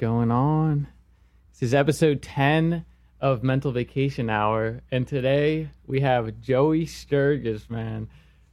going 0.00 0.30
on? 0.30 0.88
This 1.52 1.68
is 1.68 1.74
episode 1.74 2.22
10 2.22 2.86
of 3.20 3.42
Mental 3.42 3.70
Vacation 3.70 4.30
Hour, 4.30 4.80
and 4.90 5.06
today 5.06 5.68
we 5.86 6.00
have 6.00 6.40
Joey 6.40 6.86
Sturgis, 6.86 7.68
man. 7.68 8.08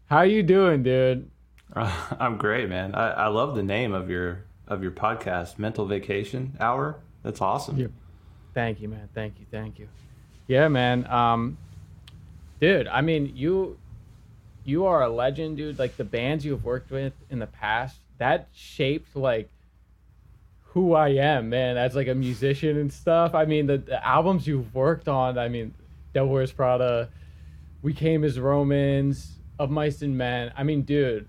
How 0.08 0.24
you 0.24 0.44
doing, 0.44 0.84
dude? 0.84 1.32
Uh, 1.74 1.90
I'm 2.20 2.36
great, 2.36 2.68
man. 2.68 2.94
I, 2.94 3.12
I 3.12 3.28
love 3.28 3.56
the 3.56 3.64
name 3.64 3.94
of 3.94 4.10
your 4.10 4.44
of 4.68 4.84
your 4.84 4.92
podcast, 4.92 5.58
Mental 5.58 5.86
Vacation 5.86 6.58
Hour. 6.60 7.00
That's 7.24 7.40
awesome. 7.40 7.78
Yeah. 7.78 7.88
Thank 8.54 8.82
you, 8.82 8.90
man. 8.90 9.08
Thank 9.16 9.40
you. 9.40 9.46
Thank 9.50 9.80
you. 9.80 9.88
Yeah, 10.48 10.68
man. 10.68 11.10
Um, 11.10 11.58
dude, 12.60 12.90
I 12.90 13.00
mean, 13.00 13.32
you 13.38 13.80
you 14.66 14.86
are 14.86 15.02
a 15.02 15.10
legend, 15.10 15.56
dude. 15.56 15.80
Like 15.80 15.96
the 15.96 16.04
bands 16.04 16.44
you've 16.44 16.66
worked 16.66 16.92
with 16.92 17.14
in 17.30 17.40
the 17.40 17.48
past, 17.48 18.02
that 18.18 18.50
shaped 18.52 19.16
like 19.16 19.50
who 20.78 20.94
I 20.94 21.10
am, 21.10 21.50
man, 21.50 21.76
as 21.76 21.96
like 21.96 22.08
a 22.08 22.14
musician 22.14 22.78
and 22.78 22.94
stuff. 22.94 23.34
I 23.34 23.46
mean, 23.46 23.66
the, 23.66 23.80
the 23.80 24.06
albums 24.06 24.46
you've 24.46 24.76
worked 24.76 25.08
on, 25.08 25.36
I 25.40 25.48
mean, 25.50 25.74
Devil 26.14 26.30
Wears 26.30 26.52
Prada, 26.52 27.10
We 27.82 27.94
Came 27.94 28.24
as 28.24 28.40
Romans, 28.40 29.40
Of 29.58 29.72
Mice 29.72 30.04
and 30.04 30.16
Men. 30.16 30.52
I 30.56 30.62
mean, 30.62 30.84
dude, 30.84 31.28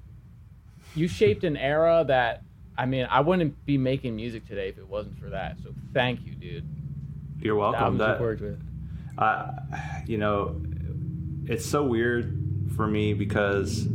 you 0.95 1.09
shaped 1.09 1.45
an 1.45 1.57
era 1.57 2.05
that, 2.09 2.43
I 2.77 2.85
mean, 2.85 3.07
I 3.11 3.21
wouldn't 3.21 3.65
be 3.65 3.79
making 3.79 4.17
music 4.17 4.47
today 4.47 4.69
if 4.69 4.77
it 4.77 4.87
wasn't 4.87 5.19
for 5.19 5.31
that. 5.31 5.57
So 5.63 5.71
thank 5.95 6.27
you, 6.27 6.35
dude. 6.35 6.65
You're 7.41 7.55
The 7.55 7.61
welcome. 7.61 7.81
albums 7.83 7.99
That, 8.01 8.21
worked 8.21 8.41
with. 8.43 8.61
uh, 9.17 9.53
you 10.07 10.19
know, 10.19 10.61
it's 11.47 11.65
so 11.65 11.85
weird 11.85 12.37
for 12.77 12.87
me 12.87 13.15
because 13.15 13.89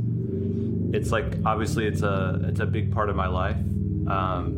it's 0.93 1.11
like 1.11 1.25
obviously 1.45 1.85
it's 1.85 2.01
a 2.01 2.41
it's 2.45 2.59
a 2.59 2.65
big 2.65 2.91
part 2.91 3.09
of 3.09 3.15
my 3.15 3.27
life, 3.27 3.57
um, 4.07 4.57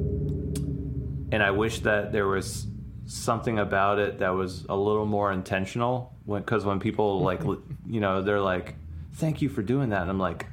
and 1.35 1.43
I 1.43 1.51
wish 1.51 1.81
that 1.81 2.13
there 2.13 2.27
was 2.27 2.65
something 3.07 3.59
about 3.59 3.99
it 3.99 4.19
that 4.19 4.29
was 4.29 4.65
a 4.69 4.75
little 4.77 5.05
more 5.05 5.33
intentional. 5.33 6.13
Because 6.25 6.63
when 6.63 6.79
people 6.79 7.19
like 7.19 7.41
you 7.85 7.99
know 7.99 8.21
they're 8.21 8.39
like, 8.39 8.75
"Thank 9.15 9.41
you 9.41 9.49
for 9.49 9.61
doing 9.61 9.89
that," 9.89 10.03
and 10.03 10.09
I'm 10.09 10.17
like, 10.17 10.45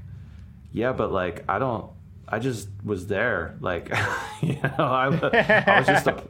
"Yeah, 0.73 0.93
but 0.93 1.13
like 1.13 1.45
I 1.49 1.61
don't." 1.61 1.89
I 2.29 2.41
just 2.41 2.69
was 2.83 3.07
there, 3.07 3.57
like 3.61 3.91
you 4.43 4.55
know, 4.55 4.75
I, 4.79 5.07
I 5.07 5.79
was 5.79 5.87
just 5.87 6.07
a, 6.09 6.25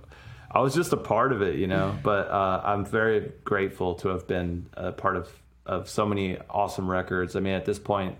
I 0.50 0.60
was 0.60 0.74
just 0.74 0.92
a 0.92 0.98
part 0.98 1.32
of 1.32 1.40
it, 1.40 1.56
you 1.56 1.66
know. 1.66 1.96
But 2.02 2.28
uh, 2.28 2.60
I'm 2.62 2.84
very 2.84 3.32
grateful 3.44 3.94
to 3.96 4.08
have 4.08 4.26
been 4.26 4.66
a 4.74 4.92
part 4.92 5.16
of 5.16 5.30
of 5.64 5.88
so 5.88 6.04
many 6.04 6.36
awesome 6.50 6.90
records. 6.90 7.36
I 7.36 7.40
mean, 7.40 7.54
at 7.54 7.64
this 7.64 7.78
point, 7.78 8.18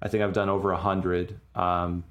I 0.00 0.08
think 0.08 0.22
I've 0.22 0.32
done 0.32 0.48
over 0.48 0.72
a 0.72 0.78
hundred, 0.78 1.38
um, 1.54 2.04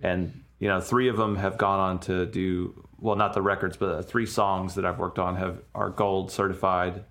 and 0.00 0.44
you 0.64 0.70
know, 0.70 0.80
three 0.80 1.08
of 1.08 1.18
them 1.18 1.36
have 1.36 1.58
gone 1.58 1.78
on 1.78 2.00
to 2.00 2.24
do 2.24 2.86
well, 2.98 3.16
not 3.16 3.34
the 3.34 3.42
records, 3.42 3.76
but 3.76 3.98
the 3.98 4.02
three 4.02 4.24
songs 4.24 4.76
that 4.76 4.86
I've 4.86 4.98
worked 4.98 5.18
on 5.18 5.36
have 5.36 5.60
are 5.74 5.90
gold 5.90 6.32
certified, 6.32 7.04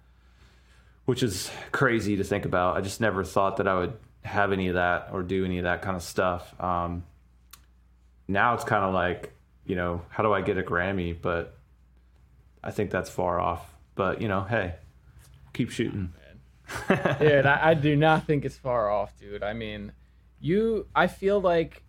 which 1.05 1.21
is 1.21 1.51
crazy 1.71 2.17
to 2.17 2.23
think 2.23 2.45
about. 2.45 2.77
I 2.77 2.81
just 2.81 2.99
never 2.99 3.23
thought 3.23 3.57
that 3.57 3.67
I 3.67 3.75
would 3.75 3.93
have 4.23 4.53
any 4.53 4.69
of 4.69 4.73
that 4.73 5.09
or 5.13 5.21
do 5.21 5.45
any 5.45 5.59
of 5.59 5.65
that 5.65 5.83
kind 5.83 5.95
of 5.95 6.01
stuff. 6.01 6.59
Um, 6.59 7.03
now 8.27 8.55
it's 8.55 8.63
kind 8.63 8.83
of 8.85 8.91
like, 8.91 9.35
you 9.67 9.75
know, 9.75 10.01
how 10.09 10.23
do 10.23 10.33
I 10.33 10.41
get 10.41 10.57
a 10.57 10.63
Grammy? 10.63 11.15
But 11.21 11.55
I 12.63 12.71
think 12.71 12.89
that's 12.89 13.11
far 13.11 13.39
off. 13.39 13.71
But 13.93 14.19
you 14.19 14.29
know, 14.29 14.41
hey, 14.41 14.73
keep 15.53 15.69
shooting. 15.69 16.11
dude 17.19 17.45
I, 17.45 17.69
I 17.69 17.73
do 17.75 17.95
not 17.95 18.25
think 18.25 18.45
it's 18.45 18.55
far 18.55 18.89
off 18.89 19.15
dude 19.19 19.43
i 19.43 19.51
mean 19.51 19.91
you 20.39 20.87
i 20.95 21.07
feel 21.07 21.41
like 21.41 21.82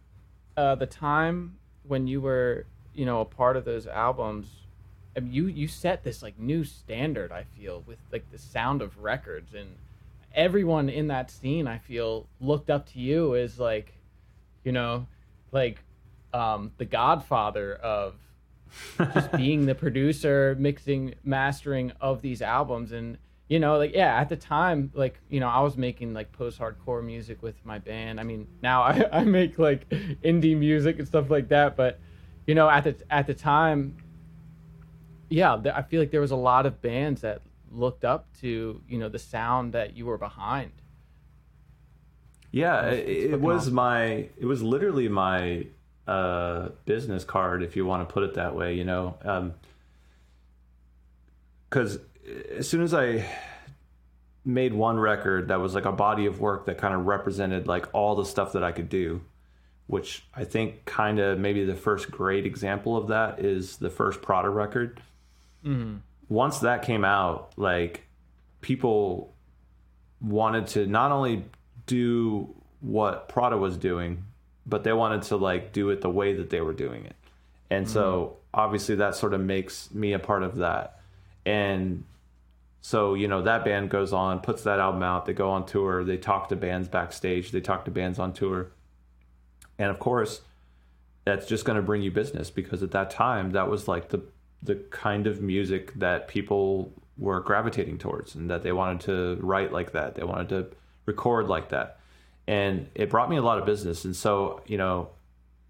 uh 0.57 0.75
the 0.75 0.87
time 0.87 1.57
when 1.87 2.07
you 2.07 2.21
were 2.21 2.67
you 2.95 3.05
know 3.05 3.21
a 3.21 3.25
part 3.25 3.57
of 3.57 3.65
those 3.65 3.87
albums 3.87 4.47
I 5.17 5.21
mean, 5.21 5.33
you 5.33 5.47
you 5.47 5.69
set 5.69 6.03
this 6.03 6.23
like 6.23 6.39
new 6.39 6.65
standard 6.65 7.33
i 7.33 7.45
feel 7.57 7.83
with 7.87 7.99
like 8.13 8.31
the 8.31 8.39
sound 8.39 8.83
of 8.83 8.99
records. 8.99 9.55
And 9.55 9.77
everyone 10.35 10.89
in 10.89 11.09
that 11.09 11.31
scene 11.31 11.69
i 11.69 11.79
feel 11.79 12.27
looked 12.41 12.71
up 12.71 12.87
to 12.93 12.99
you 12.99 13.37
as 13.37 13.61
like 13.61 13.93
you 14.65 14.73
know 14.73 15.07
like 15.53 15.79
um 16.33 16.73
the 16.79 16.85
godfather 16.85 17.75
of 17.75 18.15
just 19.15 19.33
being 19.33 19.67
the 19.67 19.75
producer, 19.75 20.57
mixing, 20.59 21.15
mastering 21.25 21.93
of 22.01 22.23
these 22.23 22.43
albums, 22.43 22.93
and 22.93 23.19
you 23.49 23.59
know, 23.61 23.77
like 23.77 23.93
yeah, 23.95 24.17
at 24.19 24.29
the 24.29 24.37
time, 24.37 24.91
like 24.95 25.21
you 25.29 25.41
know, 25.41 25.49
I 25.49 25.61
was 25.61 25.77
making 25.77 26.15
like 26.15 26.33
post-hardcore 26.33 27.05
music 27.05 27.43
with 27.43 27.57
my 27.65 27.79
band. 27.79 28.19
I 28.19 28.23
mean, 28.23 28.47
now 28.63 28.83
I, 28.83 29.07
I 29.21 29.25
make 29.25 29.59
like 29.59 29.89
indie 29.91 30.57
music 30.57 30.99
and 30.99 31.07
stuff 31.07 31.31
like 31.31 31.49
that, 31.49 31.77
but 31.77 32.01
you 32.47 32.55
know, 32.55 32.69
at 32.69 32.85
the 32.85 32.97
at 33.11 33.27
the 33.27 33.35
time, 33.35 33.97
yeah, 35.29 35.57
I 35.75 35.83
feel 35.83 36.01
like 36.01 36.11
there 36.11 36.21
was 36.21 36.31
a 36.31 36.37
lot 36.37 36.67
of 36.67 36.81
bands 36.81 37.21
that 37.23 37.43
looked 37.71 38.05
up 38.05 38.27
to 38.41 38.81
you 38.89 38.99
know 38.99 39.09
the 39.09 39.19
sound 39.19 39.73
that 39.75 39.97
you 39.97 40.07
were 40.07 40.19
behind. 40.19 40.73
Yeah, 42.51 42.87
It's- 42.87 42.99
it, 43.01 43.09
it's 43.09 43.33
it 43.35 43.41
was 43.41 43.63
awesome. 43.63 43.75
my 43.75 44.05
it 44.39 44.47
was 44.47 44.63
literally 44.63 45.09
my 45.09 45.67
uh, 46.07 46.69
business 46.85 47.25
card, 47.25 47.63
if 47.63 47.77
you 47.77 47.85
want 47.85 48.07
to 48.09 48.13
put 48.13 48.23
it 48.23 48.35
that 48.35 48.55
way. 48.55 48.75
You 48.75 48.85
know, 48.85 49.53
because 51.69 51.99
as 52.57 52.69
soon 52.69 52.83
as 52.83 52.95
I 52.95 53.27
made 54.45 54.75
one 54.75 54.99
record 54.99 55.49
that 55.49 55.61
was 55.61 55.75
like 55.75 55.87
a 55.87 55.93
body 55.93 56.27
of 56.27 56.41
work 56.41 56.67
that 56.67 56.79
kind 56.79 56.95
of 56.95 57.07
represented 57.07 57.67
like 57.67 57.87
all 57.95 58.15
the 58.15 58.25
stuff 58.25 58.53
that 58.53 58.63
I 58.63 58.73
could 58.73 58.89
do, 58.89 59.23
which 59.87 60.25
I 60.35 60.45
think 60.45 60.85
kind 60.85 61.19
of 61.19 61.39
maybe 61.39 61.65
the 61.65 61.75
first 61.75 62.11
great 62.11 62.47
example 62.47 62.97
of 62.97 63.09
that 63.09 63.41
is 63.41 63.79
the 63.79 63.91
first 63.91 64.23
Prada 64.23 64.51
record. 64.51 65.01
Mm-hmm. 65.65 65.97
Once 66.29 66.61
that 66.61 66.83
came 66.83 67.05
out, 67.05 67.53
like 67.57 68.07
people 68.61 69.35
wanted 70.21 70.67
to 70.69 70.87
not 70.87 71.11
only 71.13 71.45
do 71.87 72.55
what 72.81 73.29
Prada 73.29 73.57
was 73.57 73.77
doing, 73.77 74.25
but 74.67 74.85
they 74.85 74.93
wanted 74.93 75.23
to 75.23 75.37
like 75.37 75.73
do 75.73 75.91
it 75.91 76.01
the 76.01 76.11
way 76.11 76.35
that 76.35 76.51
they 76.51 76.61
were 76.61 76.73
doing 76.73 77.05
it. 77.05 77.17
And 77.71 77.89
so 77.89 78.37
mm-hmm. 78.55 78.61
obviously 78.61 78.97
that 78.97 79.17
sort 79.17 79.35
of 79.35 79.41
makes 79.41 79.91
me 79.91 80.13
a 80.13 80.19
part 80.19 80.43
of 80.43 80.57
that. 80.57 81.01
And 81.47 82.05
so, 82.87 83.15
you 83.15 83.29
know, 83.29 83.41
that 83.41 83.65
band 83.65 83.89
goes 83.89 84.13
on, 84.13 84.41
puts 84.41 84.65
that 84.65 84.79
album 84.79 85.03
out, 85.03 85.25
they 85.25 85.33
go 85.33 85.49
on 85.49 85.65
tour, 85.65 86.05
they 86.05 86.19
talk 86.19 86.51
to 86.51 86.57
bands 86.57 86.87
backstage, 86.87 87.51
they 87.51 87.63
talk 87.63 87.87
to 87.87 87.91
bands 87.91 88.19
on 88.19 88.35
tour. 88.35 88.73
And 89.79 89.91
of 89.91 89.99
course, 89.99 90.43
that's 91.25 91.47
just 91.47 91.65
going 91.65 91.77
to 91.77 91.83
bring 91.83 92.03
you 92.03 92.11
business 92.11 92.51
because 92.51 92.83
at 92.83 92.91
that 92.91 93.11
time 93.11 93.53
that 93.53 93.71
was 93.71 93.89
like 93.89 94.11
the 94.11 94.21
the 94.63 94.75
kind 94.91 95.27
of 95.27 95.41
music 95.41 95.95
that 95.95 96.29
people 96.29 96.93
were 97.17 97.41
gravitating 97.41 97.97
towards 97.97 98.35
and 98.35 98.51
that 98.51 98.63
they 98.63 98.73
wanted 98.73 99.01
to 99.01 99.39
write 99.43 99.73
like 99.73 99.93
that. 99.93 100.17
They 100.17 100.25
wanted 100.25 100.51
to 100.51 100.67
record 101.07 101.49
like 101.49 101.71
that. 101.71 101.99
And 102.47 102.89
it 102.95 103.09
brought 103.09 103.31
me 103.31 103.37
a 103.37 103.43
lot 103.43 103.59
of 103.59 103.65
business. 103.65 104.05
And 104.05 104.15
so, 104.15 104.61
you 104.67 104.77
know, 104.77 105.09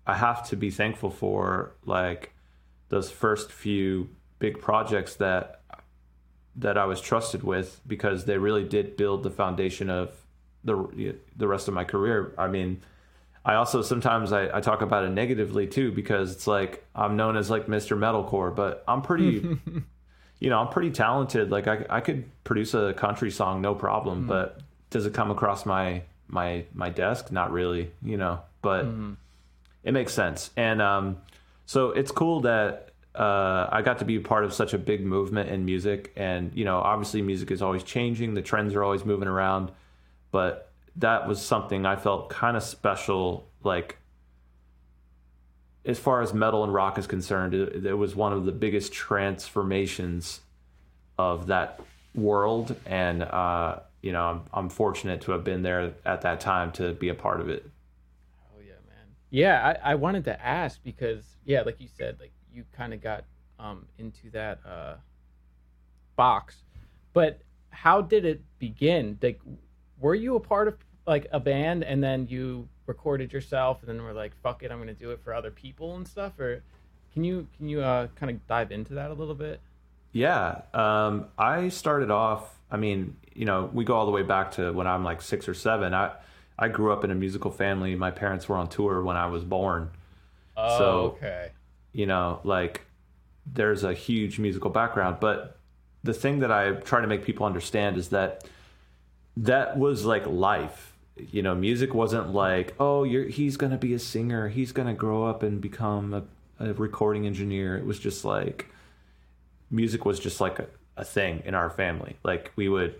I 0.04 0.14
have 0.14 0.48
to 0.48 0.56
be 0.56 0.72
thankful 0.72 1.10
for 1.10 1.76
like 1.86 2.32
those 2.88 3.08
first 3.08 3.52
few 3.52 4.08
big 4.41 4.60
projects 4.60 5.14
that 5.14 5.60
that 6.56 6.79
I 6.79 6.85
was 6.85 7.01
trusted 7.01 7.43
with 7.43 7.81
because 7.87 8.25
they 8.25 8.39
really 8.39 8.65
did 8.65 8.97
build 8.97 9.23
the 9.23 9.31
foundation 9.31 9.91
of 9.91 10.15
the 10.62 11.17
the 11.37 11.49
rest 11.49 11.69
of 11.69 11.75
my 11.75 11.85
career. 11.85 12.35
I 12.39 12.49
mean, 12.49 12.81
I 13.45 13.55
also 13.55 13.83
sometimes 13.83 14.33
I, 14.33 14.56
I 14.56 14.61
talk 14.61 14.81
about 14.81 15.05
it 15.05 15.11
negatively 15.11 15.67
too 15.67 15.93
because 15.93 16.33
it's 16.33 16.47
like 16.47 16.85
I'm 16.95 17.17
known 17.17 17.37
as 17.37 17.51
like 17.51 17.67
Mr. 17.67 17.97
Metalcore, 17.97 18.55
but 18.55 18.83
I'm 18.89 19.03
pretty, 19.03 19.59
you 20.41 20.51
know, 20.51 20.59
I'm 20.59 20.69
pretty 20.69 20.91
talented. 20.91 21.51
Like 21.51 21.69
I 21.69 21.85
I 21.91 22.01
could 22.01 22.25
produce 22.45 22.75
a 22.75 22.95
country 22.95 23.31
song 23.31 23.61
no 23.61 23.75
problem, 23.75 24.27
but 24.27 24.61
does 24.91 25.06
it 25.06 25.12
come 25.15 25.31
across 25.31 25.67
my 25.67 26.03
my 26.29 26.65
my 26.73 26.89
desk? 26.89 27.31
Not 27.31 27.53
really, 27.53 27.91
you 28.03 28.17
know. 28.17 28.41
But 28.62 28.87
it 29.83 29.93
makes 29.93 30.15
sense, 30.15 30.51
and 30.56 30.81
um, 30.81 31.19
so 31.67 31.91
it's 31.91 32.11
cool 32.11 32.41
that 32.43 32.94
uh, 33.14 33.69
I 33.70 33.82
got 33.82 33.99
to 33.99 34.05
be 34.05 34.19
part 34.19 34.44
of 34.44 34.52
such 34.52 34.75
a 34.75 34.78
big 34.78 35.05
movement 35.05 35.49
in 35.49 35.64
music, 35.64 36.12
and 36.16 36.52
you 36.55 36.64
know, 36.64 36.78
obviously, 36.78 37.22
music 37.22 37.50
is 37.50 37.62
always 37.62 37.84
changing. 37.84 38.34
The 38.34 38.43
trends 38.43 38.75
are 38.75 38.82
always 38.82 39.05
moving 39.05 39.28
around, 39.28 39.70
but 40.32 40.72
that 40.96 41.28
was 41.28 41.40
something 41.40 41.87
I 41.87 41.96
felt 41.96 42.28
kind 42.28 42.56
of 42.56 42.62
special. 42.62 43.49
Like, 43.62 43.99
as 45.84 45.99
far 45.99 46.22
as 46.22 46.34
metal 46.34 46.64
and 46.64 46.75
rock 46.75 46.99
is 46.99 47.06
concerned, 47.06 47.55
it, 47.55 47.87
it 47.87 47.94
was 47.94 48.16
one 48.16 48.32
of 48.32 48.46
the 48.46 48.52
biggest 48.52 48.93
transformations 48.93 50.40
of 51.17 51.46
that 51.46 51.81
world, 52.17 52.75
and 52.84 53.22
uh, 53.22 53.78
you 54.02 54.10
know, 54.10 54.25
I'm, 54.25 54.43
I'm 54.52 54.69
fortunate 54.69 55.20
to 55.22 55.32
have 55.32 55.44
been 55.44 55.62
there 55.62 55.94
at 56.05 56.22
that 56.22 56.40
time 56.40 56.72
to 56.72 56.94
be 56.94 57.10
a 57.10 57.14
part 57.14 57.40
of 57.40 57.49
it. 57.49 57.64
Oh 58.52 58.60
yeah, 58.60 58.72
man. 58.88 59.06
Yeah, 59.31 59.76
I, 59.84 59.93
I 59.93 59.94
wanted 59.94 60.25
to 60.25 60.44
ask 60.44 60.82
because 60.82 61.25
yeah, 61.44 61.62
like 61.62 61.81
you 61.81 61.88
said, 61.96 62.19
like 62.19 62.32
you 62.55 62.65
kind 62.73 62.95
of 62.95 63.03
got 63.03 63.25
um 63.59 63.87
into 63.99 64.31
that 64.33 64.59
uh 64.67 64.95
box, 66.17 66.56
but 67.12 67.41
how 67.71 68.01
did 68.01 68.25
it 68.25 68.43
begin? 68.59 69.19
Like, 69.23 69.41
were 70.01 70.15
you 70.15 70.37
a 70.37 70.41
part 70.41 70.69
of 70.69 70.77
like 71.06 71.27
a 71.33 71.41
band 71.41 71.85
and 71.85 72.03
then 72.03 72.27
you 72.29 72.69
recorded 72.87 73.33
yourself 73.33 73.81
and 73.81 73.89
then 73.89 74.03
were 74.05 74.12
like, 74.12 74.33
fuck 74.43 74.62
it, 74.62 74.71
I'm 74.71 74.79
gonna 74.79 74.95
do 74.95 75.11
it 75.11 75.21
for 75.23 75.35
other 75.35 75.51
people 75.51 75.97
and 75.97 76.06
stuff? 76.06 76.39
Or 76.39 76.62
Can 77.12 77.25
you 77.25 77.47
can 77.56 77.69
you 77.69 77.81
uh, 77.81 78.09
kind 78.17 78.31
of 78.31 78.47
dive 78.47 78.73
into 78.73 78.95
that 78.95 79.11
a 79.11 79.15
little 79.15 79.35
bit? 79.35 79.61
Yeah, 80.12 80.62
um, 80.73 81.27
I 81.37 81.69
started 81.71 82.11
off. 82.11 82.59
I 82.71 82.77
mean, 82.77 83.17
you 83.35 83.45
know, 83.45 83.69
we 83.73 83.85
go 83.85 83.95
all 83.95 84.06
the 84.06 84.12
way 84.12 84.23
back 84.23 84.53
to 84.53 84.73
when 84.73 84.87
I'm 84.87 85.03
like 85.05 85.21
six 85.21 85.49
or 85.49 85.55
seven. 85.55 85.93
I 85.95 86.12
I 86.59 86.69
grew 86.69 86.93
up 86.93 87.03
in 87.03 87.11
a 87.11 87.15
musical 87.17 87.51
family. 87.51 87.97
My 87.97 88.12
parents 88.12 88.49
were 88.49 88.56
on 88.56 88.69
tour 88.69 89.03
when 89.03 89.17
I 89.17 89.27
was 89.27 89.43
born. 89.45 89.91
Oh, 90.56 90.79
So- 90.79 91.01
okay. 91.17 91.51
You 91.94 92.05
know, 92.05 92.41
like 92.44 92.82
there's 93.50 93.85
a 93.85 93.94
huge 93.94 94.38
musical 94.38 94.69
background. 94.69 95.19
But 95.20 95.56
the 96.02 96.12
thing 96.12 96.41
that 96.41 96.52
I 96.52 96.73
try 96.73 97.00
to 97.00 97.06
make 97.06 97.25
people 97.25 97.46
understand 97.46 97.96
is 97.96 98.11
that 98.11 98.44
that 99.38 99.79
was 99.79 100.05
like 100.05 100.26
life. 100.26 100.93
You 101.17 101.43
know, 101.43 101.55
music 101.55 101.94
wasn't 101.94 102.35
like, 102.35 102.75
oh, 102.79 103.05
you're 103.05 103.29
he's 103.29 103.56
gonna 103.56 103.79
be 103.79 103.94
a 103.94 103.99
singer, 103.99 104.49
he's 104.49 104.73
gonna 104.73 104.94
grow 104.94 105.25
up 105.25 105.43
and 105.43 105.61
become 105.61 106.12
a, 106.12 106.25
a 106.58 106.75
recording 106.75 107.26
engineer. 107.26 107.79
It 107.79 107.87
was 107.87 107.99
just 107.99 108.25
like 108.25 108.69
music 109.70 110.05
was 110.05 110.19
just 110.19 110.41
like 110.41 110.58
a, 110.58 110.67
a 110.96 111.05
thing 111.05 111.43
in 111.46 111.55
our 111.55 111.70
family. 111.70 112.17
Like 112.25 112.52
we 112.56 112.69
would 112.69 112.96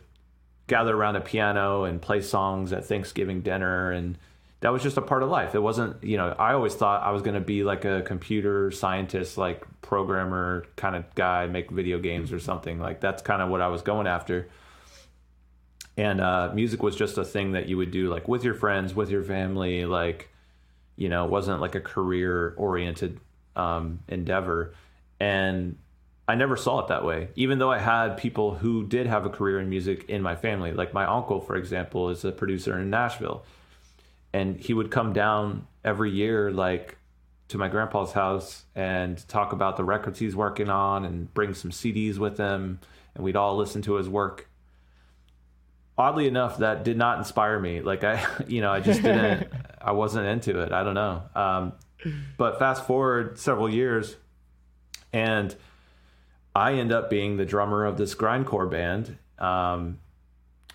gather 0.69 0.97
around 0.97 1.17
a 1.17 1.21
piano 1.21 1.85
and 1.85 2.01
play 2.01 2.21
songs 2.21 2.73
at 2.73 2.85
Thanksgiving 2.85 3.43
dinner 3.43 3.91
and 3.91 4.17
that 4.65 4.73
was 4.73 4.83
just 4.83 4.97
a 4.97 5.03
part 5.03 5.23
of 5.23 5.29
life. 5.29 5.55
It 5.55 5.59
wasn't, 5.59 6.03
you 6.03 6.17
know, 6.17 6.35
I 6.39 6.55
always 6.55 6.75
thought 6.75 7.03
I 7.03 7.11
was 7.11 7.21
going 7.21 7.35
to 7.35 7.41
be 7.43 7.63
like 7.65 7.85
a 7.85 8.01
computer 8.01 8.71
scientist, 8.71 9.37
like 9.37 9.63
programmer 9.83 10.65
kind 10.75 10.97
of 10.97 11.15
guy, 11.15 11.47
make 11.47 11.71
video 11.71 11.99
games 11.99 12.33
or 12.33 12.41
something. 12.41 12.79
Like 12.81 12.99
that's 12.99 13.21
kind 13.21 13.43
of 13.43 13.51
what 13.51 13.61
I 13.61 13.69
was 13.69 13.83
going 13.83 14.07
after. 14.07 14.49
And 15.99 16.19
uh, 16.19 16.51
music 16.55 16.83
was 16.83 16.97
just 16.97 17.19
a 17.19 17.27
thing 17.27 17.53
that 17.53 17.69
you 17.69 17.77
would 17.77 17.91
do 17.91 18.09
like 18.09 18.27
with 18.27 18.43
your 18.43 18.55
friends, 18.55 18.95
with 18.95 19.11
your 19.11 19.23
family, 19.23 19.85
like, 19.85 20.31
you 20.97 21.11
know, 21.11 21.27
it 21.27 21.31
wasn't 21.31 21.61
like 21.61 21.75
a 21.75 21.81
career 21.83 22.55
oriented 22.57 23.21
um, 23.57 23.99
endeavor. 24.09 24.73
And 25.21 25.77
I 26.27 26.37
never 26.37 26.57
saw 26.57 26.79
it 26.79 26.89
that 26.89 27.05
way, 27.05 27.29
even 27.37 27.59
though 27.59 27.71
I 27.71 27.81
had 27.81 28.17
people 28.17 28.55
who 28.55 28.87
did 28.87 29.09
have 29.09 29.27
a 29.27 29.29
career 29.29 29.61
in 29.61 29.69
music 29.69 30.09
in 30.09 30.23
my 30.23 30.37
family. 30.37 30.73
Like 30.73 30.95
my 30.95 31.05
uncle, 31.05 31.43
for 31.43 31.55
example, 31.55 32.09
is 32.09 32.25
a 32.25 32.33
producer 32.33 32.79
in 32.79 32.89
Nashville. 32.89 33.45
And 34.35 34.61
he 34.61 34.75
would 34.75 34.91
come 34.91 35.13
down 35.13 35.67
every 35.85 36.11
year, 36.11 36.51
like 36.51 36.99
to 37.49 37.57
my 37.57 37.69
grandpa's 37.69 38.13
house 38.13 38.65
and 38.75 39.27
talk 39.29 39.53
about 39.53 39.77
the 39.77 39.85
records 39.85 40.19
he's 40.19 40.35
working 40.35 40.69
on 40.69 41.05
and 41.05 41.33
bring 41.33 41.55
some 41.55 41.71
CDs 41.71 42.19
with 42.19 42.37
him. 42.37 42.81
And 43.15 43.25
we'd 43.25 43.37
all 43.37 43.57
listen 43.57 43.81
to 43.83 43.95
his 43.95 44.09
work. 44.09 44.49
Oddly 45.97 46.27
enough, 46.27 46.59
that 46.59 46.83
did 46.83 46.99
not 46.99 47.19
inspire 47.19 47.61
me. 47.61 47.81
Like 47.81 48.03
I, 48.03 48.27
you 48.49 48.61
know, 48.61 48.73
I 48.73 48.81
just 48.81 49.03
didn't, 49.03 49.49
I 49.81 49.93
wasn't 49.93 50.27
into 50.27 50.61
it. 50.61 50.73
I 50.73 50.83
don't 50.83 50.95
know. 50.95 51.23
Um, 51.35 51.73
but 52.37 52.59
fast 52.59 52.87
forward 52.87 53.39
several 53.39 53.71
years 53.71 54.17
and 55.13 55.55
I 56.57 56.75
end 56.75 56.91
up 56.91 57.09
being 57.09 57.37
the 57.37 57.45
drummer 57.45 57.85
of 57.85 57.97
this 57.97 58.17
grindcore 58.17 58.69
band. 58.69 59.17
Um, 59.39 60.01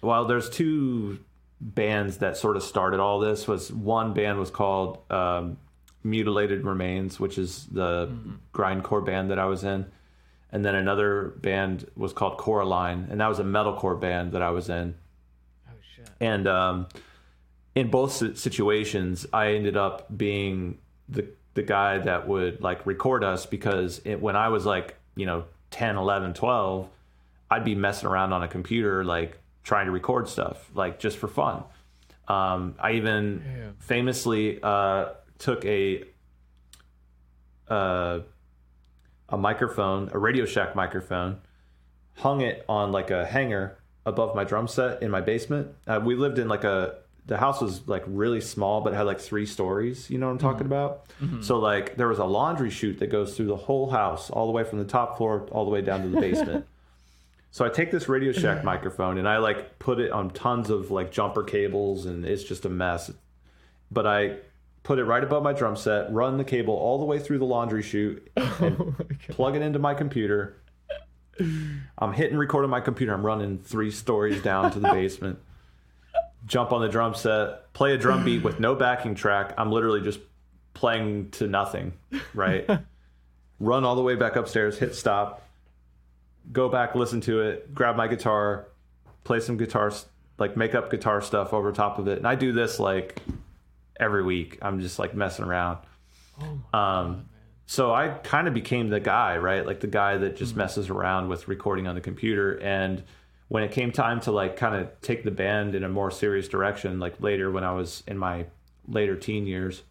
well, 0.01 0.25
there's 0.25 0.50
two 0.50 1.19
bands 1.61 2.17
that 2.17 2.38
sort 2.38 2.56
of 2.57 2.63
started 2.63 3.00
all 3.00 3.19
this. 3.19 3.47
Was 3.47 3.71
one 3.71 4.13
band 4.13 4.39
was 4.39 4.51
called 4.51 5.00
um, 5.11 5.57
Mutilated 6.03 6.63
Remains, 6.63 7.19
which 7.19 7.38
is 7.38 7.65
the 7.71 8.09
grindcore 8.53 9.06
band 9.06 9.31
that 9.31 9.39
I 9.39 9.45
was 9.45 9.63
in, 9.63 9.85
and 10.51 10.63
then 10.63 10.75
another 10.75 11.33
band 11.38 11.89
was 11.95 12.13
called 12.13 12.38
Coraline, 12.38 13.07
and 13.09 13.21
that 13.21 13.27
was 13.27 13.39
a 13.39 13.44
metalcore 13.44 14.00
band 14.00 14.31
that 14.33 14.41
I 14.41 14.51
was 14.51 14.69
in. 14.69 14.95
Oh 15.67 15.73
shit. 15.95 16.09
And 16.19 16.47
um, 16.47 16.88
in 17.75 17.89
both 17.89 18.38
situations, 18.38 19.25
I 19.33 19.53
ended 19.53 19.77
up 19.77 20.17
being 20.17 20.77
the 21.07 21.27
the 21.56 21.63
guy 21.63 21.97
that 21.97 22.27
would 22.27 22.61
like 22.61 22.85
record 22.85 23.23
us 23.23 23.45
because 23.45 24.01
it, 24.06 24.21
when 24.21 24.35
I 24.35 24.50
was 24.50 24.65
like, 24.65 24.95
you 25.15 25.25
know, 25.25 25.45
10, 25.71 25.97
11, 25.97 26.33
12, 26.33 26.88
I'd 27.51 27.65
be 27.65 27.75
messing 27.75 28.07
around 28.07 28.33
on 28.33 28.44
a 28.44 28.47
computer 28.47 29.03
like 29.03 29.38
trying 29.69 29.86
to 29.86 29.92
record 29.92 30.27
stuff 30.27 30.57
like 30.74 30.98
just 30.98 31.16
for 31.19 31.27
fun. 31.27 31.63
Um, 32.27 32.74
I 32.80 32.94
even 32.94 33.44
Yeah. 33.45 33.69
famously 33.77 34.60
uh, 34.63 35.10
took 35.38 35.63
a 35.63 36.04
uh, 37.69 38.21
a 39.30 39.38
microphone, 39.38 40.10
a 40.12 40.18
Radio 40.18 40.45
Shack 40.45 40.75
microphone, 40.75 41.38
hung 42.16 42.42
it 42.42 42.66
on 42.68 42.92
like 42.92 43.12
a 43.12 43.25
hanger 43.27 43.77
above 44.07 44.36
my 44.36 44.44
drum 44.44 44.68
set 44.68 45.04
in 45.04 45.12
my 45.12 45.21
basement. 45.21 45.68
Uh, 45.86 46.00
we 46.04 46.16
lived 46.16 46.39
in 46.39 46.48
like 46.48 46.63
a 46.63 46.95
the 47.27 47.38
house 47.38 47.62
was 47.62 47.88
like 47.88 48.04
really 48.07 48.42
small, 48.42 48.81
but 48.81 48.95
had 48.95 49.04
like 49.04 49.19
three 49.19 49.45
stories. 49.45 50.10
You 50.10 50.18
know 50.18 50.25
what 50.25 50.31
I'm 50.31 50.39
talking 50.39 50.66
about? 50.66 51.06
So 51.42 51.60
like 51.60 51.95
there 51.95 52.07
was 52.07 52.18
a 52.18 52.25
laundry 52.25 52.71
chute 52.71 52.98
that 53.00 53.12
goes 53.12 53.38
through 53.38 53.45
the 53.48 53.56
whole 53.68 53.92
house, 53.92 54.31
all 54.31 54.48
the 54.48 54.51
way 54.51 54.63
from 54.63 54.80
the 54.80 54.86
top 54.86 55.16
floor 55.18 55.48
all 55.51 55.63
the 55.63 55.69
way 55.69 55.81
down 55.83 56.01
to 56.01 56.07
the 56.10 56.19
basement. 56.19 56.66
So 57.51 57.66
I 57.66 57.69
take 57.69 57.92
this 57.92 58.07
Radio 58.07 58.31
Shack 58.31 58.57
mm-hmm. 58.57 58.66
microphone 58.66 59.18
and 59.18 59.28
I 59.28 59.38
like 59.38 59.80
put 59.80 60.00
it 60.00 60.12
on 60.12 60.30
tons 60.30 60.69
of 60.69 60.92
like 60.92 61.12
jumper 61.12 61.44
cables 61.44 62.06
and 62.06 62.25
it's 62.25 62.44
just 62.44 62.66
a 62.66 62.69
mess. 62.69 63.12
But 63.92 64.06
I 64.06 64.38
put 64.84 65.00
it 65.00 65.06
right 65.06 65.24
above 65.24 65.44
my 65.44 65.54
drum 65.54 65.75
set, 65.75 66.12
run 66.12 66.38
the 66.38 66.44
cable 66.44 66.75
all 66.75 67.00
the 67.00 67.06
way 67.06 67.19
through 67.19 67.40
the 67.40 67.46
laundry 67.46 67.81
chute, 67.81 68.30
oh 68.38 68.57
and 68.60 69.19
plug 69.30 69.56
it 69.56 69.62
into 69.62 69.80
my 69.80 69.94
computer. 69.94 70.57
I'm 71.98 72.13
hitting 72.13 72.38
record 72.38 72.66
on 72.66 72.69
my 72.69 72.81
computer. 72.81 73.13
I'm 73.13 73.25
running 73.25 73.60
three 73.60 73.92
stories 73.92 74.42
down 74.42 74.72
to 74.72 74.80
the 74.80 74.90
basement. 74.94 75.40
Jump 76.45 76.72
on 76.72 76.81
the 76.81 76.90
drum 76.90 77.16
set, 77.16 77.74
play 77.74 77.94
a 77.94 77.98
drum 77.98 78.24
beat 78.24 78.44
with 78.44 78.60
no 78.60 78.75
backing 78.75 79.16
track. 79.16 79.54
I'm 79.57 79.72
literally 79.72 80.02
just 80.02 80.19
playing 80.74 81.31
to 81.31 81.48
nothing, 81.48 81.94
right? 82.34 82.68
Run 83.60 83.84
all 83.84 83.95
the 83.95 84.02
way 84.02 84.16
back 84.16 84.36
upstairs, 84.36 84.78
hit 84.78 84.95
stop, 84.95 85.49
go 86.51 86.69
back, 86.69 86.96
listen 86.96 87.22
to 87.22 87.42
it, 87.42 87.74
grab 87.74 87.96
my 87.96 88.07
guitar, 88.07 88.68
play 89.23 89.40
some 89.40 89.57
guitar, 89.57 89.92
like 90.38 90.57
make 90.57 90.76
up 90.76 90.90
guitar 90.90 91.21
stuff 91.21 91.54
over 91.54 91.71
top 91.71 92.00
of 92.00 92.07
it. 92.07 92.18
And 92.18 92.28
I 92.28 92.35
do 92.35 92.52
this 92.52 92.80
like 92.80 93.21
every 94.00 94.23
week. 94.23 94.57
I'm 94.62 94.80
just 94.80 95.00
like 95.00 95.14
messing 95.14 95.45
around. 95.45 95.80
um, 96.73 97.30
so 97.66 97.94
I 97.94 98.07
kind 98.07 98.47
of 98.47 98.54
became 98.54 98.90
the 98.90 99.00
guy, 99.00 99.38
right? 99.38 99.64
Like 99.66 99.80
the 99.80 99.88
guy 99.88 100.18
that 100.18 100.35
just 100.35 100.56
messes 100.56 100.90
around 100.90 101.30
with 101.30 101.47
recording 101.47 101.88
on 101.88 101.94
the 101.94 102.02
computer. 102.02 102.59
And 102.62 103.04
when 103.47 103.62
it 103.64 103.71
came 103.71 103.92
time 103.92 104.19
to 104.21 104.31
like 104.31 104.56
kind 104.56 104.76
of 104.76 104.90
take 105.02 105.23
the 105.23 105.31
band 105.31 105.76
in 105.76 105.83
a 105.83 105.90
more 105.90 106.09
serious 106.09 106.47
direction, 106.47 107.00
like 107.00 107.21
later 107.21 107.52
when 107.52 107.64
I 107.64 107.73
was 107.73 108.04
in 108.07 108.18
my 108.18 108.47
later 108.88 109.16
teen 109.16 109.45
years, 109.45 109.83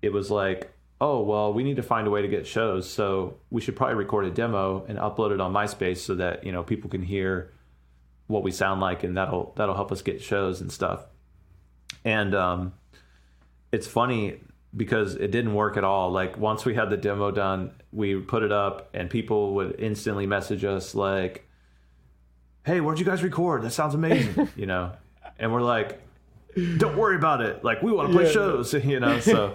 it 0.00 0.12
was 0.12 0.30
like, 0.30 0.72
oh, 1.00 1.22
well, 1.22 1.52
we 1.52 1.64
need 1.64 1.76
to 1.76 1.82
find 1.82 2.06
a 2.06 2.10
way 2.10 2.20
to 2.22 2.28
get 2.28 2.46
shows. 2.46 2.88
So 2.88 3.38
we 3.50 3.60
should 3.62 3.74
probably 3.74 3.94
record 3.96 4.26
a 4.26 4.30
demo 4.30 4.84
and 4.86 4.98
upload 4.98 5.32
it 5.32 5.40
on 5.40 5.52
MySpace 5.52 5.98
so 5.98 6.14
that, 6.16 6.44
you 6.44 6.52
know, 6.52 6.62
people 6.62 6.90
can 6.90 7.02
hear 7.02 7.52
what 8.26 8.42
we 8.42 8.50
sound 8.50 8.80
like 8.80 9.02
and 9.02 9.16
that'll 9.16 9.52
that'll 9.56 9.74
help 9.74 9.90
us 9.90 10.02
get 10.02 10.22
shows 10.22 10.60
and 10.60 10.70
stuff. 10.70 11.06
And 12.04 12.34
um 12.34 12.74
it's 13.72 13.86
funny 13.86 14.40
because 14.76 15.14
it 15.16 15.30
didn't 15.32 15.54
work 15.54 15.76
at 15.76 15.84
all. 15.84 16.12
Like 16.12 16.36
once 16.38 16.64
we 16.64 16.74
had 16.74 16.90
the 16.90 16.96
demo 16.96 17.30
done, 17.30 17.72
we 17.92 18.16
put 18.20 18.42
it 18.42 18.52
up 18.52 18.90
and 18.94 19.08
people 19.10 19.54
would 19.54 19.80
instantly 19.80 20.26
message 20.26 20.64
us 20.64 20.94
like, 20.94 21.48
"Hey, 22.64 22.80
where'd 22.80 22.98
you 23.00 23.04
guys 23.04 23.22
record? 23.22 23.62
That 23.62 23.70
sounds 23.72 23.94
amazing," 23.94 24.48
you 24.56 24.66
know. 24.66 24.92
And 25.38 25.52
we're 25.52 25.62
like, 25.62 26.00
"Don't 26.76 26.96
worry 26.96 27.16
about 27.16 27.40
it. 27.40 27.64
Like 27.64 27.82
we 27.82 27.90
want 27.90 28.10
to 28.10 28.14
play 28.14 28.26
Yeah. 28.26 28.32
shows," 28.32 28.74
you 28.84 29.00
know. 29.00 29.18
So 29.18 29.54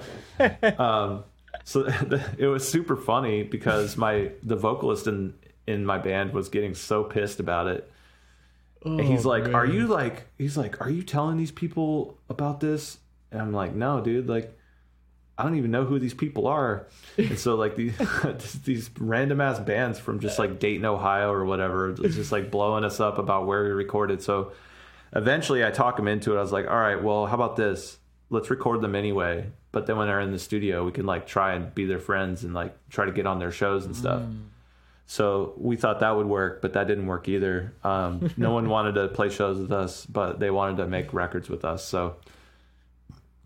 um 0.78 1.24
so 1.64 1.86
it 2.38 2.48
was 2.48 2.68
super 2.68 2.96
funny 2.96 3.44
because 3.44 3.98
my 3.98 4.32
the 4.44 4.56
vocalist 4.56 5.08
in 5.08 5.34
in 5.68 5.86
my 5.86 5.98
band 5.98 6.34
was 6.34 6.50
getting 6.50 6.76
so 6.76 7.04
pissed 7.04 7.40
about 7.40 7.68
it. 7.68 7.92
And 8.84 9.02
he's 9.02 9.26
Oh, 9.26 9.30
like, 9.30 9.52
"Are 9.54 9.66
you 9.66 9.88
like?" 9.88 10.28
He's 10.38 10.56
like, 10.56 10.80
"Are 10.80 10.90
you 10.92 11.02
telling 11.02 11.38
these 11.38 11.52
people 11.52 12.20
about 12.30 12.60
this?" 12.60 13.00
And 13.32 13.42
I'm 13.42 13.52
like, 13.52 13.74
"No, 13.74 14.00
dude. 14.00 14.28
Like, 14.30 14.56
I 15.40 15.44
don't 15.44 15.56
even 15.56 15.72
know 15.72 15.86
who 15.86 15.98
these 15.98 16.14
people 16.14 16.46
are." 16.46 16.86
And 17.18 17.40
so 17.40 17.56
like 17.56 17.76
these 17.76 17.98
these 18.64 18.92
random 19.00 19.42
ass 19.42 19.60
bands 19.60 19.98
from 19.98 20.20
just 20.20 20.38
like 20.38 20.60
Dayton, 20.60 20.86
Ohio, 20.86 21.32
or 21.32 21.46
whatever, 21.46 21.94
just 21.94 22.32
like 22.32 22.52
blowing 22.52 22.84
us 22.84 23.00
up 23.00 23.18
about 23.18 23.48
where 23.48 23.64
we 23.64 23.72
recorded. 23.72 24.22
So 24.22 24.52
eventually, 25.16 25.66
I 25.66 25.72
talk 25.72 25.98
him 25.98 26.08
into 26.08 26.36
it. 26.36 26.38
I 26.38 26.42
was 26.42 26.52
like, 26.52 26.68
"All 26.68 26.78
right, 26.78 27.02
well, 27.02 27.26
how 27.26 27.34
about 27.34 27.56
this? 27.56 27.98
Let's 28.30 28.50
record 28.50 28.82
them 28.82 28.96
anyway." 28.96 29.48
But 29.72 29.88
then 29.88 29.98
when 29.98 30.08
they're 30.08 30.22
in 30.22 30.32
the 30.32 30.40
studio, 30.40 30.86
we 30.86 30.92
can 30.92 31.06
like 31.06 31.28
try 31.28 31.54
and 31.54 31.74
be 31.76 31.86
their 31.86 32.00
friends 32.00 32.44
and 32.44 32.54
like 32.54 32.76
try 32.90 33.06
to 33.06 33.12
get 33.12 33.26
on 33.26 33.40
their 33.40 33.52
shows 33.52 33.86
and 33.86 33.96
stuff. 33.96 34.22
So 35.08 35.54
we 35.58 35.76
thought 35.76 36.00
that 36.00 36.16
would 36.16 36.26
work, 36.26 36.62
but 36.62 36.74
that 36.74 36.88
didn't 36.88 37.06
work 37.06 37.28
either. 37.28 37.74
Um, 37.84 38.32
no 38.38 38.52
one 38.52 38.70
wanted 38.70 38.96
to 38.96 39.08
play 39.10 39.30
shows 39.30 39.60
with 39.60 39.72
us, 39.72 40.06
but 40.06 40.40
they 40.40 40.50
wanted 40.50 40.78
to 40.78 40.88
make 40.88 41.14
records 41.14 41.50
with 41.50 41.64
us. 41.66 41.86
So 41.86 42.16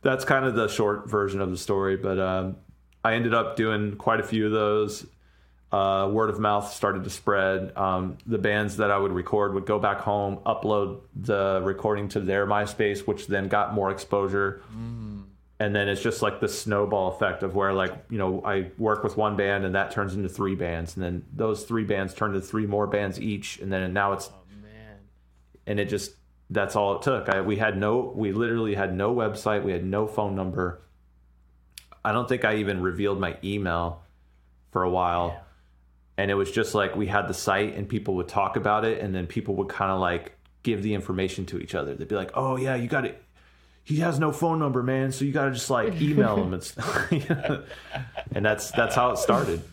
that's 0.01 0.23
kind 0.23 0.45
of 0.45 0.55
the 0.55 0.67
short 0.67 1.09
version 1.09 1.41
of 1.41 1.49
the 1.49 1.57
story. 1.57 1.97
But 1.97 2.19
um, 2.19 2.57
I 3.03 3.15
ended 3.15 3.33
up 3.33 3.55
doing 3.55 3.95
quite 3.95 4.19
a 4.19 4.23
few 4.23 4.45
of 4.45 4.51
those. 4.51 5.05
Uh, 5.71 6.09
word 6.11 6.31
of 6.31 6.39
mouth 6.39 6.71
started 6.73 7.03
to 7.03 7.09
spread. 7.11 7.71
Um, 7.77 8.17
the 8.25 8.39
bands 8.39 8.77
that 8.77 8.89
I 8.89 8.97
would 8.97 9.11
record 9.11 9.53
would 9.53 9.67
go 9.67 9.77
back 9.77 9.99
home, 9.99 10.37
upload 10.45 11.01
the 11.15 11.61
recording 11.63 12.07
to 12.09 12.19
their 12.19 12.47
MySpace, 12.47 13.05
which 13.05 13.27
then 13.27 13.47
got 13.49 13.73
more 13.75 13.91
exposure. 13.91 14.63
and 15.61 15.75
then 15.75 15.87
it's 15.89 16.01
just 16.01 16.21
like 16.23 16.39
the 16.39 16.47
snowball 16.47 17.09
effect 17.11 17.43
of 17.43 17.53
where 17.53 17.73
like 17.73 17.93
you 18.09 18.17
know 18.17 18.41
I 18.45 18.71
work 18.79 19.03
with 19.03 19.15
one 19.17 19.35
band 19.35 19.65
and 19.65 19.75
that 19.75 19.91
turns 19.91 20.15
into 20.15 20.27
three 20.29 20.55
bands, 20.55 20.95
and 20.95 21.03
then 21.03 21.25
those 21.35 21.63
three 21.65 21.83
bands 21.83 22.13
turn 22.15 22.31
to 22.33 22.41
three 22.41 22.65
more 22.65 22.87
bands 22.87 23.19
each, 23.21 23.59
and 23.59 23.71
then 23.71 23.93
now 23.93 24.13
it's 24.13 24.29
Oh 24.29 24.61
man. 24.63 24.97
and 25.67 25.79
it 25.79 25.85
just 25.89 26.13
that's 26.49 26.75
all 26.75 26.95
it 26.95 27.03
took. 27.03 27.29
I, 27.29 27.41
we 27.41 27.57
had 27.57 27.77
no, 27.77 28.11
we 28.15 28.31
literally 28.31 28.73
had 28.73 28.95
no 28.95 29.13
website, 29.13 29.63
we 29.63 29.71
had 29.71 29.85
no 29.85 30.07
phone 30.07 30.33
number. 30.35 30.81
I 32.03 32.11
don't 32.11 32.27
think 32.27 32.43
I 32.43 32.55
even 32.55 32.81
revealed 32.81 33.19
my 33.19 33.37
email 33.43 34.01
for 34.71 34.81
a 34.81 34.89
while, 34.89 35.27
Yeah. 35.35 35.39
And 36.19 36.29
it 36.29 36.33
was 36.33 36.51
just 36.51 36.75
like 36.75 36.97
we 36.97 37.07
had 37.07 37.29
the 37.29 37.33
site, 37.33 37.75
and 37.75 37.87
people 37.87 38.15
would 38.15 38.27
talk 38.27 38.57
about 38.57 38.83
it, 38.83 38.99
and 38.99 39.15
then 39.15 39.25
people 39.25 39.55
would 39.55 39.69
kind 39.69 39.89
of 39.89 40.01
like 40.01 40.33
give 40.63 40.83
the 40.83 40.93
information 40.93 41.45
to 41.45 41.59
each 41.59 41.73
other. 41.73 41.95
They'd 41.95 42.09
be 42.09 42.15
like, 42.15 42.31
"Oh 42.33 42.57
yeah, 42.57 42.75
you 42.75 42.89
got 42.89 43.05
it." 43.05 43.23
He 43.85 43.97
has 43.97 44.19
no 44.19 44.33
phone 44.33 44.59
number, 44.59 44.83
man. 44.83 45.13
So 45.13 45.23
you 45.23 45.31
got 45.31 45.45
to 45.45 45.51
just 45.51 45.69
like 45.69 45.99
email 46.01 46.35
him 46.35 46.53
and 46.53 46.61
and 48.33 48.45
that's 48.45 48.69
that's 48.71 48.95
how 48.95 49.11
it 49.11 49.17
started. 49.17 49.63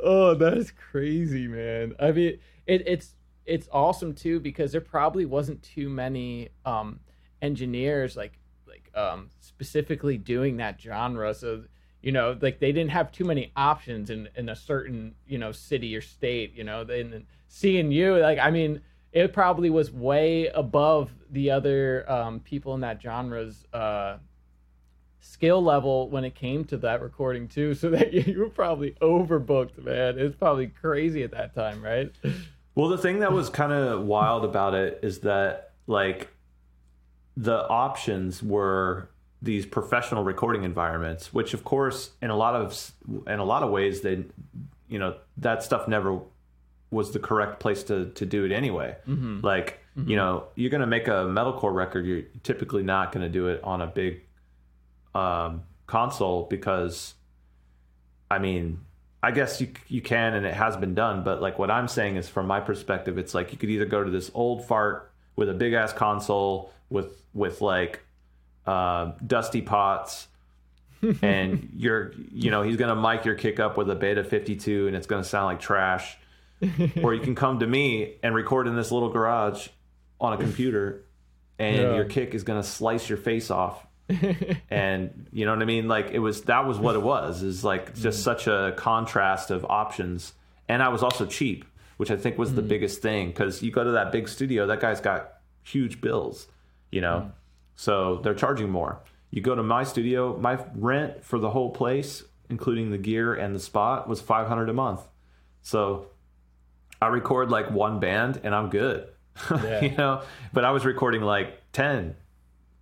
Oh, 0.00 0.34
that 0.34 0.56
is 0.56 0.70
crazy, 0.70 1.48
man. 1.48 1.94
I 1.98 2.12
mean, 2.12 2.38
it, 2.68 2.84
it's 2.86 3.14
it's 3.44 3.68
awesome 3.72 4.14
too 4.14 4.38
because 4.38 4.70
there 4.70 4.80
probably 4.80 5.24
wasn't 5.24 5.60
too 5.64 5.88
many 5.88 6.50
um, 6.64 7.00
engineers 7.42 8.16
like 8.16 8.38
like 8.68 8.88
um, 8.94 9.28
specifically 9.40 10.18
doing 10.18 10.58
that 10.58 10.80
genre. 10.80 11.34
So 11.34 11.64
you 12.02 12.12
know, 12.12 12.36
like 12.40 12.58
they 12.60 12.72
didn't 12.72 12.90
have 12.90 13.12
too 13.12 13.24
many 13.24 13.52
options 13.56 14.10
in 14.10 14.28
in 14.36 14.48
a 14.48 14.56
certain 14.56 15.14
you 15.26 15.38
know 15.38 15.52
city 15.52 15.94
or 15.96 16.00
state. 16.00 16.54
You 16.54 16.64
know, 16.64 16.84
then 16.84 17.26
seeing 17.48 17.92
you, 17.92 18.16
like 18.18 18.38
I 18.38 18.50
mean, 18.50 18.80
it 19.12 19.32
probably 19.32 19.70
was 19.70 19.90
way 19.90 20.46
above 20.48 21.10
the 21.30 21.50
other 21.50 22.10
um, 22.10 22.40
people 22.40 22.74
in 22.74 22.80
that 22.80 23.00
genre's. 23.00 23.64
Uh, 23.72 24.18
skill 25.22 25.62
level 25.62 26.08
when 26.08 26.24
it 26.24 26.34
came 26.34 26.64
to 26.64 26.78
that 26.78 27.02
recording 27.02 27.46
too 27.46 27.74
so 27.74 27.90
that 27.90 28.10
you 28.10 28.38
were 28.38 28.48
probably 28.48 28.92
overbooked 29.02 29.76
man 29.84 30.18
it's 30.18 30.34
probably 30.34 30.66
crazy 30.66 31.22
at 31.22 31.30
that 31.30 31.54
time 31.54 31.82
right 31.82 32.10
Well, 32.74 32.88
the 32.88 32.98
thing 32.98 33.20
that 33.20 33.32
was 33.32 33.50
kind 33.50 33.72
of 33.72 34.04
wild 34.04 34.44
about 34.44 34.74
it 34.74 35.00
is 35.02 35.20
that 35.20 35.72
like 35.86 36.28
the 37.36 37.68
options 37.68 38.42
were 38.42 39.10
these 39.42 39.64
professional 39.66 40.22
recording 40.22 40.64
environments, 40.64 41.32
which 41.32 41.54
of 41.54 41.64
course 41.64 42.10
in 42.20 42.30
a 42.30 42.36
lot 42.36 42.54
of 42.54 42.92
in 43.26 43.38
a 43.38 43.44
lot 43.44 43.62
of 43.62 43.70
ways 43.70 44.02
they 44.02 44.24
you 44.88 44.98
know 44.98 45.16
that 45.38 45.62
stuff 45.62 45.88
never 45.88 46.20
was 46.90 47.12
the 47.12 47.18
correct 47.18 47.60
place 47.60 47.82
to 47.84 48.10
to 48.10 48.26
do 48.26 48.44
it 48.44 48.52
anyway. 48.52 48.96
Like, 49.42 49.80
you 50.08 50.16
know, 50.16 50.44
you're 50.56 50.70
going 50.70 50.80
to 50.80 50.86
make 50.86 51.08
a 51.08 51.24
metalcore 51.26 51.74
record, 51.74 52.04
you're 52.04 52.22
typically 52.42 52.82
not 52.82 53.12
going 53.12 53.22
to 53.22 53.28
do 53.28 53.48
it 53.48 53.62
on 53.64 53.80
a 53.80 53.86
big 53.86 54.22
um 55.14 55.62
console 55.86 56.46
because 56.48 57.14
I 58.30 58.38
mean, 58.38 58.80
I 59.22 59.30
guess 59.32 59.60
you 59.60 59.68
you 59.88 60.02
can 60.02 60.34
and 60.34 60.44
it 60.46 60.54
has 60.54 60.76
been 60.76 60.94
done, 60.94 61.24
but 61.24 61.40
like 61.40 61.58
what 61.58 61.70
I'm 61.70 61.88
saying 61.88 62.16
is 62.16 62.28
from 62.28 62.46
my 62.46 62.60
perspective, 62.60 63.18
it's 63.18 63.34
like 63.34 63.52
you 63.52 63.58
could 63.58 63.70
either 63.70 63.86
go 63.86 64.04
to 64.04 64.10
this 64.10 64.30
old 64.34 64.66
fart 64.66 65.10
with 65.36 65.48
a 65.48 65.54
big 65.54 65.72
ass 65.72 65.92
console 65.92 66.72
with 66.90 67.22
with 67.32 67.60
like 67.60 68.00
uh, 68.66 69.12
dusty 69.26 69.62
pots, 69.62 70.28
and 71.22 71.70
you're 71.76 72.12
you 72.32 72.50
know 72.50 72.62
he's 72.62 72.76
gonna 72.76 72.96
mic 72.96 73.24
your 73.24 73.34
kick 73.34 73.60
up 73.60 73.76
with 73.76 73.90
a 73.90 73.94
Beta 73.94 74.22
52 74.24 74.86
and 74.86 74.96
it's 74.96 75.06
gonna 75.06 75.24
sound 75.24 75.46
like 75.46 75.60
trash, 75.60 76.16
or 77.02 77.14
you 77.14 77.20
can 77.20 77.34
come 77.34 77.60
to 77.60 77.66
me 77.66 78.16
and 78.22 78.34
record 78.34 78.66
in 78.66 78.76
this 78.76 78.92
little 78.92 79.10
garage 79.10 79.68
on 80.20 80.32
a 80.32 80.36
computer, 80.36 81.04
and 81.58 81.76
Yeah. 81.76 81.94
your 81.94 82.04
kick 82.04 82.34
is 82.34 82.42
gonna 82.42 82.62
slice 82.62 83.08
your 83.08 83.18
face 83.18 83.50
off 83.50 83.86
and 84.70 85.26
you 85.32 85.44
know 85.44 85.52
what 85.52 85.62
I 85.62 85.66
mean? 85.66 85.88
Like 85.88 86.10
it 86.12 86.18
was 86.18 86.42
that 86.42 86.66
was 86.66 86.78
what 86.78 86.94
it 86.94 87.02
was. 87.02 87.42
Is 87.42 87.64
like 87.64 87.94
just 87.94 88.20
mm. 88.20 88.24
such 88.24 88.46
a 88.46 88.74
contrast 88.76 89.50
of 89.50 89.64
options, 89.64 90.32
and 90.68 90.82
I 90.82 90.88
was 90.88 91.02
also 91.02 91.26
cheap, 91.26 91.64
which 91.96 92.10
I 92.10 92.16
think 92.16 92.38
was 92.38 92.54
the 92.54 92.62
mm. 92.62 92.68
biggest 92.68 93.02
thing 93.02 93.28
because 93.28 93.62
you 93.62 93.70
go 93.70 93.84
to 93.84 93.92
that 93.92 94.12
big 94.12 94.28
studio, 94.28 94.66
that 94.66 94.80
guy's 94.80 95.00
got 95.00 95.34
huge 95.62 96.00
bills, 96.00 96.48
you 96.90 97.00
know, 97.00 97.26
mm. 97.28 97.32
So 97.80 98.16
they're 98.22 98.34
charging 98.34 98.68
more. 98.68 99.00
You 99.30 99.40
go 99.40 99.54
to 99.54 99.62
my 99.62 99.84
studio, 99.84 100.36
my 100.36 100.62
rent 100.74 101.24
for 101.24 101.38
the 101.38 101.48
whole 101.48 101.70
place, 101.70 102.22
including 102.50 102.90
the 102.90 102.98
gear 102.98 103.32
and 103.32 103.54
the 103.54 103.58
spot, 103.58 104.06
was 104.06 104.20
five 104.20 104.48
hundred 104.48 104.68
a 104.68 104.74
month. 104.74 105.00
So 105.62 106.08
I 107.00 107.06
record 107.06 107.50
like 107.50 107.70
one 107.70 107.98
band 107.98 108.38
and 108.44 108.54
I'm 108.54 108.68
good, 108.68 109.08
Yeah. 109.50 109.80
you 109.80 109.96
know. 109.96 110.20
But 110.52 110.66
I 110.66 110.72
was 110.72 110.84
recording 110.84 111.22
like 111.22 111.58
ten 111.72 112.16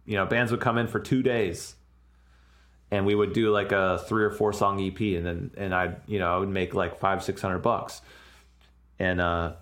you 0.04 0.16
know, 0.16 0.26
bands 0.26 0.50
would 0.50 0.60
come 0.60 0.78
in 0.78 0.88
for 0.88 0.98
two 0.98 1.22
days 1.22 1.76
and 2.90 3.06
we 3.06 3.14
would 3.14 3.34
do 3.34 3.52
like 3.52 3.70
a 3.70 4.02
three 4.08 4.24
or 4.24 4.30
four 4.30 4.52
song 4.52 4.80
EP 4.82 4.98
and 5.00 5.24
then, 5.26 5.50
and 5.56 5.72
I, 5.72 5.94
you 6.08 6.18
know, 6.18 6.34
I 6.34 6.38
would 6.38 6.48
make 6.48 6.74
like 6.74 6.98
five, 6.98 7.22
six 7.22 7.40
hundred 7.40 7.58
bucks. 7.58 8.00
And, 8.98 9.20
uh, 9.20 9.52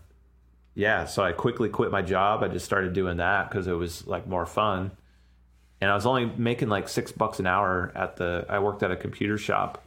yeah, 0.75 1.05
so 1.05 1.23
I 1.23 1.33
quickly 1.33 1.69
quit 1.69 1.90
my 1.90 2.00
job. 2.00 2.43
I 2.43 2.49
just 2.49 2.64
started 2.64 2.95
doing 2.95 3.16
that 3.19 3.50
because 3.50 3.66
it 3.66 3.73
was 3.73 4.07
like 4.07 4.26
more 4.28 4.47
fun. 4.47 4.93
And 5.80 5.90
I 5.90 5.95
was 5.95 6.06
only 6.06 6.26
making 6.37 6.68
like 6.68 6.88
six 6.88 7.12
bucks 7.12 7.38
an 7.38 7.47
hour 7.47 7.92
at 7.95 8.16
the, 8.16 8.47
I 8.49 8.59
worked 8.59 8.83
at 8.83 8.90
a 8.90 8.97
computer 8.97 9.37
shop. 9.37 9.85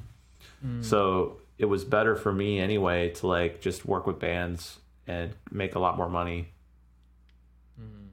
Hmm. 0.62 0.82
So 0.82 1.38
it 1.58 1.66
was 1.66 1.84
better 1.84 2.16
for 2.16 2.32
me 2.32 2.60
anyway 2.60 3.10
to 3.10 3.28
like 3.28 3.62
just 3.62 3.86
work 3.86 4.08
with 4.08 4.20
bands 4.20 4.80
and 5.08 5.34
make 5.52 5.76
a 5.76 5.80
lot 5.80 5.98
more 5.98 6.10
money. 6.10 6.50
Hmm. 7.78 8.08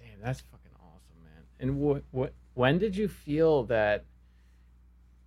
Damn, 0.00 0.20
that's 0.22 0.40
fucking 0.40 0.70
awesome, 0.80 1.22
man. 1.22 1.42
And 1.60 1.78
what 1.78 2.02
what 2.10 2.32
when 2.54 2.78
did 2.78 2.96
you 2.96 3.08
feel 3.08 3.64
that 3.64 4.04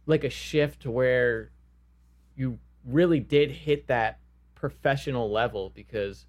like 0.06 0.24
a 0.24 0.30
shift 0.30 0.82
to 0.82 0.92
where 0.92 1.52
you 2.36 2.58
really 2.86 3.20
did 3.20 3.52
hit 3.52 3.88
that 3.88 4.20
professional 4.56 5.30
level 5.30 5.72
because 5.76 6.26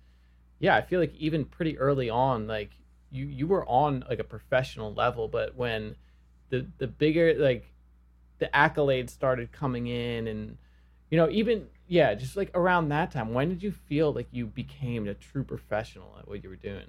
yeah, 0.59 0.77
I 0.77 0.83
feel 0.83 1.01
like 1.01 1.15
even 1.17 1.45
pretty 1.45 1.79
early 1.79 2.11
on 2.11 2.47
like 2.47 2.71
you 3.13 3.27
you 3.27 3.47
were 3.47 3.67
on 3.69 4.05
like 4.09 4.19
a 4.19 4.25
professional 4.25 4.93
level, 4.95 5.29
but 5.29 5.55
when 5.55 5.97
the 6.51 6.67
the 6.79 6.87
bigger 6.87 7.35
like 7.35 7.73
the 8.39 8.51
accolades 8.53 9.11
started 9.11 9.53
coming 9.53 9.87
in 9.87 10.27
and 10.27 10.59
you 11.11 11.17
know 11.17 11.29
even 11.31 11.67
yeah 11.87 12.15
just 12.15 12.37
like 12.37 12.51
around 12.55 12.89
that 12.89 13.13
time 13.13 13.33
when 13.33 13.49
did 13.49 13.63
you 13.63 13.71
feel 13.71 14.13
like 14.13 14.27
you 14.33 14.47
became 14.47 15.07
a 15.07 15.15
true 15.15 15.45
professional 15.45 16.17
at 16.19 16.27
what 16.27 16.43
you 16.43 16.51
were 16.51 16.57
doing 16.57 16.87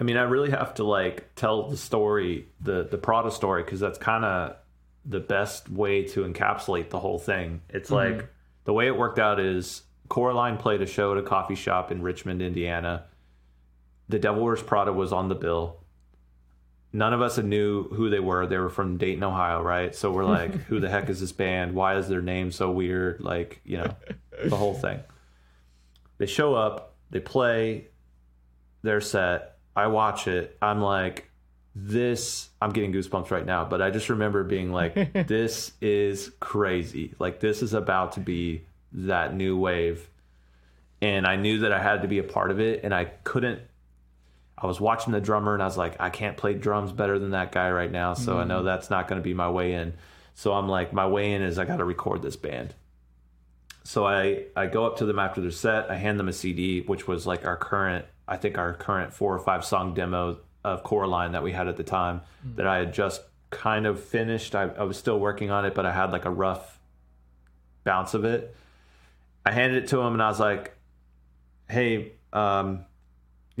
I 0.00 0.02
mean, 0.02 0.16
I 0.16 0.22
really 0.22 0.50
have 0.50 0.74
to 0.74 0.84
like 0.84 1.34
tell 1.34 1.68
the 1.68 1.76
story, 1.76 2.46
the 2.60 2.84
the 2.90 2.96
Prada 2.96 3.30
story, 3.30 3.62
because 3.62 3.80
that's 3.80 3.98
kind 3.98 4.24
of 4.24 4.56
the 5.04 5.20
best 5.20 5.68
way 5.68 6.04
to 6.04 6.24
encapsulate 6.24 6.88
the 6.88 6.98
whole 6.98 7.18
thing. 7.18 7.60
It's 7.68 7.90
mm-hmm. 7.90 8.16
like 8.16 8.28
the 8.64 8.72
way 8.72 8.86
it 8.86 8.96
worked 8.96 9.18
out 9.18 9.38
is 9.38 9.82
Coraline 10.08 10.56
played 10.56 10.80
a 10.80 10.86
show 10.86 11.12
at 11.12 11.18
a 11.18 11.22
coffee 11.22 11.54
shop 11.54 11.92
in 11.92 12.00
Richmond, 12.00 12.40
Indiana. 12.40 13.04
The 14.10 14.18
Devil 14.18 14.42
Wears 14.42 14.62
Prada 14.62 14.92
was 14.92 15.12
on 15.12 15.28
the 15.28 15.34
bill. 15.34 15.76
None 16.92 17.12
of 17.12 17.22
us 17.22 17.38
knew 17.38 17.84
who 17.84 18.10
they 18.10 18.18
were. 18.18 18.46
They 18.48 18.58
were 18.58 18.68
from 18.68 18.96
Dayton, 18.96 19.22
Ohio, 19.22 19.62
right? 19.62 19.94
So 19.94 20.10
we're 20.10 20.24
like, 20.24 20.52
who 20.64 20.80
the 20.80 20.88
heck 20.90 21.08
is 21.08 21.20
this 21.20 21.30
band? 21.30 21.74
Why 21.74 21.96
is 21.96 22.08
their 22.08 22.20
name 22.20 22.50
so 22.50 22.72
weird? 22.72 23.20
Like, 23.20 23.60
you 23.64 23.78
know, 23.78 23.94
the 24.44 24.56
whole 24.56 24.74
thing. 24.74 24.98
They 26.18 26.26
show 26.26 26.56
up, 26.56 26.96
they 27.10 27.20
play 27.20 27.86
their 28.82 29.00
set. 29.00 29.58
I 29.76 29.86
watch 29.86 30.26
it. 30.26 30.58
I'm 30.60 30.82
like, 30.82 31.30
this, 31.76 32.48
I'm 32.60 32.70
getting 32.70 32.92
goosebumps 32.92 33.30
right 33.30 33.46
now, 33.46 33.64
but 33.64 33.80
I 33.80 33.90
just 33.90 34.08
remember 34.08 34.42
being 34.42 34.72
like, 34.72 35.12
this 35.28 35.72
is 35.80 36.32
crazy. 36.40 37.14
Like, 37.20 37.38
this 37.38 37.62
is 37.62 37.72
about 37.72 38.12
to 38.12 38.20
be 38.20 38.64
that 38.92 39.34
new 39.34 39.56
wave. 39.56 40.08
And 41.00 41.24
I 41.26 41.36
knew 41.36 41.60
that 41.60 41.72
I 41.72 41.80
had 41.80 42.02
to 42.02 42.08
be 42.08 42.18
a 42.18 42.24
part 42.24 42.50
of 42.50 42.58
it, 42.58 42.80
and 42.82 42.92
I 42.92 43.04
couldn't. 43.04 43.62
I 44.60 44.66
was 44.66 44.80
watching 44.80 45.12
the 45.12 45.20
drummer, 45.20 45.54
and 45.54 45.62
I 45.62 45.66
was 45.66 45.78
like, 45.78 45.96
I 46.00 46.10
can't 46.10 46.36
play 46.36 46.54
drums 46.54 46.92
better 46.92 47.18
than 47.18 47.30
that 47.30 47.50
guy 47.50 47.70
right 47.70 47.90
now, 47.90 48.14
so 48.14 48.38
I 48.38 48.44
know 48.44 48.62
that's 48.62 48.90
not 48.90 49.08
going 49.08 49.20
to 49.20 49.24
be 49.24 49.32
my 49.32 49.48
way 49.48 49.72
in. 49.72 49.94
So 50.34 50.52
I'm 50.52 50.68
like, 50.68 50.92
my 50.92 51.06
way 51.06 51.32
in 51.32 51.42
is 51.42 51.58
I 51.58 51.64
got 51.64 51.78
to 51.78 51.84
record 51.84 52.22
this 52.22 52.36
band. 52.36 52.74
So 53.84 54.06
I 54.06 54.44
I 54.54 54.66
go 54.66 54.84
up 54.86 54.98
to 54.98 55.06
them 55.06 55.18
after 55.18 55.40
their 55.40 55.50
set. 55.50 55.90
I 55.90 55.96
hand 55.96 56.20
them 56.20 56.28
a 56.28 56.32
CD, 56.32 56.82
which 56.82 57.08
was 57.08 57.26
like 57.26 57.44
our 57.46 57.56
current, 57.56 58.04
I 58.28 58.36
think 58.36 58.58
our 58.58 58.74
current 58.74 59.12
four 59.12 59.34
or 59.34 59.38
five 59.38 59.64
song 59.64 59.94
demo 59.94 60.38
of 60.62 60.82
Coraline 60.82 61.32
that 61.32 61.42
we 61.42 61.52
had 61.52 61.66
at 61.66 61.76
the 61.76 61.82
time 61.82 62.20
that 62.56 62.66
I 62.66 62.78
had 62.78 62.92
just 62.92 63.22
kind 63.48 63.86
of 63.86 64.02
finished. 64.02 64.54
I, 64.54 64.64
I 64.64 64.82
was 64.84 64.98
still 64.98 65.18
working 65.18 65.50
on 65.50 65.64
it, 65.64 65.74
but 65.74 65.86
I 65.86 65.92
had 65.92 66.12
like 66.12 66.26
a 66.26 66.30
rough 66.30 66.78
bounce 67.84 68.14
of 68.14 68.24
it. 68.24 68.54
I 69.44 69.52
handed 69.52 69.84
it 69.84 69.88
to 69.88 70.00
him 70.00 70.12
and 70.12 70.22
I 70.22 70.28
was 70.28 70.38
like, 70.38 70.76
"Hey, 71.68 72.12
um, 72.32 72.84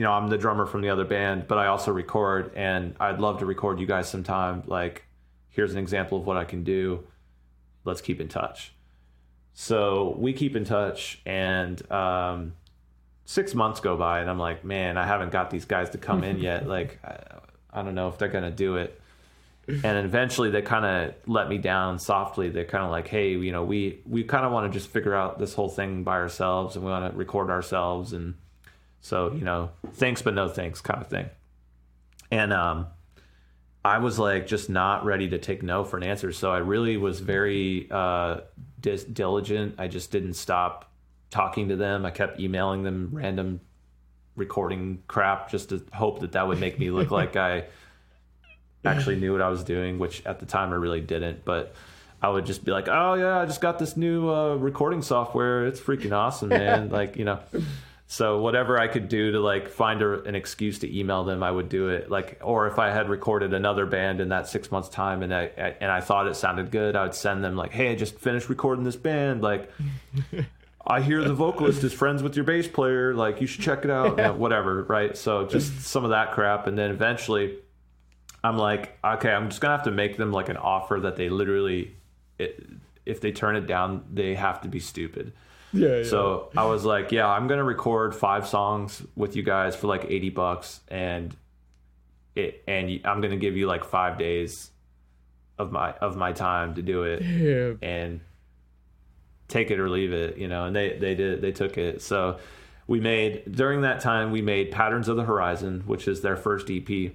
you 0.00 0.06
know, 0.06 0.12
I'm 0.12 0.28
the 0.28 0.38
drummer 0.38 0.64
from 0.64 0.80
the 0.80 0.88
other 0.88 1.04
band, 1.04 1.46
but 1.46 1.58
I 1.58 1.66
also 1.66 1.92
record, 1.92 2.52
and 2.56 2.96
I'd 2.98 3.20
love 3.20 3.40
to 3.40 3.44
record 3.44 3.80
you 3.80 3.86
guys 3.86 4.08
sometime. 4.08 4.62
Like, 4.66 5.04
here's 5.50 5.72
an 5.72 5.78
example 5.78 6.16
of 6.16 6.26
what 6.26 6.38
I 6.38 6.44
can 6.44 6.64
do. 6.64 7.04
Let's 7.84 8.00
keep 8.00 8.18
in 8.18 8.26
touch." 8.26 8.72
So 9.52 10.16
we 10.18 10.32
keep 10.32 10.56
in 10.56 10.64
touch, 10.64 11.20
and 11.26 11.78
um, 11.92 12.54
six 13.26 13.54
months 13.54 13.80
go 13.80 13.94
by, 13.98 14.20
and 14.20 14.30
I'm 14.30 14.38
like, 14.38 14.64
man, 14.64 14.96
I 14.96 15.06
haven't 15.06 15.32
got 15.32 15.50
these 15.50 15.66
guys 15.66 15.90
to 15.90 15.98
come 15.98 16.24
in 16.24 16.38
yet. 16.38 16.66
Like, 16.76 16.98
I, 17.04 17.18
I 17.70 17.82
don't 17.82 17.94
know 17.94 18.08
if 18.08 18.16
they're 18.16 18.28
gonna 18.28 18.50
do 18.50 18.76
it. 18.76 18.98
and 19.68 19.98
eventually 20.06 20.48
they 20.48 20.62
kind 20.62 20.86
of 20.86 21.14
let 21.26 21.50
me 21.50 21.58
down 21.58 21.98
softly. 21.98 22.48
They're 22.48 22.64
kind 22.64 22.84
of 22.84 22.90
like, 22.90 23.08
hey, 23.08 23.32
you 23.32 23.52
know, 23.52 23.64
we 23.64 24.00
we 24.06 24.24
kind 24.24 24.46
of 24.46 24.52
want 24.52 24.72
to 24.72 24.78
just 24.78 24.88
figure 24.90 25.14
out 25.14 25.38
this 25.38 25.52
whole 25.52 25.68
thing 25.68 26.04
by 26.04 26.14
ourselves, 26.14 26.74
and 26.74 26.86
we 26.86 26.90
want 26.90 27.12
to 27.12 27.18
record 27.18 27.50
ourselves, 27.50 28.14
and 28.14 28.36
so 29.00 29.32
you 29.32 29.44
know, 29.44 29.70
thanks 29.92 30.22
but 30.22 30.34
no 30.34 30.48
thanks 30.48 30.80
kind 30.80 31.00
of 31.00 31.08
thing. 31.08 31.28
And 32.30 32.52
um, 32.52 32.86
I 33.84 33.98
was 33.98 34.18
like 34.18 34.46
just 34.46 34.68
not 34.68 35.04
ready 35.04 35.28
to 35.30 35.38
take 35.38 35.62
no 35.62 35.84
for 35.84 35.96
an 35.96 36.02
answer, 36.02 36.32
so 36.32 36.50
I 36.52 36.58
really 36.58 36.96
was 36.96 37.20
very 37.20 37.88
uh, 37.90 38.40
dis- 38.80 39.04
diligent. 39.04 39.76
I 39.78 39.88
just 39.88 40.10
didn't 40.10 40.34
stop 40.34 40.92
talking 41.30 41.68
to 41.68 41.76
them. 41.76 42.04
I 42.04 42.10
kept 42.10 42.40
emailing 42.40 42.82
them 42.82 43.10
random 43.12 43.60
recording 44.36 45.02
crap 45.06 45.50
just 45.50 45.70
to 45.70 45.82
hope 45.92 46.20
that 46.20 46.32
that 46.32 46.46
would 46.46 46.60
make 46.60 46.78
me 46.78 46.90
look 46.90 47.10
like 47.10 47.36
I 47.36 47.64
actually 48.84 49.16
knew 49.16 49.32
what 49.32 49.42
I 49.42 49.48
was 49.48 49.64
doing, 49.64 49.98
which 49.98 50.24
at 50.26 50.40
the 50.40 50.46
time 50.46 50.72
I 50.72 50.76
really 50.76 51.00
didn't. 51.00 51.44
But 51.44 51.74
I 52.22 52.28
would 52.28 52.44
just 52.44 52.64
be 52.64 52.72
like, 52.72 52.88
"Oh 52.88 53.14
yeah, 53.14 53.38
I 53.38 53.46
just 53.46 53.60
got 53.60 53.78
this 53.78 53.96
new 53.96 54.28
uh, 54.28 54.56
recording 54.56 55.02
software. 55.02 55.66
It's 55.66 55.80
freaking 55.80 56.12
awesome, 56.12 56.50
man!" 56.50 56.88
like 56.90 57.16
you 57.16 57.24
know. 57.24 57.40
So 58.10 58.40
whatever 58.40 58.76
I 58.76 58.88
could 58.88 59.08
do 59.08 59.30
to 59.30 59.38
like 59.38 59.68
find 59.68 60.02
a, 60.02 60.20
an 60.24 60.34
excuse 60.34 60.80
to 60.80 60.98
email 60.98 61.22
them, 61.22 61.44
I 61.44 61.50
would 61.52 61.68
do 61.68 61.90
it. 61.90 62.10
Like, 62.10 62.40
or 62.42 62.66
if 62.66 62.76
I 62.76 62.90
had 62.90 63.08
recorded 63.08 63.54
another 63.54 63.86
band 63.86 64.20
in 64.20 64.30
that 64.30 64.48
six 64.48 64.72
months 64.72 64.88
time 64.88 65.22
and 65.22 65.32
I, 65.32 65.42
I 65.56 65.76
and 65.80 65.92
I 65.92 66.00
thought 66.00 66.26
it 66.26 66.34
sounded 66.34 66.72
good, 66.72 66.96
I 66.96 67.04
would 67.04 67.14
send 67.14 67.44
them 67.44 67.54
like, 67.54 67.70
"Hey, 67.70 67.92
I 67.92 67.94
just 67.94 68.18
finished 68.18 68.48
recording 68.48 68.82
this 68.82 68.96
band. 68.96 69.42
Like, 69.42 69.70
I 70.86 71.02
hear 71.02 71.22
the 71.22 71.34
vocalist 71.34 71.84
is 71.84 71.92
friends 71.92 72.20
with 72.20 72.34
your 72.34 72.44
bass 72.44 72.66
player. 72.66 73.14
Like, 73.14 73.40
you 73.40 73.46
should 73.46 73.62
check 73.62 73.84
it 73.84 73.92
out. 73.92 74.16
Know, 74.16 74.32
whatever, 74.36 74.82
right? 74.82 75.16
So 75.16 75.46
just 75.46 75.70
mm-hmm. 75.70 75.80
some 75.82 76.02
of 76.02 76.10
that 76.10 76.32
crap, 76.32 76.66
and 76.66 76.76
then 76.76 76.90
eventually, 76.90 77.58
I'm 78.42 78.58
like, 78.58 78.98
okay, 79.04 79.30
I'm 79.30 79.50
just 79.50 79.60
gonna 79.60 79.76
have 79.76 79.84
to 79.84 79.92
make 79.92 80.16
them 80.16 80.32
like 80.32 80.48
an 80.48 80.56
offer 80.56 80.98
that 80.98 81.14
they 81.14 81.28
literally, 81.28 81.94
it, 82.40 82.60
if 83.06 83.20
they 83.20 83.30
turn 83.30 83.54
it 83.54 83.68
down, 83.68 84.04
they 84.12 84.34
have 84.34 84.62
to 84.62 84.68
be 84.68 84.80
stupid. 84.80 85.32
Yeah, 85.72 85.98
yeah. 85.98 86.02
So 86.04 86.50
I 86.56 86.64
was 86.66 86.84
like, 86.84 87.12
yeah, 87.12 87.28
I'm 87.28 87.46
gonna 87.46 87.64
record 87.64 88.14
five 88.14 88.46
songs 88.46 89.02
with 89.16 89.36
you 89.36 89.42
guys 89.42 89.76
for 89.76 89.86
like 89.86 90.06
80 90.08 90.30
bucks, 90.30 90.80
and 90.88 91.34
it 92.34 92.62
and 92.66 93.00
I'm 93.04 93.20
gonna 93.20 93.36
give 93.36 93.56
you 93.56 93.66
like 93.66 93.84
five 93.84 94.18
days 94.18 94.70
of 95.58 95.72
my 95.72 95.92
of 95.94 96.16
my 96.16 96.32
time 96.32 96.74
to 96.74 96.82
do 96.82 97.04
it, 97.04 97.22
and 97.82 98.20
take 99.48 99.70
it 99.70 99.78
or 99.78 99.88
leave 99.90 100.12
it, 100.12 100.38
you 100.38 100.48
know. 100.48 100.64
And 100.64 100.74
they 100.74 100.96
they 100.98 101.14
did 101.14 101.42
they 101.42 101.52
took 101.52 101.76
it. 101.78 102.02
So 102.02 102.38
we 102.86 102.98
made 103.00 103.52
during 103.52 103.82
that 103.82 104.00
time 104.00 104.32
we 104.32 104.42
made 104.42 104.70
Patterns 104.72 105.08
of 105.08 105.16
the 105.16 105.24
Horizon, 105.24 105.82
which 105.86 106.08
is 106.08 106.22
their 106.22 106.36
first 106.36 106.68
EP. 106.70 107.12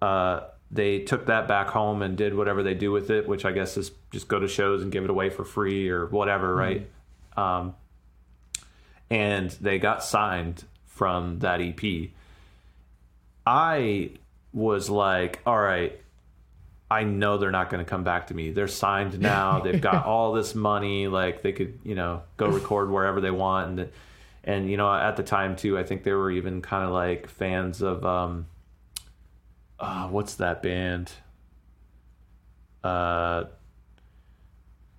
Uh, 0.00 0.40
they 0.70 1.00
took 1.00 1.26
that 1.26 1.48
back 1.48 1.68
home 1.68 2.02
and 2.02 2.16
did 2.16 2.34
whatever 2.34 2.62
they 2.62 2.74
do 2.74 2.92
with 2.92 3.10
it, 3.10 3.26
which 3.26 3.44
I 3.44 3.52
guess 3.52 3.76
is 3.76 3.90
just 4.12 4.28
go 4.28 4.38
to 4.38 4.46
shows 4.46 4.82
and 4.82 4.92
give 4.92 5.04
it 5.04 5.10
away 5.10 5.30
for 5.30 5.44
free 5.44 5.88
or 5.88 6.06
whatever, 6.06 6.54
right? 6.54 6.88
Um, 7.38 7.74
and 9.10 9.50
they 9.50 9.78
got 9.78 10.02
signed 10.02 10.64
from 10.86 11.38
that 11.38 11.60
EP. 11.60 12.10
I 13.46 14.10
was 14.52 14.90
like, 14.90 15.40
all 15.46 15.58
right, 15.58 15.98
I 16.90 17.04
know 17.04 17.38
they're 17.38 17.50
not 17.50 17.70
going 17.70 17.84
to 17.84 17.88
come 17.88 18.02
back 18.02 18.26
to 18.26 18.34
me. 18.34 18.50
They're 18.50 18.66
signed 18.66 19.20
now. 19.20 19.60
They've 19.64 19.80
got 19.80 20.04
all 20.04 20.32
this 20.32 20.54
money. 20.54 21.06
Like 21.06 21.42
they 21.42 21.52
could, 21.52 21.78
you 21.84 21.94
know, 21.94 22.22
go 22.36 22.48
record 22.50 22.90
wherever 22.90 23.20
they 23.20 23.30
want. 23.30 23.78
And, 23.78 23.90
and 24.42 24.70
you 24.70 24.76
know, 24.76 24.92
at 24.92 25.16
the 25.16 25.22
time 25.22 25.54
too, 25.54 25.78
I 25.78 25.84
think 25.84 26.02
they 26.02 26.12
were 26.12 26.30
even 26.30 26.60
kind 26.60 26.84
of 26.84 26.90
like 26.90 27.28
fans 27.28 27.82
of, 27.82 28.04
um, 28.04 28.46
uh, 29.78 30.08
what's 30.08 30.34
that 30.34 30.62
band? 30.62 31.12
Uh, 32.82 33.44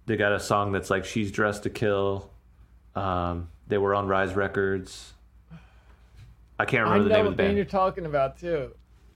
they 0.09 0.17
got 0.17 0.33
a 0.33 0.39
song 0.39 0.71
that's 0.71 0.89
like 0.89 1.05
"She's 1.05 1.31
Dressed 1.31 1.63
to 1.63 1.69
Kill." 1.69 2.29
Um, 2.95 3.49
they 3.67 3.77
were 3.77 3.93
on 3.93 4.07
Rise 4.07 4.33
Records. 4.33 5.13
I 6.57 6.65
can't 6.65 6.87
I 6.87 6.91
remember 6.91 7.09
the 7.09 7.15
name 7.15 7.25
of 7.27 7.33
the 7.33 7.37
band 7.37 7.47
band. 7.49 7.57
you're 7.57 7.65
talking 7.65 8.05
about 8.07 8.37
too. 8.39 8.71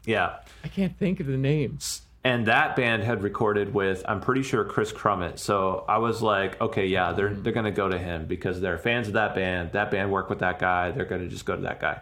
Yeah, 0.05 0.37
I 0.63 0.67
can't 0.67 0.97
think 0.97 1.19
of 1.19 1.25
the 1.25 1.35
names. 1.37 2.03
and 2.23 2.45
that 2.45 2.75
band 2.75 3.03
had 3.03 3.23
recorded 3.23 3.73
with 3.73 4.03
I'm 4.07 4.21
pretty 4.21 4.43
sure 4.43 4.63
Kris 4.63 4.93
Crummett. 4.93 5.39
So 5.39 5.83
I 5.89 5.97
was 5.97 6.21
like, 6.21 6.61
okay, 6.61 6.85
yeah, 6.85 7.11
they're 7.13 7.33
they're 7.33 7.51
gonna 7.53 7.71
go 7.71 7.89
to 7.89 7.97
him 7.97 8.27
because 8.27 8.61
they're 8.61 8.77
fans 8.77 9.07
of 9.07 9.13
that 9.13 9.33
band. 9.33 9.71
That 9.71 9.89
band 9.89 10.11
worked 10.11 10.29
with 10.29 10.39
that 10.39 10.59
guy. 10.59 10.91
They're 10.91 11.05
gonna 11.05 11.27
just 11.27 11.45
go 11.45 11.55
to 11.55 11.61
that 11.63 11.79
guy. 11.81 12.01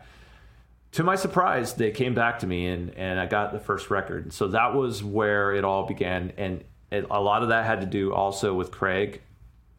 To 0.94 1.04
my 1.04 1.16
surprise, 1.16 1.76
they 1.76 1.92
came 1.92 2.14
back 2.14 2.40
to 2.40 2.48
me 2.48 2.68
and 2.68 2.94
and 2.96 3.20
I 3.22 3.26
got 3.26 3.54
the 3.54 3.60
first 3.60 3.90
record. 3.90 4.34
So 4.34 4.50
that 4.50 4.76
was 4.76 5.02
where 5.02 5.54
it 5.54 5.64
all 5.64 5.88
began, 5.88 6.34
and 6.38 6.66
it, 6.92 7.06
a 7.10 7.22
lot 7.22 7.42
of 7.42 7.50
that 7.50 7.66
had 7.66 7.82
to 7.82 7.88
do 7.88 8.14
also 8.14 8.54
with 8.54 8.72
Craig. 8.72 9.22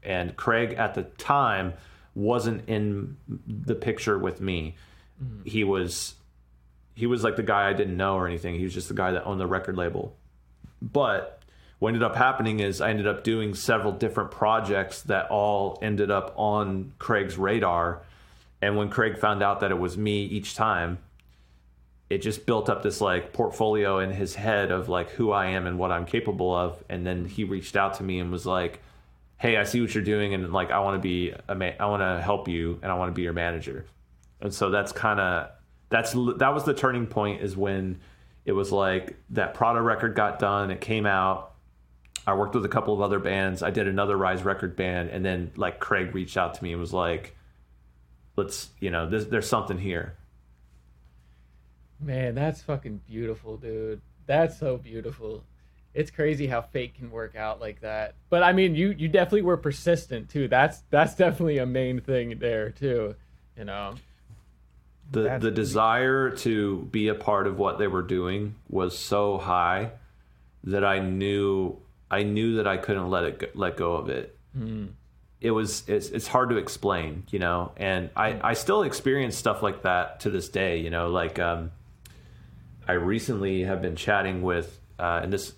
And 0.03 0.37
Craig 0.37 0.73
at 0.73 0.95
the 0.95 1.03
time 1.05 1.75
wasn't 2.15 2.69
in 2.69 3.17
the 3.47 3.75
picture 3.75 4.19
with 4.19 4.41
me. 4.41 4.75
Mm-hmm. 5.23 5.49
He 5.49 5.65
was 5.65 6.15
he 6.95 7.07
was 7.07 7.23
like 7.25 7.37
the 7.37 7.43
guy 7.43 7.69
I 7.69 7.73
didn't 7.73 7.97
know 7.97 8.17
or 8.17 8.27
anything. 8.27 8.57
He 8.57 8.65
was 8.65 8.75
just 8.75 8.89
the 8.89 8.95
guy 8.95 9.13
that 9.13 9.25
owned 9.25 9.41
the 9.41 9.47
record 9.47 9.77
label. 9.77 10.17
But 10.81 11.43
what 11.79 11.89
ended 11.89 12.03
up 12.03 12.17
happening 12.17 12.61
is 12.61 12.81
I 12.81 12.91
ended 12.91 13.07
up 13.07 13.25
doing 13.25 13.55
several 13.55 13.93
different 13.93 14.31
projects 14.31 15.03
that 15.03 15.31
all 15.31 15.79
ended 15.81 16.11
up 16.11 16.35
on 16.37 16.93
Craig's 16.99 17.39
radar. 17.39 18.03
And 18.61 18.77
when 18.77 18.89
Craig 18.89 19.19
found 19.19 19.43
out 19.43 19.61
that 19.61 19.71
it 19.71 19.79
was 19.79 19.97
me 19.97 20.25
each 20.25 20.55
time, 20.55 20.99
it 22.13 22.21
just 22.21 22.45
built 22.45 22.69
up 22.69 22.83
this 22.83 23.01
like 23.01 23.33
portfolio 23.33 23.99
in 24.01 24.11
his 24.11 24.35
head 24.35 24.71
of 24.71 24.91
like 24.91 25.09
who 25.13 25.33
I 25.33 25.47
am 25.47 25.67
and 25.67 25.79
what 25.79 25.91
I'm 25.91 26.05
capable 26.05 26.55
of. 26.55 26.85
And 26.91 27.07
then 27.07 27.25
he 27.25 27.45
reached 27.45 27.75
out 27.75 27.95
to 27.95 28.03
me 28.03 28.21
and 28.21 28.31
was 28.31 28.45
like, 28.45 28.83
"Hey, 29.39 29.57
I 29.57 29.65
see 29.65 29.81
what 29.81 29.95
you're 29.95 30.05
doing, 30.05 30.35
and 30.35 30.53
like 30.53 30.71
I 30.71 30.81
want 30.81 30.97
to 30.97 31.01
be 31.01 31.33
a 31.49 31.55
ma- 31.55 31.73
I 31.81 31.87
want 31.87 32.03
to 32.03 32.23
help 32.23 32.49
you, 32.49 32.79
and 32.83 32.93
I 32.93 32.97
want 32.97 33.09
to 33.09 33.15
be 33.15 33.23
your 33.23 33.33
manager." 33.33 33.87
And 34.43 34.53
so 34.53 34.69
that's 34.69 34.93
kind 34.93 35.21
of 35.21 35.49
that's 35.89 36.13
that 36.13 36.53
was 36.53 36.65
the 36.65 36.75
turning 36.75 37.07
point 37.07 37.41
is 37.41 37.57
when 37.57 37.99
it 38.45 38.53
was 38.53 38.71
like 38.71 39.17
that 39.31 39.55
Prada 39.55 39.81
record 39.81 40.15
got 40.15 40.39
done, 40.39 40.71
it 40.71 40.83
came 40.83 41.07
out. 41.07 41.55
I 42.27 42.35
worked 42.35 42.55
with 42.55 42.67
a 42.67 42.69
couple 42.69 42.93
of 42.93 43.01
other 43.01 43.21
bands. 43.21 43.63
I 43.63 43.71
did 43.71 43.89
another 43.89 44.19
Rise 44.19 44.43
record 44.43 44.77
band, 44.77 45.09
and 45.09 45.25
then 45.25 45.51
like 45.57 45.81
Craig 45.81 46.15
reached 46.15 46.37
out 46.37 46.53
to 46.55 46.63
me 46.63 46.73
and 46.73 46.81
was 46.81 46.93
like, 46.93 47.35
"Let's, 48.37 48.69
you 48.81 48.91
know, 48.91 49.09
this, 49.09 49.25
there's 49.25 49.49
something 49.49 49.79
here." 49.79 50.15
Man, 52.03 52.35
that's 52.35 52.63
fucking 52.63 53.01
beautiful, 53.09 53.57
dude. 53.57 54.01
That's 54.27 54.59
so 54.59 54.77
beautiful. 54.77 55.45
It's 55.95 56.11
crazy 56.11 56.47
how 56.47 56.63
fate 56.63 56.95
can 56.95 57.11
work 57.11 57.37
out 57.37 57.61
like 57.61 57.81
that. 57.83 58.15
But 58.31 58.43
I 58.43 58.53
mean, 58.53 58.75
you 58.75 58.95
you 58.97 59.09
definitely 59.09 59.43
were 59.43 59.57
persistent 59.57 60.29
too. 60.31 60.49
That's 60.49 60.83
that's 60.91 61.15
definitely 61.15 61.59
a 61.59 61.67
main 61.67 62.01
thing 62.01 62.39
there 62.39 62.71
too. 62.71 63.15
You 63.57 63.65
know. 63.65 63.95
the 65.11 65.23
That's 65.23 65.43
the 65.43 65.49
pretty- 65.51 65.57
desire 65.63 66.31
to 66.31 66.89
be 66.91 67.09
a 67.09 67.15
part 67.15 67.47
of 67.47 67.59
what 67.59 67.79
they 67.79 67.87
were 67.89 68.03
doing 68.03 68.55
was 68.71 68.99
so 68.99 69.37
high 69.39 69.91
that 70.65 70.85
I 70.85 71.01
knew 71.01 71.77
I 72.11 72.23
knew 72.23 72.57
that 72.57 72.67
I 72.67 72.79
couldn't 72.79 73.11
let 73.11 73.25
it 73.25 73.39
go, 73.39 73.47
let 73.55 73.77
go 73.77 73.95
of 73.95 74.09
it. 74.09 74.37
It 75.41 75.51
was 75.51 75.83
it's 75.89 76.09
it's 76.09 76.27
hard 76.29 76.51
to 76.51 76.57
explain, 76.57 77.25
you 77.31 77.39
know, 77.39 77.73
and 77.77 78.09
I 78.17 78.41
I 78.43 78.53
still 78.55 78.83
experience 78.85 79.37
stuff 79.37 79.63
like 79.63 79.83
that 79.83 80.21
to 80.21 80.31
this 80.31 80.49
day, 80.49 80.79
you 80.79 80.89
know, 80.89 81.09
like 81.11 81.39
um 81.39 81.73
I 82.89 82.93
recently 82.93 83.63
have 83.65 83.81
been 83.83 83.97
chatting 83.97 84.43
with 84.43 84.81
uh 84.99 85.21
and 85.23 85.33
this 85.33 85.55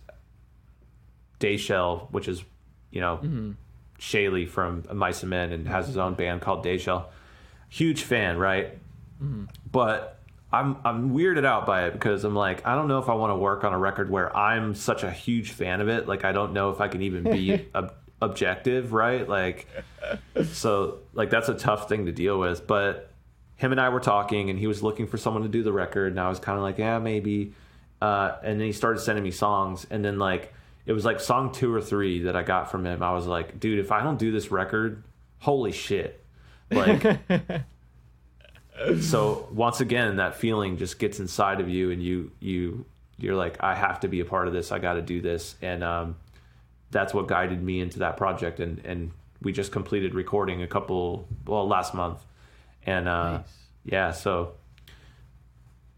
Dayshell, 1.40 2.10
which 2.10 2.28
is 2.28 2.44
you 2.90 3.00
know 3.00 3.54
Shayley 3.98 4.48
from 4.48 4.84
Mice 4.92 5.22
and 5.22 5.30
Men 5.30 5.52
and 5.52 5.68
has 5.68 5.86
his 5.86 5.96
own 5.96 6.14
band 6.14 6.40
called 6.40 6.64
Dayshell. 6.64 7.06
Huge 7.68 8.02
fan, 8.02 8.38
right? 8.38 8.78
but 9.70 10.20
I'm 10.52 10.76
I'm 10.84 11.10
weirded 11.14 11.44
out 11.44 11.66
by 11.66 11.86
it 11.86 11.92
because 11.94 12.24
I'm 12.24 12.34
like 12.34 12.66
I 12.66 12.74
don't 12.74 12.88
know 12.88 12.98
if 12.98 13.08
I 13.08 13.14
want 13.14 13.30
to 13.32 13.36
work 13.36 13.64
on 13.64 13.72
a 13.72 13.78
record 13.78 14.10
where 14.10 14.34
I'm 14.36 14.74
such 14.74 15.02
a 15.02 15.10
huge 15.10 15.50
fan 15.50 15.80
of 15.80 15.88
it. 15.88 16.06
Like 16.06 16.24
I 16.24 16.32
don't 16.32 16.52
know 16.52 16.70
if 16.70 16.80
I 16.80 16.88
can 16.88 17.02
even 17.02 17.24
be 17.24 17.66
ob- 17.74 17.94
objective, 18.20 18.92
right? 18.92 19.28
Like 19.28 19.66
so 20.52 20.98
like 21.14 21.30
that's 21.30 21.48
a 21.48 21.54
tough 21.54 21.88
thing 21.88 22.06
to 22.06 22.12
deal 22.12 22.38
with. 22.38 22.66
But 22.66 23.10
him 23.56 23.72
and 23.72 23.80
I 23.80 23.88
were 23.88 24.00
talking, 24.00 24.50
and 24.50 24.58
he 24.58 24.66
was 24.66 24.82
looking 24.82 25.06
for 25.06 25.16
someone 25.16 25.42
to 25.42 25.48
do 25.48 25.62
the 25.62 25.72
record, 25.72 26.12
and 26.12 26.20
I 26.20 26.28
was 26.28 26.38
kind 26.38 26.58
of 26.58 26.62
like, 26.62 26.78
yeah, 26.78 26.98
maybe. 26.98 27.52
Uh, 28.00 28.36
and 28.42 28.60
then 28.60 28.66
he 28.66 28.72
started 28.72 29.00
sending 29.00 29.24
me 29.24 29.30
songs, 29.30 29.86
and 29.90 30.04
then 30.04 30.18
like 30.18 30.52
it 30.86 30.92
was 30.92 31.04
like 31.04 31.20
song 31.20 31.52
two 31.52 31.74
or 31.74 31.80
three 31.80 32.22
that 32.24 32.36
I 32.36 32.42
got 32.42 32.70
from 32.70 32.84
him. 32.84 33.02
I 33.02 33.12
was 33.12 33.26
like, 33.26 33.58
dude, 33.58 33.78
if 33.78 33.92
I 33.92 34.02
don't 34.02 34.18
do 34.18 34.32
this 34.32 34.50
record, 34.50 35.02
holy 35.38 35.72
shit, 35.72 36.24
like 36.70 37.20
so 39.00 39.48
once 39.52 39.80
again 39.80 40.16
that 40.16 40.36
feeling 40.36 40.76
just 40.76 40.98
gets 40.98 41.20
inside 41.20 41.60
of 41.60 41.68
you 41.68 41.90
and 41.90 42.02
you 42.02 42.30
you 42.40 42.84
you're 43.18 43.36
like 43.36 43.56
i 43.62 43.74
have 43.74 44.00
to 44.00 44.08
be 44.08 44.20
a 44.20 44.24
part 44.24 44.48
of 44.48 44.52
this 44.52 44.72
i 44.72 44.78
got 44.78 44.94
to 44.94 45.02
do 45.02 45.20
this 45.20 45.54
and 45.62 45.84
um, 45.84 46.16
that's 46.90 47.14
what 47.14 47.28
guided 47.28 47.62
me 47.62 47.80
into 47.80 48.00
that 48.00 48.16
project 48.16 48.60
and 48.60 48.80
and 48.84 49.12
we 49.42 49.52
just 49.52 49.70
completed 49.70 50.14
recording 50.14 50.62
a 50.62 50.66
couple 50.66 51.28
well 51.46 51.66
last 51.66 51.94
month 51.94 52.24
and 52.86 53.08
uh, 53.08 53.38
Nice. 53.38 53.58
yeah 53.84 54.10
so 54.12 54.54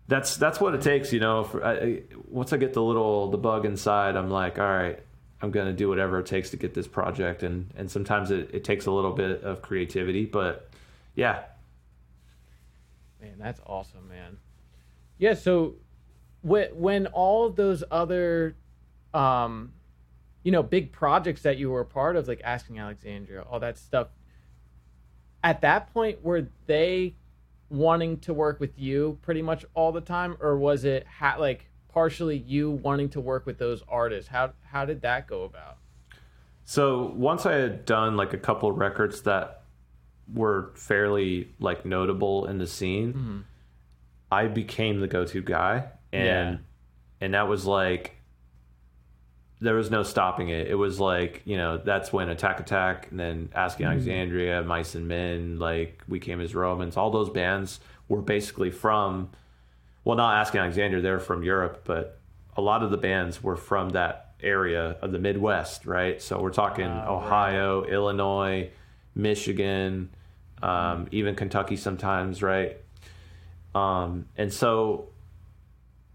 that's 0.08 0.36
that's 0.36 0.60
what 0.60 0.74
it 0.74 0.82
takes, 0.82 1.12
you 1.12 1.20
know. 1.20 1.44
For, 1.44 1.64
I, 1.64 2.02
once 2.28 2.52
I 2.52 2.58
get 2.58 2.72
the 2.74 2.82
little 2.82 3.30
the 3.30 3.38
bug 3.38 3.66
inside, 3.66 4.16
I'm 4.16 4.30
like, 4.30 4.58
all 4.58 4.64
right, 4.64 5.00
I'm 5.42 5.50
gonna 5.50 5.72
do 5.72 5.88
whatever 5.88 6.20
it 6.20 6.26
takes 6.26 6.50
to 6.50 6.56
get 6.56 6.74
this 6.74 6.86
project, 6.86 7.42
and 7.42 7.72
and 7.76 7.90
sometimes 7.90 8.30
it, 8.30 8.50
it 8.52 8.64
takes 8.64 8.86
a 8.86 8.92
little 8.92 9.12
bit 9.12 9.42
of 9.42 9.62
creativity, 9.62 10.24
but 10.24 10.70
yeah. 11.14 11.42
Man, 13.20 13.34
that's 13.38 13.60
awesome, 13.66 14.08
man. 14.08 14.36
Yeah, 15.18 15.34
so 15.34 15.74
when 16.42 16.68
when 16.68 17.06
all 17.08 17.50
those 17.50 17.82
other, 17.90 18.54
um, 19.12 19.72
you 20.44 20.52
know, 20.52 20.62
big 20.62 20.92
projects 20.92 21.42
that 21.42 21.58
you 21.58 21.70
were 21.70 21.80
a 21.80 21.84
part 21.86 22.14
of, 22.14 22.28
like 22.28 22.40
Asking 22.44 22.78
Alexandria, 22.78 23.42
all 23.42 23.58
that 23.58 23.76
stuff. 23.76 24.08
At 25.46 25.60
that 25.60 25.94
point, 25.94 26.24
were 26.24 26.48
they 26.66 27.14
wanting 27.70 28.18
to 28.18 28.34
work 28.34 28.58
with 28.58 28.76
you 28.76 29.16
pretty 29.22 29.42
much 29.42 29.64
all 29.74 29.92
the 29.92 30.00
time, 30.00 30.36
or 30.40 30.58
was 30.58 30.84
it 30.84 31.06
ha- 31.06 31.36
like 31.38 31.68
partially 31.88 32.36
you 32.36 32.72
wanting 32.72 33.10
to 33.10 33.20
work 33.20 33.46
with 33.46 33.56
those 33.56 33.84
artists? 33.88 34.28
How 34.28 34.54
how 34.64 34.84
did 34.84 35.02
that 35.02 35.28
go 35.28 35.44
about? 35.44 35.76
So 36.64 37.12
once 37.14 37.46
I 37.46 37.52
had 37.52 37.84
done 37.84 38.16
like 38.16 38.32
a 38.32 38.38
couple 38.38 38.68
of 38.68 38.76
records 38.76 39.22
that 39.22 39.62
were 40.34 40.72
fairly 40.74 41.54
like 41.60 41.86
notable 41.86 42.46
in 42.46 42.58
the 42.58 42.66
scene, 42.66 43.12
mm-hmm. 43.12 43.38
I 44.32 44.48
became 44.48 44.98
the 44.98 45.06
go-to 45.06 45.42
guy, 45.42 45.90
and 46.12 46.24
yeah. 46.24 46.56
and 47.20 47.34
that 47.34 47.46
was 47.46 47.66
like 47.66 48.15
there 49.60 49.74
was 49.74 49.90
no 49.90 50.02
stopping 50.02 50.48
it. 50.50 50.66
It 50.66 50.74
was 50.74 51.00
like, 51.00 51.42
you 51.44 51.56
know, 51.56 51.78
that's 51.78 52.12
when 52.12 52.28
Attack 52.28 52.60
Attack 52.60 53.08
and 53.10 53.18
then 53.18 53.48
Asking 53.54 53.86
mm-hmm. 53.86 53.92
Alexandria, 53.92 54.62
Mice 54.62 54.94
and 54.94 55.08
Men, 55.08 55.58
like 55.58 56.02
We 56.08 56.18
Came 56.18 56.40
as 56.40 56.54
Romans, 56.54 56.96
all 56.96 57.10
those 57.10 57.30
bands 57.30 57.80
were 58.08 58.20
basically 58.20 58.70
from, 58.70 59.30
well, 60.04 60.16
not 60.16 60.36
Asking 60.36 60.60
Alexandria, 60.60 61.00
they're 61.00 61.20
from 61.20 61.42
Europe, 61.42 61.82
but 61.84 62.18
a 62.56 62.60
lot 62.60 62.82
of 62.82 62.90
the 62.90 62.96
bands 62.96 63.42
were 63.42 63.56
from 63.56 63.90
that 63.90 64.34
area 64.42 64.96
of 65.00 65.12
the 65.12 65.18
Midwest, 65.18 65.86
right? 65.86 66.20
So 66.20 66.40
we're 66.40 66.50
talking 66.50 66.86
uh, 66.86 67.06
Ohio, 67.08 67.82
right. 67.82 67.92
Illinois, 67.92 68.70
Michigan, 69.14 70.10
um, 70.62 71.08
even 71.10 71.34
Kentucky 71.34 71.76
sometimes, 71.76 72.42
right? 72.42 72.76
Um, 73.74 74.26
and 74.36 74.52
so 74.52 75.08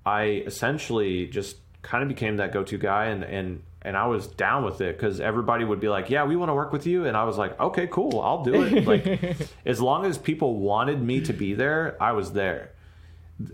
I 0.05 0.43
essentially 0.45 1.27
just 1.27 1.57
kind 1.81 2.03
of 2.03 2.09
became 2.09 2.37
that 2.37 2.51
go-to 2.51 2.77
guy 2.77 3.05
and 3.05 3.23
and 3.23 3.63
and 3.83 3.97
I 3.97 4.05
was 4.07 4.27
down 4.27 4.63
with 4.63 4.79
it 4.81 4.95
because 4.95 5.19
everybody 5.19 5.65
would 5.65 5.79
be 5.79 5.89
like, 5.89 6.09
"Yeah, 6.09 6.25
we 6.25 6.35
want 6.35 6.49
to 6.49 6.53
work 6.53 6.71
with 6.71 6.85
you," 6.85 7.05
and 7.05 7.17
I 7.17 7.23
was 7.23 7.37
like, 7.37 7.59
"Okay, 7.59 7.87
cool, 7.87 8.21
I'll 8.21 8.43
do 8.43 8.61
it." 8.61 8.85
like, 8.87 9.47
as 9.65 9.81
long 9.81 10.05
as 10.05 10.17
people 10.17 10.59
wanted 10.59 11.01
me 11.01 11.21
to 11.21 11.33
be 11.33 11.53
there, 11.53 11.97
I 12.01 12.11
was 12.11 12.33
there. 12.33 12.71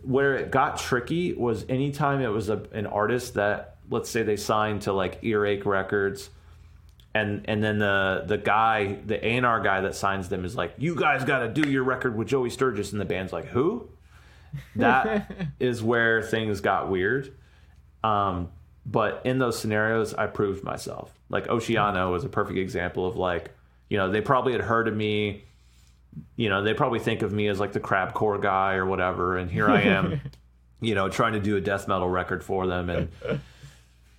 Where 0.01 0.35
it 0.35 0.51
got 0.51 0.79
tricky 0.79 1.33
was 1.33 1.65
anytime 1.69 2.19
it 2.19 2.27
was 2.27 2.49
a, 2.49 2.61
an 2.73 2.87
artist 2.87 3.35
that, 3.35 3.77
let's 3.89 4.09
say, 4.09 4.23
they 4.23 4.35
signed 4.35 4.81
to 4.81 4.91
like 4.91 5.23
Earache 5.23 5.65
Records, 5.65 6.29
and 7.13 7.45
and 7.45 7.63
then 7.63 7.79
the 7.79 8.25
the 8.27 8.37
guy, 8.37 8.97
the 9.05 9.25
A 9.25 9.37
and 9.37 9.45
R 9.45 9.61
guy 9.61 9.79
that 9.79 9.95
signs 9.95 10.27
them 10.27 10.43
is 10.43 10.57
like, 10.57 10.73
"You 10.77 10.93
guys 10.93 11.23
got 11.23 11.39
to 11.39 11.47
do 11.47 11.69
your 11.69 11.83
record 11.83 12.17
with 12.17 12.27
Joey 12.27 12.49
Sturgis," 12.49 12.91
and 12.91 12.99
the 12.99 13.05
band's 13.05 13.31
like, 13.31 13.45
"Who?" 13.45 13.87
That 14.75 15.31
is 15.61 15.81
where 15.81 16.21
things 16.21 16.59
got 16.59 16.89
weird 16.89 17.33
um, 18.03 18.49
but 18.85 19.21
in 19.25 19.37
those 19.37 19.59
scenarios, 19.59 20.13
I 20.13 20.27
proved 20.27 20.63
myself. 20.63 21.13
Like 21.29 21.47
Oceano 21.47 22.11
was 22.11 22.23
a 22.23 22.29
perfect 22.29 22.57
example 22.57 23.05
of 23.05 23.17
like, 23.17 23.51
you 23.89 23.97
know, 23.97 24.09
they 24.09 24.21
probably 24.21 24.53
had 24.53 24.61
heard 24.61 24.87
of 24.87 24.95
me. 24.95 25.43
You 26.35 26.49
know, 26.49 26.63
they 26.63 26.73
probably 26.73 26.99
think 26.99 27.21
of 27.21 27.31
me 27.31 27.47
as 27.47 27.59
like 27.59 27.73
the 27.73 27.79
crab 27.79 28.13
core 28.13 28.39
guy 28.39 28.75
or 28.75 28.85
whatever, 28.85 29.37
and 29.37 29.51
here 29.51 29.69
I 29.69 29.81
am, 29.81 30.21
you 30.81 30.95
know, 30.95 31.09
trying 31.09 31.33
to 31.33 31.39
do 31.39 31.57
a 31.57 31.61
death 31.61 31.87
metal 31.87 32.09
record 32.09 32.43
for 32.43 32.65
them, 32.65 32.89
and 32.89 33.09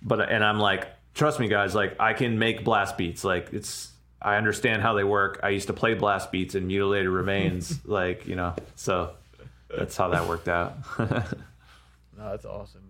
but 0.01 0.29
and 0.29 0.43
I'm 0.43 0.59
like, 0.59 0.87
trust 1.13 1.39
me, 1.39 1.47
guys, 1.47 1.75
like 1.75 1.99
I 1.99 2.13
can 2.13 2.39
make 2.39 2.63
blast 2.63 2.97
beats. 2.97 3.23
Like 3.23 3.49
it's, 3.51 3.91
I 4.21 4.37
understand 4.37 4.81
how 4.81 4.93
they 4.93 5.03
work. 5.03 5.39
I 5.43 5.49
used 5.49 5.67
to 5.67 5.73
play 5.73 5.93
blast 5.93 6.31
beats 6.31 6.55
and 6.55 6.67
mutilated 6.67 7.09
remains, 7.09 7.79
like 7.85 8.27
you 8.27 8.35
know, 8.35 8.55
so 8.75 9.11
that's 9.75 9.97
how 9.97 10.09
that 10.09 10.27
worked 10.27 10.47
out. 10.47 10.77
no, 10.99 11.23
that's 12.17 12.45
awesome, 12.45 12.88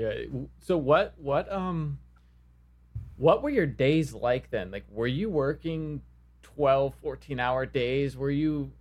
yeah. 0.00 0.12
So 0.60 0.78
what 0.78 1.14
what 1.18 1.50
um 1.52 1.98
what 3.16 3.42
were 3.42 3.50
your 3.50 3.66
days 3.66 4.14
like 4.14 4.50
then? 4.50 4.70
Like 4.70 4.84
were 4.90 5.06
you 5.06 5.28
working 5.28 6.00
12 6.42 6.94
14 6.94 7.38
hour 7.38 7.66
days? 7.66 8.16
Were 8.16 8.30
you 8.30 8.72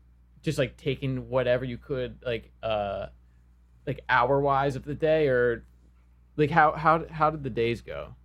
just 0.41 0.58
like 0.58 0.77
taking 0.77 1.29
whatever 1.29 1.65
you 1.65 1.77
could 1.77 2.17
like 2.25 2.51
uh 2.63 3.08
like 3.86 3.99
hour 4.08 4.39
wise 4.39 4.77
of 4.77 4.86
the 4.86 4.95
day 4.95 5.27
or 5.27 5.65
like 6.38 6.51
how 6.51 6.71
how 6.71 7.05
how 7.12 7.29
did 7.29 7.43
the 7.43 7.49
days 7.49 7.82
go? 7.82 8.15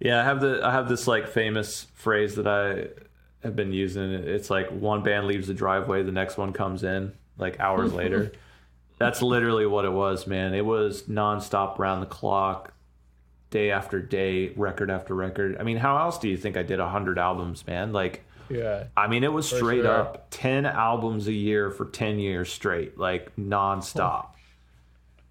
Yeah, 0.00 0.20
I 0.20 0.24
have 0.24 0.40
the 0.40 0.60
I 0.64 0.72
have 0.72 0.88
this 0.88 1.06
like 1.06 1.28
famous 1.28 1.86
phrase 1.94 2.34
that 2.36 2.46
I 2.46 2.88
have 3.42 3.54
been 3.54 3.72
using. 3.74 4.10
It's 4.10 4.48
like 4.48 4.70
one 4.70 5.02
band 5.02 5.26
leaves 5.26 5.48
the 5.48 5.54
driveway, 5.54 6.02
the 6.02 6.12
next 6.12 6.38
one 6.38 6.54
comes 6.54 6.82
in 6.82 7.12
like 7.36 7.60
hours 7.60 7.92
later. 8.00 8.32
That's 8.98 9.22
literally 9.22 9.66
what 9.66 9.84
it 9.84 9.92
was, 9.92 10.26
man. 10.26 10.54
It 10.54 10.64
was 10.64 11.02
nonstop 11.04 11.78
round 11.78 12.02
the 12.02 12.06
clock, 12.06 12.72
day 13.50 13.70
after 13.70 14.00
day, 14.00 14.50
record 14.56 14.90
after 14.90 15.14
record. 15.14 15.56
I 15.58 15.62
mean, 15.62 15.76
how 15.76 15.98
else 15.98 16.18
do 16.18 16.28
you 16.28 16.36
think 16.36 16.56
I 16.56 16.62
did 16.62 16.78
hundred 16.78 17.18
albums, 17.18 17.66
man? 17.66 17.92
Like, 17.92 18.24
yeah. 18.48 18.84
I 18.96 19.08
mean, 19.08 19.24
it 19.24 19.32
was 19.32 19.46
straight 19.46 19.82
sure. 19.82 19.92
up 19.92 20.28
ten 20.30 20.64
albums 20.64 21.26
a 21.28 21.32
year 21.32 21.70
for 21.70 21.86
ten 21.86 22.18
years 22.18 22.52
straight, 22.52 22.98
like 22.98 23.34
nonstop. 23.36 24.28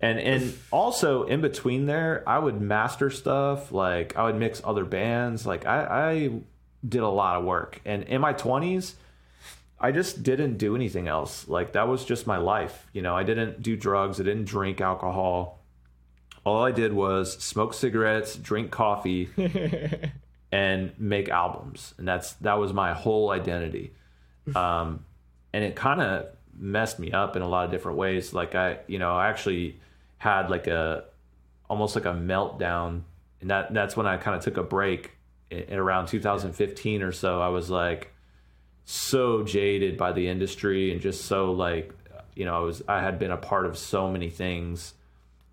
And 0.01 0.19
and 0.19 0.53
also 0.69 1.23
in 1.23 1.39
between 1.39 1.85
there, 1.85 2.23
I 2.27 2.37
would 2.37 2.59
master 2.59 3.09
stuff. 3.09 3.71
Like 3.71 4.17
I 4.17 4.23
would 4.25 4.35
mix 4.35 4.61
other 4.65 4.83
bands. 4.83 5.45
Like 5.45 5.65
I, 5.65 6.11
I 6.11 6.31
did 6.87 7.01
a 7.01 7.07
lot 7.07 7.37
of 7.37 7.45
work. 7.45 7.79
And 7.85 8.03
in 8.03 8.19
my 8.19 8.33
twenties, 8.33 8.95
I 9.83 9.91
just 9.91 10.23
didn't 10.23 10.57
do 10.57 10.77
anything 10.77 11.09
else. 11.09 11.45
Like 11.49 11.73
that 11.73 11.89
was 11.89 12.05
just 12.05 12.25
my 12.25 12.37
life. 12.37 12.87
You 12.93 13.01
know, 13.01 13.17
I 13.17 13.23
didn't 13.23 13.61
do 13.61 13.75
drugs, 13.75 14.19
I 14.19 14.23
didn't 14.23 14.45
drink 14.45 14.79
alcohol. 14.79 15.59
All 16.45 16.63
I 16.63 16.71
did 16.71 16.93
was 16.93 17.33
smoke 17.43 17.73
cigarettes, 17.73 18.37
drink 18.37 18.71
coffee, 18.71 19.29
and 20.51 20.93
make 20.97 21.27
albums. 21.27 21.93
And 21.97 22.07
that's 22.07 22.31
that 22.33 22.53
was 22.53 22.71
my 22.71 22.93
whole 22.93 23.29
identity. 23.29 23.93
Um, 24.55 25.05
and 25.51 25.63
it 25.65 25.75
kind 25.75 26.01
of 26.01 26.27
messed 26.57 26.99
me 26.99 27.11
up 27.11 27.35
in 27.35 27.41
a 27.41 27.47
lot 27.47 27.65
of 27.65 27.71
different 27.71 27.97
ways. 27.97 28.33
Like 28.33 28.55
I, 28.55 28.79
you 28.87 28.99
know, 28.99 29.15
I 29.15 29.27
actually 29.27 29.79
had 30.17 30.49
like 30.49 30.67
a 30.67 31.03
almost 31.69 31.95
like 31.95 32.05
a 32.05 32.13
meltdown, 32.13 33.01
and 33.41 33.49
that 33.49 33.73
that's 33.73 33.97
when 33.97 34.05
I 34.05 34.15
kind 34.15 34.37
of 34.37 34.43
took 34.43 34.55
a 34.55 34.63
break 34.63 35.11
in, 35.49 35.59
in 35.59 35.77
around 35.77 36.07
2015 36.07 37.01
or 37.01 37.11
so. 37.11 37.41
I 37.41 37.49
was 37.49 37.69
like, 37.69 38.13
so 38.85 39.43
jaded 39.43 39.97
by 39.97 40.11
the 40.11 40.27
industry 40.27 40.91
and 40.91 41.01
just 41.01 41.25
so 41.25 41.51
like 41.51 41.93
you 42.35 42.45
know 42.45 42.55
I 42.55 42.59
was 42.59 42.81
I 42.87 43.01
had 43.01 43.19
been 43.19 43.31
a 43.31 43.37
part 43.37 43.65
of 43.65 43.77
so 43.77 44.11
many 44.11 44.29
things 44.29 44.93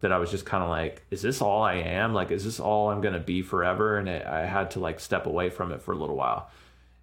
that 0.00 0.12
I 0.12 0.18
was 0.18 0.30
just 0.30 0.44
kind 0.44 0.64
of 0.64 0.70
like 0.70 1.02
is 1.10 1.22
this 1.22 1.40
all 1.40 1.62
I 1.62 1.74
am? 1.74 2.12
Like 2.14 2.30
is 2.30 2.44
this 2.44 2.58
all 2.58 2.90
I'm 2.90 3.00
going 3.00 3.14
to 3.14 3.20
be 3.20 3.42
forever? 3.42 3.98
And 3.98 4.08
it, 4.08 4.26
I 4.26 4.46
had 4.46 4.72
to 4.72 4.80
like 4.80 4.98
step 4.98 5.26
away 5.26 5.50
from 5.50 5.72
it 5.72 5.82
for 5.82 5.92
a 5.92 5.96
little 5.96 6.16
while. 6.16 6.50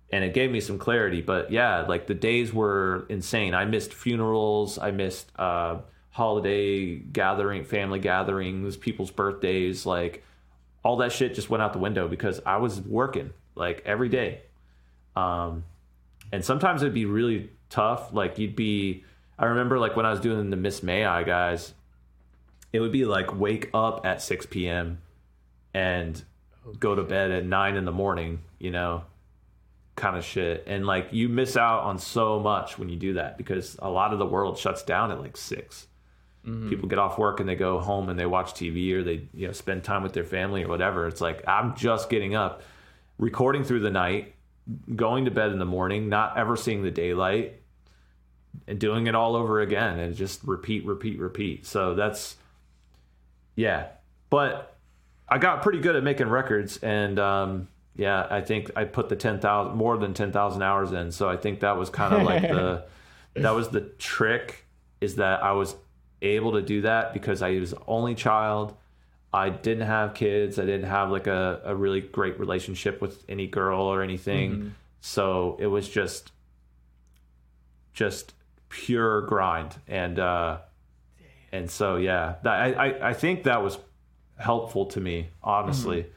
And 0.10 0.24
it 0.24 0.34
gave 0.34 0.52
me 0.52 0.60
some 0.60 0.78
clarity 0.78 1.22
but 1.22 1.52
yeah 1.52 1.82
like 1.82 2.08
the 2.08 2.14
days 2.14 2.54
were 2.54 3.06
insane. 3.10 3.54
I 3.54 3.66
missed 3.66 3.94
funerals 3.94 4.78
I 4.78 4.92
missed 4.92 5.32
uh 5.40 5.78
holiday 6.12 6.96
gathering 6.96 7.64
family 7.64 8.00
gatherings 8.00 8.76
people's 8.76 9.12
birthdays 9.12 9.86
like 9.86 10.24
all 10.84 10.98
that 10.98 11.12
shit 11.12 11.36
just 11.36 11.50
went 11.50 11.62
out 11.62 11.74
the 11.74 11.80
window 11.80 12.08
because 12.08 12.42
I 12.46 12.58
was 12.58 12.82
working 12.82 13.32
like 13.56 13.82
every 13.86 14.10
day. 14.10 14.42
Um 15.16 15.64
and 16.32 16.44
sometimes 16.44 16.82
it'd 16.82 16.94
be 16.94 17.06
really 17.06 17.50
tough. 17.70 18.14
Like 18.14 18.38
you'd 18.38 18.56
be, 18.56 19.04
I 19.38 19.46
remember 19.46 19.80
like 19.80 19.96
when 19.96 20.06
I 20.06 20.12
was 20.12 20.20
doing 20.20 20.50
the 20.50 20.58
Miss 20.58 20.84
May 20.84 21.06
I 21.06 21.24
guys, 21.24 21.74
it 22.74 22.80
would 22.80 22.92
be 22.92 23.06
like 23.06 23.38
wake 23.38 23.70
up 23.74 24.06
at 24.06 24.22
6 24.22 24.46
p.m. 24.48 25.00
and 25.74 26.22
go 26.80 26.96
to 26.96 27.04
bed 27.04 27.32
at 27.32 27.46
nine 27.46 27.76
in 27.76 27.86
the 27.86 27.92
morning, 27.92 28.42
you 28.60 28.72
know, 28.72 29.04
kind 29.96 30.18
of 30.18 30.24
shit. 30.24 30.64
And 30.68 30.86
like 30.86 31.10
you 31.12 31.30
miss 31.30 31.58
out 31.58 31.84
on 31.84 31.98
so 31.98 32.40
much 32.40 32.78
when 32.78 32.90
you 32.90 32.98
do 32.98 33.14
that 33.14 33.38
because 33.38 33.78
a 33.80 33.90
lot 33.90 34.14
of 34.14 34.20
the 34.20 34.26
world 34.26 34.58
shuts 34.58 34.84
down 34.84 35.12
at 35.12 35.20
like 35.20 35.38
6 35.38 35.88
mm-hmm. 36.46 36.70
People 36.70 36.88
get 36.88 37.00
off 37.00 37.18
work 37.18 37.40
and 37.40 37.48
they 37.48 37.56
go 37.56 37.80
home 37.80 38.10
and 38.10 38.20
they 38.20 38.26
watch 38.26 38.54
TV 38.54 38.94
or 38.94 39.04
they 39.04 39.28
you 39.34 39.48
know 39.48 39.54
spend 39.54 39.84
time 39.84 40.04
with 40.04 40.14
their 40.14 40.26
family 40.26 40.64
or 40.64 40.68
whatever. 40.68 41.08
It's 41.08 41.22
like 41.22 41.44
I'm 41.48 41.76
just 41.76 42.10
getting 42.10 42.36
up, 42.36 42.62
recording 43.18 43.64
through 43.64 43.80
the 43.82 43.92
night, 43.92 44.36
going 44.96 45.26
to 45.26 45.32
bed 45.32 45.52
in 45.52 45.60
the 45.60 45.66
morning, 45.66 46.10
not 46.10 46.38
ever 46.38 46.56
seeing 46.56 46.84
the 46.84 46.92
daylight, 46.92 47.62
and 48.68 48.80
doing 48.80 49.08
it 49.08 49.16
all 49.16 49.36
over 49.36 49.62
again, 49.62 50.00
and 50.00 50.16
just 50.16 50.44
repeat, 50.44 50.86
repeat, 50.86 51.20
repeat. 51.20 51.66
So 51.66 51.96
that's 51.96 52.36
yeah. 53.56 53.88
But 54.30 54.78
I 55.30 55.38
got 55.38 55.62
pretty 55.62 55.80
good 55.80 55.96
at 55.96 56.04
making 56.04 56.28
records, 56.28 56.78
and 56.78 57.20
um, 57.20 57.68
yeah, 57.96 58.28
I 58.30 58.42
think 58.42 58.72
I 58.76 58.86
put 58.86 59.10
the 59.10 59.16
ten 59.16 59.40
thousand 59.40 59.78
more 59.78 59.98
than 59.98 60.14
ten 60.14 60.32
thousand 60.32 60.62
hours 60.62 60.92
in. 60.92 61.12
So 61.12 61.30
I 61.30 61.38
think 61.38 61.62
that 61.62 61.78
was 61.78 61.90
kind 61.90 62.14
of 62.14 62.24
like 62.24 62.44
the 62.44 62.86
that 63.36 63.52
was 63.52 63.70
the 63.70 63.82
trick 63.82 64.66
is 65.02 65.16
that 65.16 65.44
I 65.44 65.52
was 65.52 65.76
able 66.22 66.54
to 66.54 66.62
do 66.62 66.82
that 66.82 67.14
because 67.14 67.42
I 67.42 67.60
was 67.60 67.74
only 67.88 68.16
child. 68.16 68.76
I 69.34 69.50
didn't 69.50 69.88
have 69.88 70.14
kids. 70.14 70.58
I 70.58 70.66
didn't 70.66 70.90
have 70.90 71.12
like 71.12 71.28
a, 71.28 71.62
a 71.66 71.76
really 71.76 72.02
great 72.02 72.40
relationship 72.40 73.02
with 73.02 73.24
any 73.28 73.48
girl 73.48 73.82
or 73.82 74.02
anything. 74.02 74.52
Mm-hmm. 74.52 74.70
So 75.02 75.58
it 75.60 75.68
was 75.68 75.88
just 75.90 76.32
just 77.94 78.34
pure 78.70 79.22
grind. 79.22 79.76
And 79.88 80.20
uh 80.20 80.60
and 81.52 81.70
so 81.70 81.98
yeah, 81.98 82.36
that, 82.44 82.54
I, 82.54 82.72
I 82.72 83.10
I 83.10 83.14
think 83.14 83.44
that 83.44 83.64
was 83.64 83.78
helpful 84.38 84.86
to 84.88 85.02
me, 85.02 85.30
honestly. 85.44 86.04
Mm-hmm. 86.04 86.12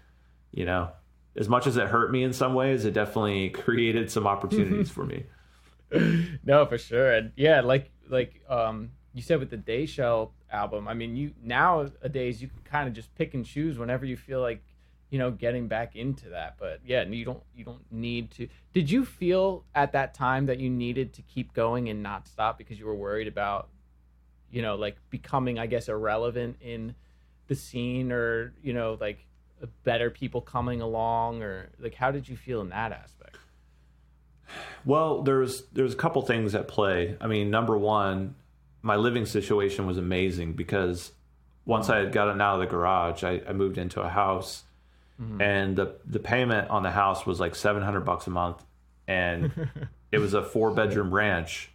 You 0.53 0.65
know, 0.67 0.91
as 1.37 1.49
much 1.49 1.67
as 1.67 1.77
it 1.77 1.87
hurt 1.87 2.11
me 2.11 2.23
in 2.23 2.33
some 2.33 2.55
ways, 2.55 2.85
it 2.85 2.93
definitely 2.93 3.51
created 3.65 4.11
some 4.11 4.27
opportunities 4.27 4.91
for 4.91 5.05
me. 5.05 5.25
no, 6.45 6.67
for 6.67 6.79
sure. 6.79 7.13
And 7.13 7.33
yeah, 7.37 7.61
like 7.61 7.91
like 8.09 8.41
um 8.49 8.91
you 9.15 9.23
said 9.23 9.41
with 9.41 9.51
the 9.51 9.57
Dayshell 9.57 10.31
album, 10.53 10.89
I 10.89 10.95
mean 10.95 11.17
you 11.17 11.33
nowadays 11.43 12.41
you 12.43 12.49
can 12.49 12.61
kind 12.65 12.89
of 12.89 12.95
just 12.95 13.15
pick 13.15 13.35
and 13.35 13.45
choose 13.45 13.79
whenever 13.79 14.05
you 14.05 14.17
feel 14.17 14.41
like, 14.41 14.63
you 15.11 15.19
know, 15.19 15.31
getting 15.31 15.69
back 15.69 15.97
into 15.97 16.31
that. 16.31 16.57
But 16.59 16.81
yeah, 16.85 17.03
you 17.03 17.25
don't 17.25 17.43
you 17.55 17.65
don't 17.65 17.85
need 17.91 18.31
to 18.33 18.49
Did 18.73 18.91
you 18.91 19.05
feel 19.05 19.65
at 19.75 19.93
that 19.93 20.15
time 20.15 20.47
that 20.47 20.59
you 20.59 20.71
needed 20.71 21.13
to 21.15 21.23
keep 21.23 21.53
going 21.53 21.89
and 21.89 22.03
not 22.03 22.29
stop 22.29 22.59
because 22.59 22.79
you 22.79 22.87
were 22.87 22.95
worried 22.95 23.29
about 23.29 23.69
you 24.51 24.63
know, 24.63 24.75
like 24.75 24.97
becoming 25.11 25.59
I 25.59 25.67
guess 25.67 25.89
irrelevant 25.89 26.57
in 26.61 26.95
the 27.47 27.55
scene 27.55 28.13
or, 28.13 28.55
you 28.63 28.73
know, 28.73 28.97
like 29.01 29.27
uh, 29.63 29.67
better 29.85 30.11
people 30.11 30.41
coming 30.41 30.81
along 30.81 31.43
or 31.43 31.71
like 31.79 31.95
how 31.95 32.11
did 32.11 32.29
you 32.29 32.37
feel 32.37 32.61
in 32.61 32.69
that 32.71 32.93
aspect? 32.93 33.37
Well, 34.85 35.23
there's 35.23 35.65
there's 35.73 35.93
a 35.93 35.97
couple 35.97 36.23
things 36.23 36.55
at 36.55 36.69
play. 36.69 37.17
I 37.21 37.27
mean, 37.27 37.51
number 37.51 37.77
one, 37.77 38.35
my 38.83 38.97
living 38.97 39.27
situation 39.27 39.87
was 39.87 39.99
amazing 39.99 40.55
because 40.55 41.13
once 41.65 41.89
I 41.89 41.99
had 41.99 42.13
gotten 42.13 42.41
out 42.41 42.55
of 42.55 42.61
the 42.61 42.67
garage, 42.67 43.23
I, 43.23 43.43
I 43.49 43.53
moved 43.53 43.79
into 43.79 44.01
a 44.01 44.09
house, 44.09 44.65
mm-hmm. 45.21 45.41
and 45.41 45.77
the 45.77 45.95
the 46.07 46.19
payment 46.19 46.71
on 46.71 46.83
the 46.83 46.91
house 46.91 47.27
was 47.27 47.41
like 47.41 47.55
seven 47.55 47.83
hundred 47.83 48.01
bucks 48.01 48.27
a 48.27 48.31
month, 48.31 48.65
and 49.07 49.53
it 50.13 50.19
was 50.19 50.35
a 50.35 50.43
four 50.43 50.71
bedroom 50.71 51.13
ranch. 51.13 51.71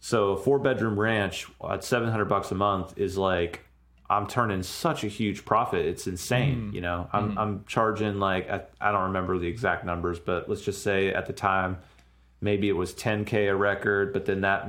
So 0.00 0.32
a 0.32 0.36
four 0.36 0.58
bedroom 0.58 0.98
ranch 0.98 1.46
at 1.68 1.84
seven 1.84 2.10
hundred 2.10 2.26
bucks 2.26 2.50
a 2.52 2.54
month 2.54 2.94
is 2.96 3.16
like 3.16 3.64
I'm 4.08 4.26
turning 4.28 4.62
such 4.62 5.02
a 5.02 5.08
huge 5.08 5.44
profit. 5.44 5.84
It's 5.84 6.06
insane. 6.06 6.56
Mm-hmm. 6.56 6.74
You 6.74 6.80
know, 6.82 7.10
I'm 7.12 7.30
mm-hmm. 7.30 7.38
I'm 7.38 7.64
charging 7.66 8.20
like 8.20 8.48
I, 8.48 8.62
I 8.80 8.92
don't 8.92 9.04
remember 9.04 9.38
the 9.38 9.48
exact 9.48 9.84
numbers, 9.84 10.18
but 10.20 10.48
let's 10.48 10.62
just 10.62 10.82
say 10.82 11.12
at 11.12 11.26
the 11.26 11.32
time 11.32 11.78
maybe 12.40 12.68
it 12.68 12.76
was 12.76 12.94
10k 12.94 13.50
a 13.50 13.56
record, 13.56 14.12
but 14.12 14.26
then 14.26 14.42
that 14.42 14.68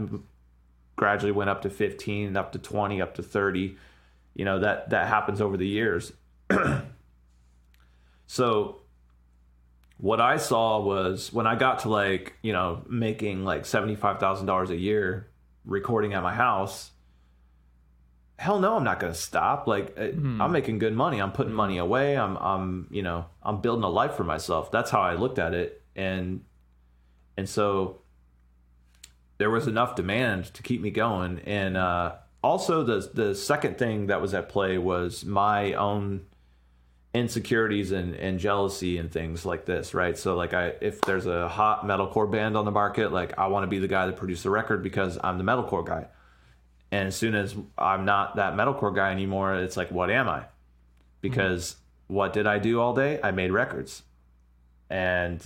gradually 0.97 1.31
went 1.31 1.49
up 1.49 1.61
to 1.61 1.69
15, 1.69 2.35
up 2.35 2.51
to 2.51 2.59
20, 2.59 3.01
up 3.01 3.15
to 3.15 3.23
30. 3.23 3.77
You 4.35 4.45
know, 4.45 4.59
that 4.59 4.89
that 4.89 5.07
happens 5.07 5.39
over 5.39 5.55
the 5.55 5.67
years. 5.67 6.11
so 8.27 8.81
what 9.97 10.19
I 10.19 10.37
saw 10.37 10.79
was 10.81 11.31
when 11.31 11.47
I 11.47 11.55
got 11.55 11.79
to 11.79 11.89
like, 11.89 12.33
you 12.41 12.53
know, 12.53 12.83
making 12.89 13.45
like 13.45 13.63
$75,000 13.63 14.69
a 14.69 14.75
year 14.75 15.29
recording 15.65 16.13
at 16.13 16.21
my 16.21 16.33
house, 16.33 16.91
hell 18.37 18.59
no, 18.59 18.75
I'm 18.75 18.83
not 18.83 18.99
going 18.99 19.11
to 19.11 19.19
stop. 19.19 19.65
Like 19.65 19.95
uh, 19.97 20.09
I'm 20.39 20.51
making 20.51 20.77
good 20.77 20.93
money. 20.93 21.19
I'm 21.19 21.31
putting 21.31 21.53
money 21.53 21.79
away. 21.79 22.15
I'm, 22.15 22.37
I'm, 22.37 22.87
you 22.91 23.01
know, 23.01 23.25
I'm 23.41 23.61
building 23.61 23.83
a 23.83 23.89
life 23.89 24.13
for 24.13 24.23
myself. 24.23 24.71
That's 24.71 24.91
how 24.91 25.01
I 25.01 25.13
looked 25.15 25.39
at 25.39 25.55
it. 25.55 25.81
And, 25.95 26.43
and 27.35 27.49
so 27.49 28.01
there 29.37 29.49
was 29.49 29.67
enough 29.67 29.95
demand 29.95 30.45
to 30.53 30.63
keep 30.63 30.81
me 30.81 30.91
going. 30.91 31.39
And, 31.45 31.77
uh, 31.77 32.15
also 32.43 32.83
the, 32.83 33.09
the 33.13 33.35
second 33.35 33.77
thing 33.77 34.07
that 34.07 34.21
was 34.21 34.33
at 34.33 34.49
play 34.49 34.77
was 34.77 35.25
my 35.25 35.73
own 35.73 36.25
insecurities 37.13 37.91
and, 37.91 38.15
and 38.15 38.39
jealousy 38.39 38.97
and 38.97 39.11
things 39.11 39.45
like 39.45 39.65
this, 39.65 39.93
right? 39.93 40.17
So 40.17 40.35
like 40.35 40.53
I 40.53 40.73
if 40.81 41.01
there's 41.01 41.25
a 41.25 41.47
hot 41.47 41.85
metalcore 41.85 42.29
band 42.29 42.55
on 42.55 42.65
the 42.65 42.71
market, 42.71 43.11
like 43.11 43.37
I 43.37 43.47
want 43.47 43.63
to 43.63 43.67
be 43.67 43.79
the 43.79 43.87
guy 43.87 44.05
that 44.05 44.17
produced 44.17 44.43
the 44.43 44.49
record 44.49 44.83
because 44.83 45.17
I'm 45.23 45.37
the 45.37 45.43
metalcore 45.43 45.85
guy. 45.85 46.07
And 46.91 47.07
as 47.07 47.15
soon 47.15 47.35
as 47.35 47.55
I'm 47.77 48.05
not 48.05 48.37
that 48.37 48.53
metalcore 48.53 48.95
guy 48.95 49.11
anymore, 49.11 49.55
it's 49.55 49.75
like 49.77 49.91
what 49.91 50.09
am 50.09 50.29
I? 50.29 50.45
Because 51.21 51.75
what 52.07 52.33
did 52.33 52.45
I 52.47 52.59
do 52.59 52.79
all 52.79 52.93
day? 52.93 53.19
I 53.23 53.31
made 53.31 53.51
records. 53.51 54.03
And 54.89 55.45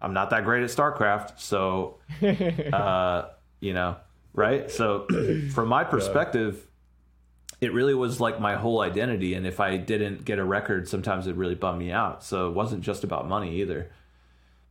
I'm 0.00 0.14
not 0.14 0.30
that 0.30 0.44
great 0.44 0.62
at 0.62 0.70
StarCraft, 0.70 1.38
so 1.38 1.98
uh, 2.72 3.28
you 3.60 3.74
know, 3.74 3.96
right? 4.32 4.70
So 4.70 5.06
from 5.52 5.68
my 5.68 5.84
perspective, 5.84 6.66
it 7.60 7.72
really 7.72 7.94
was 7.94 8.20
like 8.20 8.40
my 8.40 8.54
whole 8.54 8.80
identity 8.80 9.34
and 9.34 9.46
if 9.46 9.60
i 9.60 9.76
didn't 9.76 10.24
get 10.24 10.38
a 10.38 10.44
record 10.44 10.88
sometimes 10.88 11.26
it 11.26 11.36
really 11.36 11.54
bummed 11.54 11.78
me 11.78 11.92
out. 11.92 12.24
So 12.24 12.48
it 12.48 12.54
wasn't 12.54 12.82
just 12.82 13.04
about 13.04 13.28
money 13.28 13.60
either. 13.60 13.90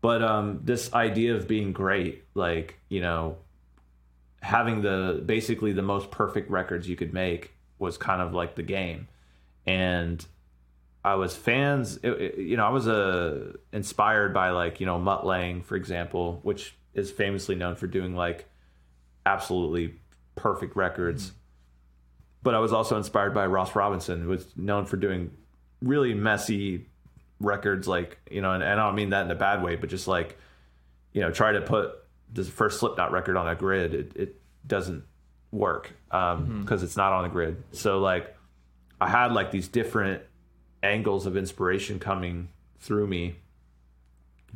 But 0.01 0.23
um 0.23 0.61
this 0.63 0.93
idea 0.93 1.35
of 1.35 1.47
being 1.47 1.71
great 1.71 2.23
like 2.33 2.79
you 2.89 3.01
know 3.01 3.37
having 4.41 4.81
the 4.81 5.21
basically 5.25 5.73
the 5.73 5.81
most 5.81 6.09
perfect 6.11 6.49
records 6.49 6.87
you 6.87 6.95
could 6.95 7.13
make 7.13 7.51
was 7.77 7.97
kind 7.97 8.21
of 8.21 8.33
like 8.33 8.55
the 8.55 8.63
game. 8.63 9.07
And 9.65 10.25
i 11.03 11.15
was 11.15 11.35
fans 11.35 11.97
it, 11.97 12.11
it- 12.11 12.37
you 12.37 12.57
know 12.57 12.65
i 12.65 12.69
was 12.69 12.87
uh, 12.87 13.53
inspired 13.71 14.33
by 14.33 14.49
like 14.49 14.79
you 14.79 14.85
know 14.85 14.99
Mutt 14.99 15.25
Lange 15.25 15.61
for 15.61 15.75
example 15.75 16.39
which 16.43 16.75
is 16.93 17.11
famously 17.11 17.55
known 17.55 17.75
for 17.75 17.87
doing 17.87 18.15
like 18.15 18.45
absolutely 19.25 19.95
perfect 20.35 20.75
records. 20.75 21.27
Mm-hmm. 21.27 21.35
But 22.41 22.55
I 22.55 22.59
was 22.59 22.71
also 22.71 22.97
inspired 22.97 23.33
by 23.33 23.45
Ross 23.45 23.75
Robinson, 23.75 24.21
who 24.21 24.29
was 24.29 24.45
known 24.55 24.85
for 24.85 24.97
doing 24.97 25.31
really 25.81 26.13
messy 26.13 26.87
records, 27.39 27.87
like 27.87 28.17
you 28.31 28.41
know, 28.41 28.53
and, 28.53 28.63
and 28.63 28.79
I 28.79 28.85
don't 28.85 28.95
mean 28.95 29.09
that 29.09 29.25
in 29.25 29.31
a 29.31 29.35
bad 29.35 29.61
way, 29.61 29.75
but 29.75 29.89
just 29.89 30.07
like 30.07 30.37
you 31.11 31.21
know, 31.21 31.31
try 31.31 31.51
to 31.51 31.61
put 31.61 31.91
the 32.31 32.43
first 32.43 32.79
Slipknot 32.79 33.11
record 33.11 33.35
on 33.35 33.47
a 33.47 33.55
grid, 33.55 33.93
it, 33.93 34.11
it 34.15 34.41
doesn't 34.65 35.03
work 35.51 35.91
um, 36.11 36.21
mm-hmm. 36.21 36.61
because 36.61 36.83
it's 36.83 36.95
not 36.95 37.11
on 37.11 37.23
the 37.23 37.29
grid. 37.29 37.63
So 37.71 37.99
like, 37.99 38.35
I 39.01 39.09
had 39.09 39.33
like 39.33 39.51
these 39.51 39.67
different 39.67 40.21
angles 40.83 41.25
of 41.25 41.35
inspiration 41.35 41.99
coming 41.99 42.49
through 42.79 43.07
me, 43.07 43.35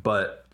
but 0.02 0.46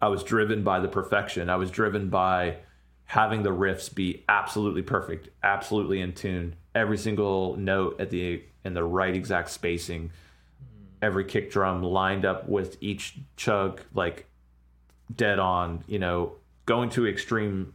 I 0.00 0.08
was 0.08 0.22
driven 0.22 0.62
by 0.62 0.80
the 0.80 0.88
perfection. 0.88 1.50
I 1.50 1.56
was 1.56 1.70
driven 1.70 2.08
by 2.08 2.56
having 3.04 3.42
the 3.42 3.50
riffs 3.50 3.92
be 3.92 4.24
absolutely 4.28 4.82
perfect, 4.82 5.28
absolutely 5.42 6.00
in 6.00 6.12
tune, 6.12 6.54
every 6.74 6.96
single 6.96 7.56
note 7.56 8.00
at 8.00 8.10
the 8.10 8.42
in 8.64 8.74
the 8.74 8.84
right 8.84 9.14
exact 9.14 9.50
spacing, 9.50 10.12
every 11.02 11.24
kick 11.24 11.50
drum 11.50 11.82
lined 11.82 12.24
up 12.24 12.48
with 12.48 12.76
each 12.80 13.16
chug 13.36 13.80
like 13.94 14.26
dead 15.14 15.38
on, 15.38 15.82
you 15.86 15.98
know, 15.98 16.32
going 16.66 16.88
to 16.90 17.08
extreme 17.08 17.72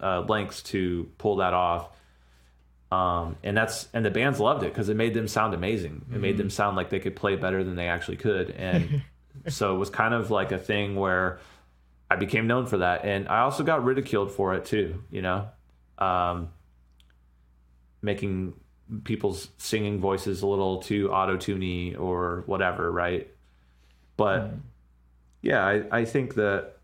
uh, 0.00 0.20
lengths 0.20 0.62
to 0.62 1.10
pull 1.18 1.36
that 1.36 1.52
off. 1.52 1.90
Um, 2.92 3.36
and 3.42 3.56
that's 3.56 3.88
and 3.92 4.04
the 4.04 4.10
bands 4.10 4.38
loved 4.38 4.62
it 4.62 4.72
because 4.72 4.88
it 4.88 4.96
made 4.96 5.12
them 5.12 5.26
sound 5.28 5.54
amazing. 5.54 6.04
It 6.14 6.20
made 6.20 6.36
them 6.36 6.50
sound 6.50 6.76
like 6.76 6.88
they 6.90 7.00
could 7.00 7.16
play 7.16 7.34
better 7.34 7.64
than 7.64 7.74
they 7.74 7.88
actually 7.88 8.16
could, 8.18 8.50
and 8.50 9.02
so 9.48 9.74
it 9.74 9.78
was 9.78 9.90
kind 9.90 10.14
of 10.14 10.30
like 10.30 10.52
a 10.52 10.58
thing 10.58 10.94
where 10.94 11.40
I 12.08 12.14
became 12.16 12.46
known 12.46 12.66
for 12.66 12.78
that, 12.78 13.04
and 13.04 13.26
I 13.28 13.40
also 13.40 13.64
got 13.64 13.84
ridiculed 13.84 14.30
for 14.30 14.54
it 14.54 14.66
too. 14.66 15.02
You 15.10 15.22
know, 15.22 15.48
um, 15.98 16.50
making 18.02 18.54
people's 19.04 19.48
singing 19.58 19.98
voices 19.98 20.42
a 20.42 20.46
little 20.46 20.78
too 20.80 21.10
auto 21.10 21.36
tuney 21.36 21.98
or 21.98 22.44
whatever, 22.46 22.90
right? 22.90 23.28
But 24.16 24.52
yeah, 25.42 25.64
I, 25.66 25.82
I 25.90 26.04
think 26.04 26.34
that 26.36 26.76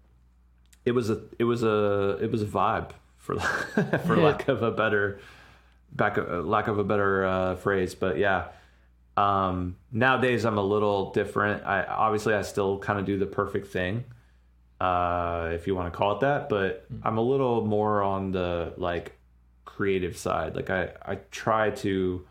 it 0.85 0.93
was 0.93 1.11
a 1.11 1.21
it 1.39 1.45
was 1.45 1.63
a 1.63 2.19
it 2.21 2.31
was 2.33 2.43
a 2.43 2.47
vibe 2.47 2.91
for 3.19 3.39
for 4.05 4.17
Yeah. 4.17 4.25
lack 4.25 4.49
of 4.49 4.63
a 4.63 4.73
better 4.73 5.21
back 5.95 6.17
lack 6.17 6.69
of 6.69 6.79
a 6.79 6.85
better 6.85 7.25
uh, 7.25 7.57
phrase. 7.57 7.95
But 7.95 8.19
yeah, 8.19 8.49
um, 9.17 9.77
nowadays 9.91 10.45
I'm 10.45 10.59
a 10.59 10.63
little 10.63 11.13
different. 11.13 11.65
I 11.65 11.85
obviously 11.85 12.35
I 12.35 12.43
still 12.43 12.79
kind 12.79 12.99
of 12.99 13.05
do 13.05 13.19
the 13.19 13.27
perfect 13.27 13.69
thing, 13.69 14.05
uh, 14.81 15.51
if 15.53 15.67
you 15.67 15.75
want 15.75 15.93
to 15.93 15.97
call 15.97 16.17
it 16.17 16.21
that. 16.21 16.49
But 16.49 16.87
I'm 17.03 17.19
a 17.19 17.23
little 17.23 17.65
more 17.65 18.03
on 18.03 18.33
the 18.33 18.73
like 18.77 19.19
creative 19.65 20.17
side. 20.17 20.57
Like 20.57 20.71
I 20.71 20.91
I 21.05 21.15
try 21.31 21.71
to 21.71 22.27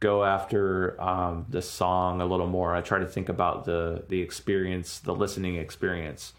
go 0.00 0.24
after 0.24 1.00
um, 1.00 1.46
the 1.48 1.62
song 1.62 2.20
a 2.20 2.26
little 2.26 2.48
more. 2.48 2.74
I 2.74 2.80
try 2.80 2.98
to 2.98 3.06
think 3.06 3.28
about 3.28 3.64
the 3.64 4.04
the 4.08 4.20
experience, 4.20 4.98
the 4.98 5.14
listening 5.14 5.56
experience, 5.56 6.32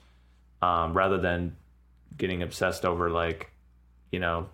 um, 0.61 0.93
rather 0.93 1.17
than 1.17 1.55
getting 2.17 2.43
obsessed 2.43 2.85
over 2.85 3.09
like 3.09 3.51
you 4.11 4.19
know 4.19 4.49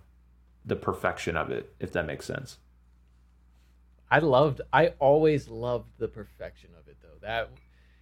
the 0.65 0.75
perfection 0.75 1.35
of 1.35 1.49
it. 1.49 1.73
If 1.79 1.91
that 1.93 2.05
makes 2.05 2.25
sense. 2.25 2.57
I 4.11 4.19
loved. 4.19 4.61
I 4.73 4.93
always 4.99 5.49
loved 5.49 5.91
the 5.97 6.07
perfection 6.07 6.71
of 6.79 6.87
it 6.87 6.97
though. 7.01 7.19
That 7.21 7.49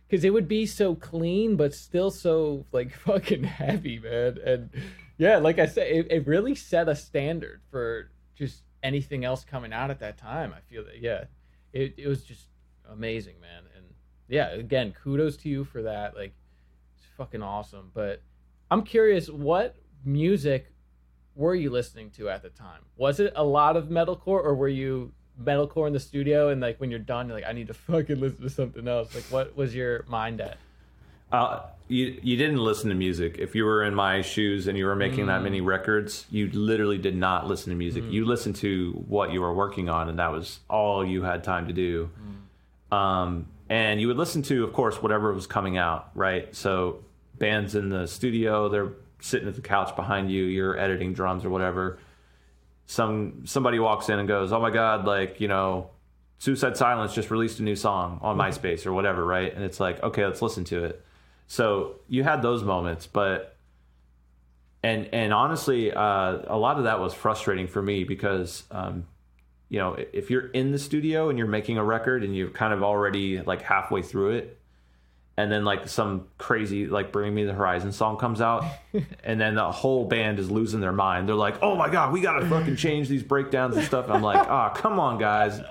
because 0.08 0.24
it 0.24 0.32
would 0.32 0.48
be 0.48 0.65
so 0.65 0.96
clean, 0.96 1.56
but 1.56 1.74
still 1.74 2.12
so 2.12 2.65
like 2.72 2.93
fucking 3.06 3.43
heavy, 3.43 4.00
man. 4.00 4.38
And 4.46 4.70
yeah, 5.17 5.38
like 5.38 5.60
I 5.60 5.65
said, 5.65 5.88
it, 5.88 6.08
it 6.12 6.28
really 6.28 6.56
set 6.56 6.88
a 6.88 6.96
standard 6.96 7.62
for 7.70 8.10
just 8.36 8.63
anything 8.84 9.26
else 9.26 9.43
coming 9.43 9.74
out 9.74 9.91
at 9.91 10.00
that 10.00 10.17
time. 10.17 10.54
I 10.56 10.62
feel 10.72 10.86
that 10.86 11.02
yeah, 11.02 11.26
it 11.74 11.96
it 11.98 12.08
was 12.08 12.24
just 12.24 12.48
amazing, 12.89 13.39
man. 13.41 13.63
And 13.76 13.86
yeah, 14.28 14.50
again, 14.52 14.93
kudos 15.04 15.38
to 15.38 15.50
you 15.50 15.65
for 15.65 15.84
that. 15.84 16.15
Like, 16.15 16.34
it's 16.96 17.06
fucking 17.17 17.41
awesome. 17.41 17.91
But 17.93 18.22
I'm 18.72 18.84
curious, 18.84 19.30
what 19.30 19.76
music 20.06 20.72
were 21.38 21.56
you 21.56 21.69
listening 21.69 22.10
to 22.17 22.30
at 22.30 22.41
the 22.41 22.50
time? 22.50 22.82
Was 22.97 23.19
it 23.19 23.32
a 23.36 23.43
lot 23.43 23.78
of 23.78 23.86
metalcore, 23.86 24.43
or 24.43 24.56
were 24.56 24.67
you 24.67 25.12
metalcore 25.41 25.86
in 25.88 25.93
the 25.93 26.00
studio 26.00 26.50
and 26.50 26.60
like 26.60 26.80
when 26.82 26.89
you're 26.89 27.00
done, 27.00 27.28
you're 27.28 27.38
like, 27.38 27.47
I 27.47 27.54
need 27.54 27.67
to 27.67 27.73
fucking 27.89 28.19
listen 28.19 28.41
to 28.41 28.50
something 28.50 28.88
else? 28.88 29.13
Like, 29.15 29.26
what 29.26 29.56
was 29.56 29.73
your 29.76 30.04
mind 30.08 30.41
at? 30.41 30.58
Uh, 31.32 31.62
you 31.89 32.19
you 32.23 32.38
didn't 32.38 32.58
listen 32.58 32.89
to 32.89 32.95
music. 32.95 33.38
If 33.38 33.54
you 33.54 33.65
were 33.65 33.84
in 33.84 33.93
my 33.93 34.21
shoes 34.21 34.67
and 34.67 34.78
you 34.78 34.86
were 34.86 34.95
making 34.95 35.26
Mm. 35.26 35.28
that 35.28 35.43
many 35.43 35.62
records, 35.62 36.26
you 36.32 36.50
literally 36.52 36.97
did 36.97 37.15
not 37.15 37.47
listen 37.47 37.69
to 37.71 37.76
music. 37.78 38.04
You 38.10 38.26
listened 38.26 38.56
to 38.58 38.91
what 39.08 39.32
you 39.34 39.41
were 39.41 39.54
working 39.54 39.89
on, 39.89 40.10
and 40.10 40.17
that 40.19 40.32
was 40.32 40.60
all 40.69 41.06
you 41.06 41.23
had 41.23 41.43
time 41.43 41.67
to 41.67 41.73
do. 41.73 42.10
Mm. 42.91 42.95
Um, 42.97 43.47
and 43.69 44.00
you 44.00 44.08
would 44.08 44.15
listen 44.17 44.41
to, 44.43 44.63
of 44.63 44.71
course, 44.71 45.02
whatever 45.02 45.34
was 45.34 45.45
coming 45.47 45.78
out, 45.78 46.10
right? 46.15 46.56
So 46.56 47.04
bands 47.38 47.76
in 47.76 47.89
the 47.89 48.08
studio, 48.08 48.69
they're 48.69 48.89
sitting 49.19 49.47
at 49.47 49.56
the 49.56 49.62
couch 49.62 49.95
behind 49.95 50.32
you. 50.32 50.43
You're 50.43 50.77
editing 50.77 51.13
drums 51.13 51.45
or 51.45 51.49
whatever. 51.49 51.99
Some 52.86 53.45
somebody 53.45 53.80
walks 53.80 54.10
in 54.10 54.19
and 54.19 54.27
goes, 54.27 54.51
"Oh 54.53 54.62
my 54.62 54.69
god!" 54.69 55.06
Like 55.06 55.41
you 55.41 55.47
know, 55.47 55.89
Suicide 56.39 56.77
Silence 56.77 57.13
just 57.13 57.32
released 57.32 57.60
a 57.60 57.63
new 57.63 57.75
song 57.75 58.19
on 58.21 58.38
MySpace 58.38 58.86
or 58.86 58.93
whatever, 58.93 59.25
right? 59.25 59.53
And 59.53 59.63
it's 59.63 59.80
like, 59.80 60.01
okay, 60.03 60.25
let's 60.25 60.41
listen 60.41 60.63
to 60.65 60.84
it. 60.84 61.03
So 61.47 61.95
you 62.08 62.23
had 62.23 62.41
those 62.41 62.63
moments, 62.63 63.08
but 63.08 63.58
and 64.84 65.10
and 65.13 65.34
honestly, 65.34 65.91
uh, 65.91 66.39
a 66.47 66.58
lot 66.58 66.77
of 66.77 66.84
that 66.84 66.99
was 66.99 67.13
frustrating 67.13 67.67
for 67.67 67.82
me 67.82 68.03
because 68.03 68.63
um, 68.69 69.08
you 69.69 69.80
know 69.80 69.97
if 70.13 70.30
you're 70.30 70.47
in 70.47 70.71
the 70.71 70.80
studio 70.80 71.30
and 71.30 71.38
you're 71.38 71.47
making 71.47 71.77
a 71.77 71.84
record 71.84 72.23
and 72.23 72.36
you're 72.36 72.49
kind 72.49 72.73
of 72.73 72.84
already 72.84 73.41
like 73.41 73.62
halfway 73.62 74.01
through 74.01 74.32
it, 74.32 74.57
and 75.38 75.52
then 75.52 75.63
like 75.63 75.88
some 75.88 76.26
crazy 76.38 76.88
like 76.88 77.12
"Bring 77.12 77.34
Me 77.34 77.43
the 77.45 77.54
Horizon" 77.54 77.91
song 77.91 78.17
comes 78.17 78.41
out, 78.41 78.65
and 79.23 79.39
then 79.39 79.56
the 79.56 79.71
whole 79.71 80.06
band 80.06 80.39
is 80.39 80.50
losing 80.52 80.80
their 80.82 80.91
mind. 80.91 81.28
They're 81.30 81.36
like, 81.36 81.62
"Oh 81.62 81.76
my 81.76 81.89
god, 81.89 82.12
we 82.12 82.21
gotta 82.21 82.45
fucking 82.47 82.76
change 82.76 83.08
these 83.08 83.23
breakdowns 83.23 83.78
and 83.78 83.86
stuff." 83.86 84.10
I'm 84.10 84.21
like, 84.23 84.47
"Ah, 84.50 84.69
come 84.69 85.00
on, 85.00 85.17
guys." 85.19 85.62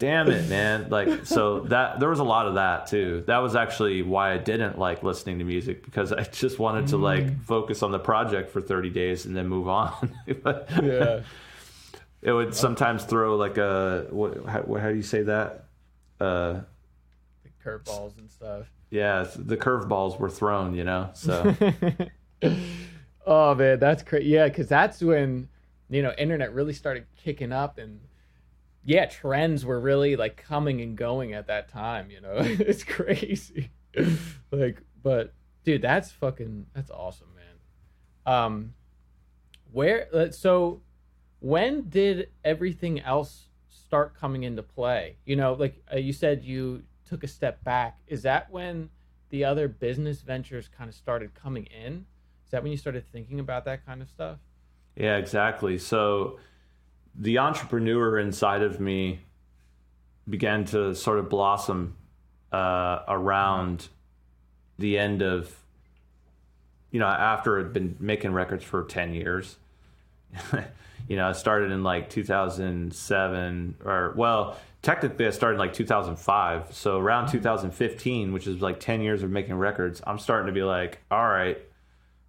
damn 0.00 0.28
it 0.30 0.48
man 0.48 0.88
like 0.90 1.26
so 1.26 1.58
that 1.62 1.98
there 1.98 2.08
was 2.08 2.20
a 2.20 2.24
lot 2.24 2.46
of 2.46 2.54
that 2.54 2.86
too 2.86 3.24
that 3.26 3.38
was 3.38 3.56
actually 3.56 4.00
why 4.00 4.32
i 4.32 4.38
didn't 4.38 4.78
like 4.78 5.02
listening 5.02 5.40
to 5.40 5.44
music 5.44 5.84
because 5.84 6.12
i 6.12 6.22
just 6.22 6.60
wanted 6.60 6.86
to 6.86 6.96
like 6.96 7.42
focus 7.42 7.82
on 7.82 7.90
the 7.90 7.98
project 7.98 8.48
for 8.52 8.60
30 8.60 8.90
days 8.90 9.26
and 9.26 9.36
then 9.36 9.48
move 9.48 9.66
on 9.66 9.92
But 10.44 10.68
Yeah. 10.80 11.22
it 12.22 12.30
would 12.30 12.54
sometimes 12.54 13.02
throw 13.06 13.34
like 13.34 13.58
a 13.58 14.06
what 14.10 14.46
how, 14.46 14.62
how 14.74 14.88
do 14.90 14.94
you 14.94 15.02
say 15.02 15.22
that 15.24 15.64
uh 16.20 16.60
curveballs 17.68 18.18
and 18.18 18.30
stuff. 18.30 18.66
yeah 18.90 19.26
the 19.36 19.56
curveballs 19.56 20.18
were 20.18 20.30
thrown 20.30 20.74
you 20.74 20.84
know 20.84 21.10
so 21.14 21.54
Oh 23.30 23.54
man, 23.54 23.78
that's 23.78 24.02
crazy. 24.02 24.30
Yeah, 24.30 24.48
because 24.48 24.68
that's 24.68 25.02
when 25.02 25.50
you 25.90 26.02
know 26.02 26.14
internet 26.16 26.54
really 26.54 26.72
started 26.72 27.04
kicking 27.14 27.52
up, 27.52 27.76
and 27.76 28.00
yeah, 28.86 29.04
trends 29.04 29.66
were 29.66 29.78
really 29.78 30.16
like 30.16 30.38
coming 30.38 30.80
and 30.80 30.96
going 30.96 31.34
at 31.34 31.46
that 31.48 31.68
time. 31.68 32.10
You 32.10 32.22
know, 32.22 32.36
it's 32.38 32.84
crazy. 32.84 33.70
like, 34.50 34.80
but 35.02 35.34
dude, 35.62 35.82
that's 35.82 36.10
fucking 36.10 36.68
that's 36.74 36.90
awesome, 36.90 37.28
man. 37.36 38.34
Um, 38.34 38.74
where 39.72 40.08
uh, 40.14 40.30
so 40.30 40.80
when 41.40 41.90
did 41.90 42.30
everything 42.42 42.98
else 43.00 43.48
start 43.68 44.14
coming 44.18 44.44
into 44.44 44.62
play? 44.62 45.18
You 45.26 45.36
know, 45.36 45.52
like 45.52 45.82
uh, 45.92 45.98
you 45.98 46.14
said, 46.14 46.44
you 46.44 46.84
took 47.08 47.24
a 47.24 47.28
step 47.28 47.62
back. 47.64 47.98
Is 48.06 48.22
that 48.22 48.50
when 48.50 48.90
the 49.30 49.44
other 49.44 49.68
business 49.68 50.20
ventures 50.20 50.68
kind 50.68 50.88
of 50.88 50.94
started 50.94 51.34
coming 51.34 51.66
in? 51.66 52.06
Is 52.44 52.50
that 52.50 52.62
when 52.62 52.72
you 52.72 52.78
started 52.78 53.04
thinking 53.12 53.40
about 53.40 53.64
that 53.66 53.84
kind 53.84 54.00
of 54.02 54.08
stuff? 54.08 54.38
Yeah, 54.96 55.16
exactly. 55.16 55.78
So 55.78 56.38
the 57.14 57.38
entrepreneur 57.38 58.18
inside 58.18 58.62
of 58.62 58.80
me 58.80 59.20
began 60.28 60.64
to 60.66 60.94
sort 60.94 61.18
of 61.18 61.28
blossom 61.28 61.96
uh, 62.52 63.00
around 63.08 63.88
the 64.78 64.98
end 64.98 65.22
of, 65.22 65.54
you 66.90 67.00
know, 67.00 67.06
after 67.06 67.60
I'd 67.60 67.72
been 67.72 67.96
making 67.98 68.32
records 68.32 68.64
for 68.64 68.84
10 68.84 69.14
years. 69.14 69.56
you 71.08 71.16
know, 71.16 71.28
I 71.28 71.32
started 71.32 71.70
in 71.70 71.82
like 71.82 72.10
2007, 72.10 73.74
or 73.84 74.12
well, 74.16 74.58
technically 74.82 75.26
I 75.26 75.30
started 75.30 75.54
in 75.54 75.60
like 75.60 75.72
2005. 75.72 76.74
So 76.74 76.98
around 76.98 77.28
2015, 77.28 78.32
which 78.32 78.46
is 78.46 78.60
like 78.60 78.80
10 78.80 79.00
years 79.00 79.22
of 79.22 79.30
making 79.30 79.54
records, 79.56 80.00
I'm 80.06 80.18
starting 80.18 80.46
to 80.46 80.52
be 80.52 80.62
like, 80.62 81.00
all 81.10 81.26
right, 81.26 81.58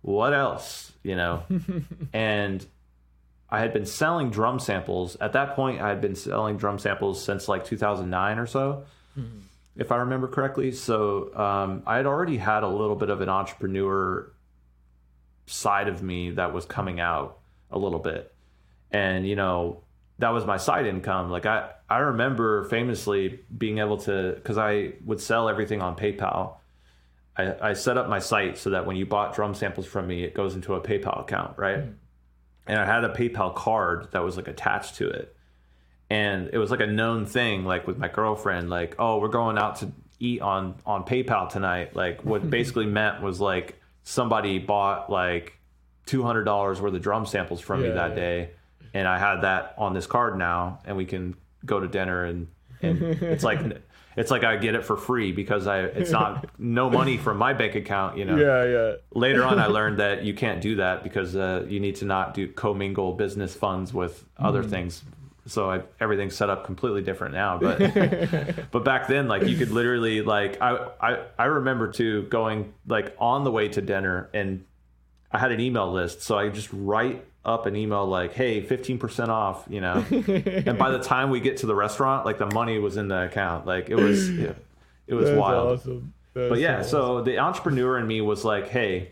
what 0.02 0.34
else? 0.34 0.92
You 1.04 1.16
know? 1.16 1.44
and 2.14 2.66
I 3.50 3.60
had 3.60 3.74
been 3.74 3.86
selling 3.86 4.30
drum 4.30 4.60
samples. 4.60 5.18
At 5.20 5.34
that 5.34 5.56
point, 5.56 5.82
I 5.82 5.90
had 5.90 6.02
been 6.02 6.16
selling 6.16 6.58
drum 6.58 6.80
samples 6.80 7.24
since 7.24 7.48
like 7.48 7.66
2009 7.66 8.38
or 8.38 8.46
so, 8.46 8.86
if 9.76 9.92
I 9.92 9.98
remember 9.98 10.28
correctly. 10.28 10.72
So 10.72 11.36
um, 11.36 11.84
I 11.86 11.98
had 11.98 12.06
already 12.06 12.38
had 12.38 12.64
a 12.64 12.68
little 12.68 12.96
bit 12.96 13.10
of 13.10 13.22
an 13.22 13.30
entrepreneur 13.30 14.32
side 15.48 15.88
of 15.88 16.04
me 16.04 16.32
that 16.32 16.54
was 16.54 16.66
coming 16.66 17.00
out 17.00 17.40
a 17.72 17.80
little 17.80 18.00
bit. 18.00 18.34
And, 18.92 19.28
you 19.28 19.36
know, 19.36 19.84
that 20.20 20.30
was 20.30 20.46
my 20.46 20.58
side 20.58 20.86
income. 20.86 21.30
Like 21.30 21.46
I, 21.46 21.70
I 21.90 22.00
remember 22.00 22.66
famously 22.66 23.40
being 23.58 23.80
able 23.80 23.98
to, 24.00 24.34
because 24.36 24.58
I 24.58 24.94
would 25.06 25.20
sell 25.20 25.50
everything 25.50 25.82
on 25.82 25.96
PayPal. 25.96 26.56
I, 27.38 27.70
I 27.70 27.74
set 27.74 27.98
up 27.98 28.10
my 28.10 28.20
site 28.20 28.58
so 28.58 28.70
that 28.72 28.86
when 28.86 28.96
you 28.96 29.06
bought 29.06 29.34
drum 29.34 29.56
samples 29.56 29.86
from 29.86 30.08
me, 30.08 30.24
it 30.24 30.34
goes 30.34 30.56
into 30.56 30.76
a 30.76 30.82
PayPal 30.82 31.22
account, 31.22 31.58
right? 31.58 31.80
Hmm. 31.80 31.92
And 32.68 32.80
I 32.80 32.86
had 32.86 33.04
a 33.04 33.10
PayPal 33.10 33.56
card 33.56 34.10
that 34.12 34.24
was 34.24 34.38
like 34.38 34.48
attached 34.48 34.96
to 34.98 35.10
it. 35.10 35.36
And 36.10 36.50
it 36.54 36.58
was 36.58 36.70
like 36.70 36.82
a 36.82 36.88
known 36.88 37.26
thing, 37.26 37.66
like 37.66 37.88
with 37.88 37.98
my 37.98 38.08
girlfriend, 38.08 38.70
like, 38.70 38.96
oh, 39.00 39.20
we're 39.20 39.30
going 39.30 39.58
out 39.58 39.78
to 39.78 39.92
eat 40.20 40.42
on 40.42 40.76
on 40.86 41.06
PayPal 41.06 41.50
tonight. 41.50 41.96
Like 41.96 42.26
what 42.26 42.42
hmm. 42.42 42.50
basically 42.50 42.86
meant 42.86 43.22
was 43.22 43.40
like 43.40 43.80
somebody 44.04 44.60
bought 44.60 45.10
like 45.10 45.58
two 46.06 46.24
hundred 46.24 46.44
dollars 46.44 46.82
worth 46.82 46.94
of 46.94 47.02
drum 47.02 47.26
samples 47.26 47.62
from 47.62 47.84
me 47.84 47.90
that 47.90 48.10
yeah. 48.10 48.16
day, 48.16 48.50
and 48.94 49.08
I 49.08 49.18
had 49.18 49.42
that 49.42 49.76
on 49.78 49.94
this 49.94 50.08
card 50.08 50.38
now, 50.38 50.80
and 50.86 50.98
we 50.98 51.06
can 51.06 51.36
go 51.66 51.80
to 51.80 51.88
dinner 51.88 52.24
and 52.24 52.48
and 52.82 53.02
it's 53.04 53.44
like 53.44 53.60
it's 54.16 54.32
like 54.32 54.44
I 54.44 54.58
get 54.58 54.76
it 54.76 54.86
for 54.86 54.98
free 54.98 55.32
because 55.32 55.68
I 55.68 55.80
it's 55.82 56.12
not 56.12 56.46
no 56.60 56.90
money 56.90 57.18
from 57.18 57.38
my 57.38 57.54
bank 57.54 57.76
account, 57.76 58.18
you 58.18 58.26
know. 58.26 58.36
yeah. 58.36 58.64
Yeah. 58.66 58.96
Later 59.14 59.44
on, 59.44 59.60
I 59.60 59.68
learned 59.80 60.00
that 60.00 60.24
you 60.24 60.34
can't 60.34 60.62
do 60.62 60.76
that 60.76 61.04
because 61.04 61.36
uh, 61.36 61.66
you 61.68 61.80
need 61.80 61.96
to 61.98 62.06
not 62.06 62.34
do 62.34 62.48
commingle 62.48 63.14
business 63.14 63.56
funds 63.56 63.94
with 63.94 64.26
other 64.38 64.64
things. 64.64 65.04
So 65.46 65.72
I, 65.72 65.82
everything's 66.00 66.36
set 66.36 66.50
up 66.50 66.66
completely 66.66 67.02
different 67.02 67.34
now. 67.34 67.58
But 67.58 67.80
but 68.72 68.84
back 68.84 69.08
then, 69.08 69.28
like 69.28 69.44
you 69.44 69.58
could 69.58 69.72
literally 69.72 70.22
like 70.22 70.62
I, 70.62 70.90
I 71.00 71.20
I 71.38 71.46
remember 71.46 71.92
too 71.92 72.24
going 72.24 72.74
like 72.88 73.16
on 73.20 73.44
the 73.44 73.52
way 73.52 73.70
to 73.70 73.82
dinner 73.82 74.30
and 74.34 74.66
I 75.32 75.38
had 75.38 75.52
an 75.52 75.60
email 75.60 75.92
list, 75.92 76.24
so 76.24 76.38
I 76.38 76.50
just 76.50 76.70
write 76.74 77.24
up 77.46 77.66
an 77.66 77.76
email 77.76 78.06
like, 78.06 78.34
"Hey, 78.34 78.62
fifteen 78.62 78.98
percent 78.98 79.32
off," 79.32 79.66
you 79.70 79.82
know. 79.82 80.06
and 80.12 80.78
by 80.78 80.92
the 80.92 81.00
time 81.02 81.30
we 81.30 81.40
get 81.40 81.58
to 81.58 81.66
the 81.66 81.76
restaurant, 81.76 82.26
like 82.26 82.38
the 82.38 82.52
money 82.54 82.80
was 82.80 82.98
in 82.98 83.08
the 83.08 83.24
account. 83.26 83.66
Like 83.66 83.90
it 83.90 83.96
was 83.96 84.30
it, 84.40 84.56
it 85.08 85.14
was 85.14 85.30
That's 85.30 85.40
wild. 85.40 85.80
awesome. 85.80 86.14
but 86.34 86.60
yeah 86.60 86.84
so 86.84 87.22
the 87.22 87.40
entrepreneur 87.40 87.98
in 87.98 88.06
me 88.08 88.22
was 88.22 88.46
like 88.46 88.68
hey 88.68 89.10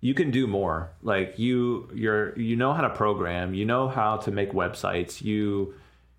you 0.00 0.14
can 0.14 0.30
do 0.30 0.46
more. 0.46 0.90
Like 1.02 1.38
you 1.38 1.90
you're 1.94 2.38
you 2.38 2.56
know 2.56 2.72
how 2.72 2.82
to 2.82 2.90
program. 2.90 3.54
You 3.54 3.64
know 3.64 3.88
how 3.88 4.18
to 4.18 4.30
make 4.30 4.52
websites. 4.52 5.22
You 5.22 5.74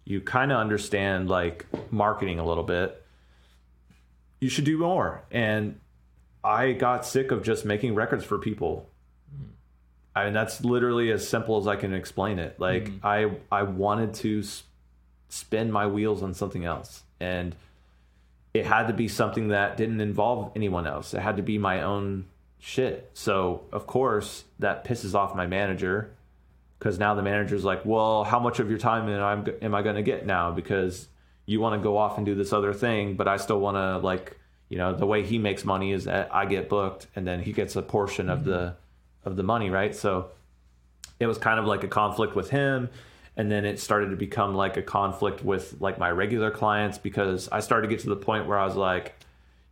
you 0.05 0.21
kind 0.21 0.51
of 0.51 0.57
understand 0.57 1.29
like 1.29 1.65
marketing 1.91 2.39
a 2.39 2.45
little 2.45 2.63
bit. 2.63 3.01
You 4.41 4.49
should 4.49 4.65
do 4.65 4.77
more. 4.77 5.23
And 5.31 5.79
i 6.41 6.71
got 6.71 7.05
sick 7.05 7.31
of 7.31 7.43
just 7.43 7.65
making 7.65 7.95
records 7.95 8.23
for 8.23 8.37
people 8.37 8.89
I 10.15 10.25
mean, 10.25 10.33
that's 10.33 10.63
literally 10.63 11.11
as 11.11 11.27
simple 11.27 11.57
as 11.57 11.67
I 11.67 11.75
can 11.75 11.93
explain 11.93 12.39
it. 12.39 12.59
Like 12.59 12.85
mm-hmm. 12.85 13.05
I, 13.05 13.31
I 13.51 13.63
wanted 13.63 14.13
to 14.15 14.39
s- 14.39 14.63
spin 15.29 15.71
my 15.71 15.87
wheels 15.87 16.23
on 16.23 16.33
something 16.33 16.65
else, 16.65 17.03
and 17.19 17.55
it 18.53 18.65
had 18.65 18.87
to 18.87 18.93
be 18.93 19.07
something 19.07 19.49
that 19.49 19.77
didn't 19.77 20.01
involve 20.01 20.51
anyone 20.55 20.87
else. 20.87 21.13
It 21.13 21.19
had 21.19 21.37
to 21.37 21.43
be 21.43 21.57
my 21.57 21.83
own 21.83 22.25
shit. 22.59 23.09
So 23.13 23.61
of 23.71 23.87
course 23.87 24.43
that 24.59 24.85
pisses 24.85 25.15
off 25.15 25.35
my 25.35 25.47
manager 25.47 26.11
because 26.77 26.99
now 26.99 27.13
the 27.13 27.21
manager's 27.21 27.63
like, 27.63 27.85
well, 27.85 28.23
how 28.23 28.39
much 28.39 28.59
of 28.59 28.69
your 28.69 28.79
time 28.79 29.09
am 29.09 29.45
I, 29.45 29.65
am 29.65 29.75
I 29.75 29.81
going 29.81 29.95
to 29.95 30.01
get 30.01 30.25
now? 30.25 30.51
Because 30.51 31.07
you 31.45 31.59
want 31.59 31.79
to 31.79 31.83
go 31.83 31.97
off 31.97 32.17
and 32.17 32.25
do 32.25 32.35
this 32.35 32.53
other 32.53 32.73
thing, 32.73 33.15
but 33.15 33.27
I 33.27 33.37
still 33.37 33.59
want 33.59 33.75
to 33.75 33.97
like, 33.97 34.37
you 34.69 34.77
know, 34.77 34.93
the 34.93 35.05
way 35.05 35.23
he 35.23 35.37
makes 35.37 35.65
money 35.65 35.91
is 35.91 36.05
that 36.05 36.33
I 36.33 36.45
get 36.45 36.69
booked 36.69 37.07
and 37.15 37.27
then 37.27 37.41
he 37.41 37.53
gets 37.53 37.75
a 37.75 37.81
portion 37.81 38.29
of 38.29 38.39
mm-hmm. 38.39 38.49
the 38.49 38.75
of 39.25 39.35
the 39.35 39.43
money, 39.43 39.69
right? 39.69 39.95
So 39.95 40.29
it 41.19 41.27
was 41.27 41.37
kind 41.37 41.59
of 41.59 41.65
like 41.65 41.83
a 41.83 41.87
conflict 41.87 42.35
with 42.35 42.49
him 42.49 42.89
and 43.35 43.51
then 43.51 43.65
it 43.65 43.79
started 43.79 44.09
to 44.09 44.15
become 44.15 44.53
like 44.53 44.77
a 44.77 44.81
conflict 44.81 45.43
with 45.43 45.75
like 45.79 45.97
my 45.97 46.11
regular 46.11 46.51
clients 46.51 46.97
because 46.97 47.47
I 47.49 47.61
started 47.61 47.87
to 47.87 47.95
get 47.95 48.03
to 48.03 48.09
the 48.09 48.15
point 48.15 48.47
where 48.47 48.57
I 48.57 48.65
was 48.65 48.75
like 48.75 49.15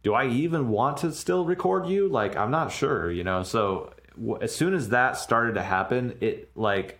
do 0.04 0.14
I 0.14 0.28
even 0.28 0.70
want 0.70 0.98
to 0.98 1.12
still 1.12 1.44
record 1.44 1.88
you? 1.88 2.08
Like 2.08 2.38
I'm 2.38 2.52
not 2.52 2.72
sure 2.72 3.12
you 3.12 3.24
know? 3.24 3.44
So 3.44 3.94
w- 4.16 4.38
as 4.42 4.56
soon 4.56 4.74
as 4.74 4.90
that 4.90 5.18
started 5.18 5.56
to 5.56 5.64
happen 5.64 6.18
it 6.22 6.50
like 6.56 7.00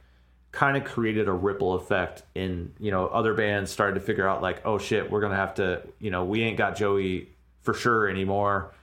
kind 0.52 0.76
of 0.76 0.86
created 0.86 1.28
a 1.28 1.32
ripple 1.32 1.76
effect 1.76 2.24
in 2.34 2.74
you 2.80 2.92
know 2.92 3.08
other 3.08 3.34
bands 3.34 3.70
started 3.70 3.94
to 3.96 4.02
figure 4.02 4.28
out 4.28 4.42
like 4.42 4.62
oh 4.66 4.78
shit 4.78 5.12
we're 5.12 5.22
gonna 5.22 5.36
have 5.36 5.56
to 5.56 5.82
you 6.00 6.10
know 6.10 6.24
we 6.26 6.42
ain't 6.42 6.58
got 6.58 6.76
joey 6.76 7.30
for 7.62 7.74
sure 7.74 8.10
anymore 8.10 8.74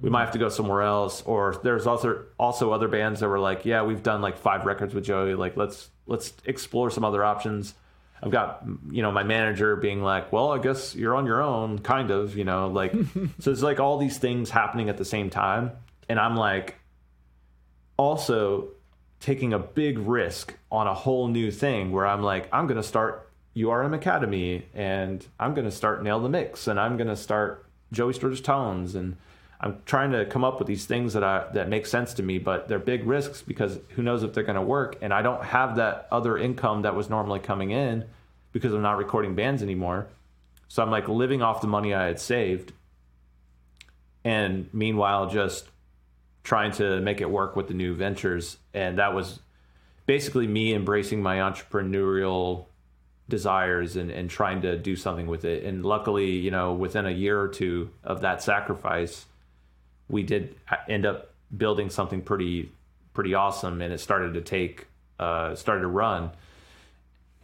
we 0.00 0.10
might 0.10 0.24
have 0.24 0.32
to 0.32 0.38
go 0.38 0.48
somewhere 0.48 0.82
else 0.82 1.22
or 1.22 1.60
there's 1.62 1.86
also 1.86 2.24
also 2.38 2.72
other 2.72 2.88
bands 2.88 3.20
that 3.20 3.28
were 3.28 3.38
like 3.38 3.64
yeah 3.64 3.82
we've 3.82 4.02
done 4.02 4.20
like 4.20 4.36
five 4.36 4.66
records 4.66 4.94
with 4.94 5.04
joey 5.04 5.34
like 5.34 5.56
let's 5.56 5.90
let's 6.06 6.32
explore 6.44 6.90
some 6.90 7.04
other 7.04 7.24
options. 7.24 7.74
I've 8.22 8.30
got 8.30 8.64
you 8.90 9.02
know 9.02 9.12
my 9.12 9.22
manager 9.22 9.76
being 9.76 10.02
like 10.02 10.32
well 10.32 10.50
i 10.50 10.58
guess 10.58 10.94
you're 10.94 11.14
on 11.14 11.26
your 11.26 11.42
own 11.42 11.78
kind 11.80 12.10
of 12.10 12.38
you 12.38 12.44
know 12.44 12.68
like 12.68 12.94
so 13.38 13.50
it's 13.50 13.60
like 13.60 13.80
all 13.80 13.98
these 13.98 14.16
things 14.16 14.48
happening 14.48 14.88
at 14.88 14.96
the 14.96 15.04
same 15.04 15.28
time 15.28 15.72
and 16.08 16.18
i'm 16.18 16.34
like 16.34 16.78
also 17.98 18.68
taking 19.20 19.54
a 19.54 19.58
big 19.58 19.98
risk 19.98 20.54
on 20.70 20.86
a 20.86 20.94
whole 20.94 21.28
new 21.28 21.50
thing 21.50 21.92
where 21.92 22.06
I'm 22.06 22.22
like, 22.22 22.46
I'm 22.52 22.66
going 22.66 22.76
to 22.76 22.82
start 22.82 23.30
URM 23.56 23.94
Academy 23.94 24.66
and 24.74 25.26
I'm 25.40 25.54
going 25.54 25.64
to 25.64 25.70
start 25.70 26.02
Nail 26.02 26.20
the 26.20 26.28
Mix 26.28 26.66
and 26.66 26.78
I'm 26.78 26.98
going 26.98 27.08
to 27.08 27.16
start 27.16 27.64
Joey 27.90 28.12
Sturgis 28.12 28.42
Tones 28.42 28.94
and 28.94 29.16
I'm 29.64 29.80
trying 29.86 30.12
to 30.12 30.26
come 30.26 30.44
up 30.44 30.58
with 30.58 30.68
these 30.68 30.84
things 30.84 31.14
that 31.14 31.24
I 31.24 31.46
that 31.54 31.70
make 31.70 31.86
sense 31.86 32.12
to 32.14 32.22
me, 32.22 32.38
but 32.38 32.68
they're 32.68 32.78
big 32.78 33.06
risks 33.06 33.40
because 33.40 33.78
who 33.90 34.02
knows 34.02 34.22
if 34.22 34.34
they're 34.34 34.44
going 34.44 34.56
to 34.56 34.62
work 34.62 34.98
and 35.00 35.12
I 35.12 35.22
don't 35.22 35.42
have 35.42 35.76
that 35.76 36.06
other 36.12 36.36
income 36.36 36.82
that 36.82 36.94
was 36.94 37.08
normally 37.08 37.40
coming 37.40 37.70
in 37.70 38.04
because 38.52 38.74
I'm 38.74 38.82
not 38.82 38.98
recording 38.98 39.34
bands 39.34 39.62
anymore. 39.62 40.06
So 40.68 40.82
I'm 40.82 40.90
like 40.90 41.08
living 41.08 41.40
off 41.40 41.62
the 41.62 41.66
money 41.66 41.94
I 41.94 42.04
had 42.04 42.20
saved 42.20 42.74
and 44.22 44.68
meanwhile 44.74 45.30
just 45.30 45.70
trying 46.42 46.72
to 46.72 47.00
make 47.00 47.22
it 47.22 47.30
work 47.30 47.56
with 47.56 47.68
the 47.68 47.74
new 47.74 47.94
ventures 47.94 48.58
and 48.74 48.98
that 48.98 49.14
was 49.14 49.40
basically 50.04 50.46
me 50.46 50.74
embracing 50.74 51.22
my 51.22 51.36
entrepreneurial 51.36 52.66
desires 53.30 53.96
and, 53.96 54.10
and 54.10 54.28
trying 54.28 54.60
to 54.60 54.76
do 54.76 54.94
something 54.94 55.26
with 55.26 55.46
it 55.46 55.64
and 55.64 55.86
luckily 55.86 56.32
you 56.32 56.50
know 56.50 56.74
within 56.74 57.06
a 57.06 57.10
year 57.10 57.40
or 57.40 57.48
two 57.48 57.90
of 58.02 58.20
that 58.20 58.42
sacrifice 58.42 59.24
we 60.08 60.22
did 60.22 60.54
end 60.88 61.06
up 61.06 61.32
building 61.56 61.90
something 61.90 62.20
pretty 62.20 62.70
pretty 63.12 63.34
awesome 63.34 63.80
and 63.80 63.92
it 63.92 63.98
started 63.98 64.34
to 64.34 64.40
take 64.40 64.86
uh 65.20 65.54
started 65.54 65.82
to 65.82 65.88
run 65.88 66.30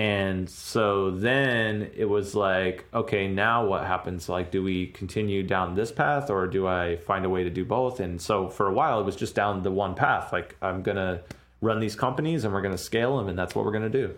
and 0.00 0.48
so 0.48 1.10
then 1.10 1.90
it 1.94 2.06
was 2.06 2.34
like, 2.34 2.86
okay, 2.94 3.28
now 3.28 3.66
what 3.66 3.84
happens? 3.84 4.30
Like, 4.30 4.50
do 4.50 4.62
we 4.62 4.86
continue 4.86 5.42
down 5.42 5.74
this 5.74 5.92
path 5.92 6.30
or 6.30 6.46
do 6.46 6.66
I 6.66 6.96
find 6.96 7.26
a 7.26 7.28
way 7.28 7.44
to 7.44 7.50
do 7.50 7.66
both? 7.66 8.00
And 8.00 8.18
so 8.18 8.48
for 8.48 8.66
a 8.66 8.72
while, 8.72 8.98
it 9.00 9.04
was 9.04 9.14
just 9.14 9.34
down 9.34 9.62
the 9.62 9.70
one 9.70 9.94
path. 9.94 10.32
Like, 10.32 10.56
I'm 10.62 10.80
going 10.80 10.96
to 10.96 11.20
run 11.60 11.80
these 11.80 11.96
companies 11.96 12.44
and 12.44 12.54
we're 12.54 12.62
going 12.62 12.72
to 12.72 12.82
scale 12.82 13.18
them 13.18 13.28
and 13.28 13.38
that's 13.38 13.54
what 13.54 13.66
we're 13.66 13.72
going 13.72 13.92
to 13.92 14.06
do. 14.06 14.14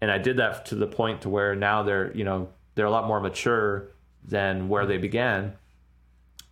And 0.00 0.12
I 0.12 0.18
did 0.18 0.36
that 0.36 0.66
to 0.66 0.76
the 0.76 0.86
point 0.86 1.22
to 1.22 1.28
where 1.28 1.56
now 1.56 1.82
they're, 1.82 2.16
you 2.16 2.22
know, 2.22 2.48
they're 2.76 2.86
a 2.86 2.90
lot 2.92 3.08
more 3.08 3.18
mature 3.18 3.88
than 4.24 4.68
where 4.68 4.86
they 4.86 4.98
began. 4.98 5.54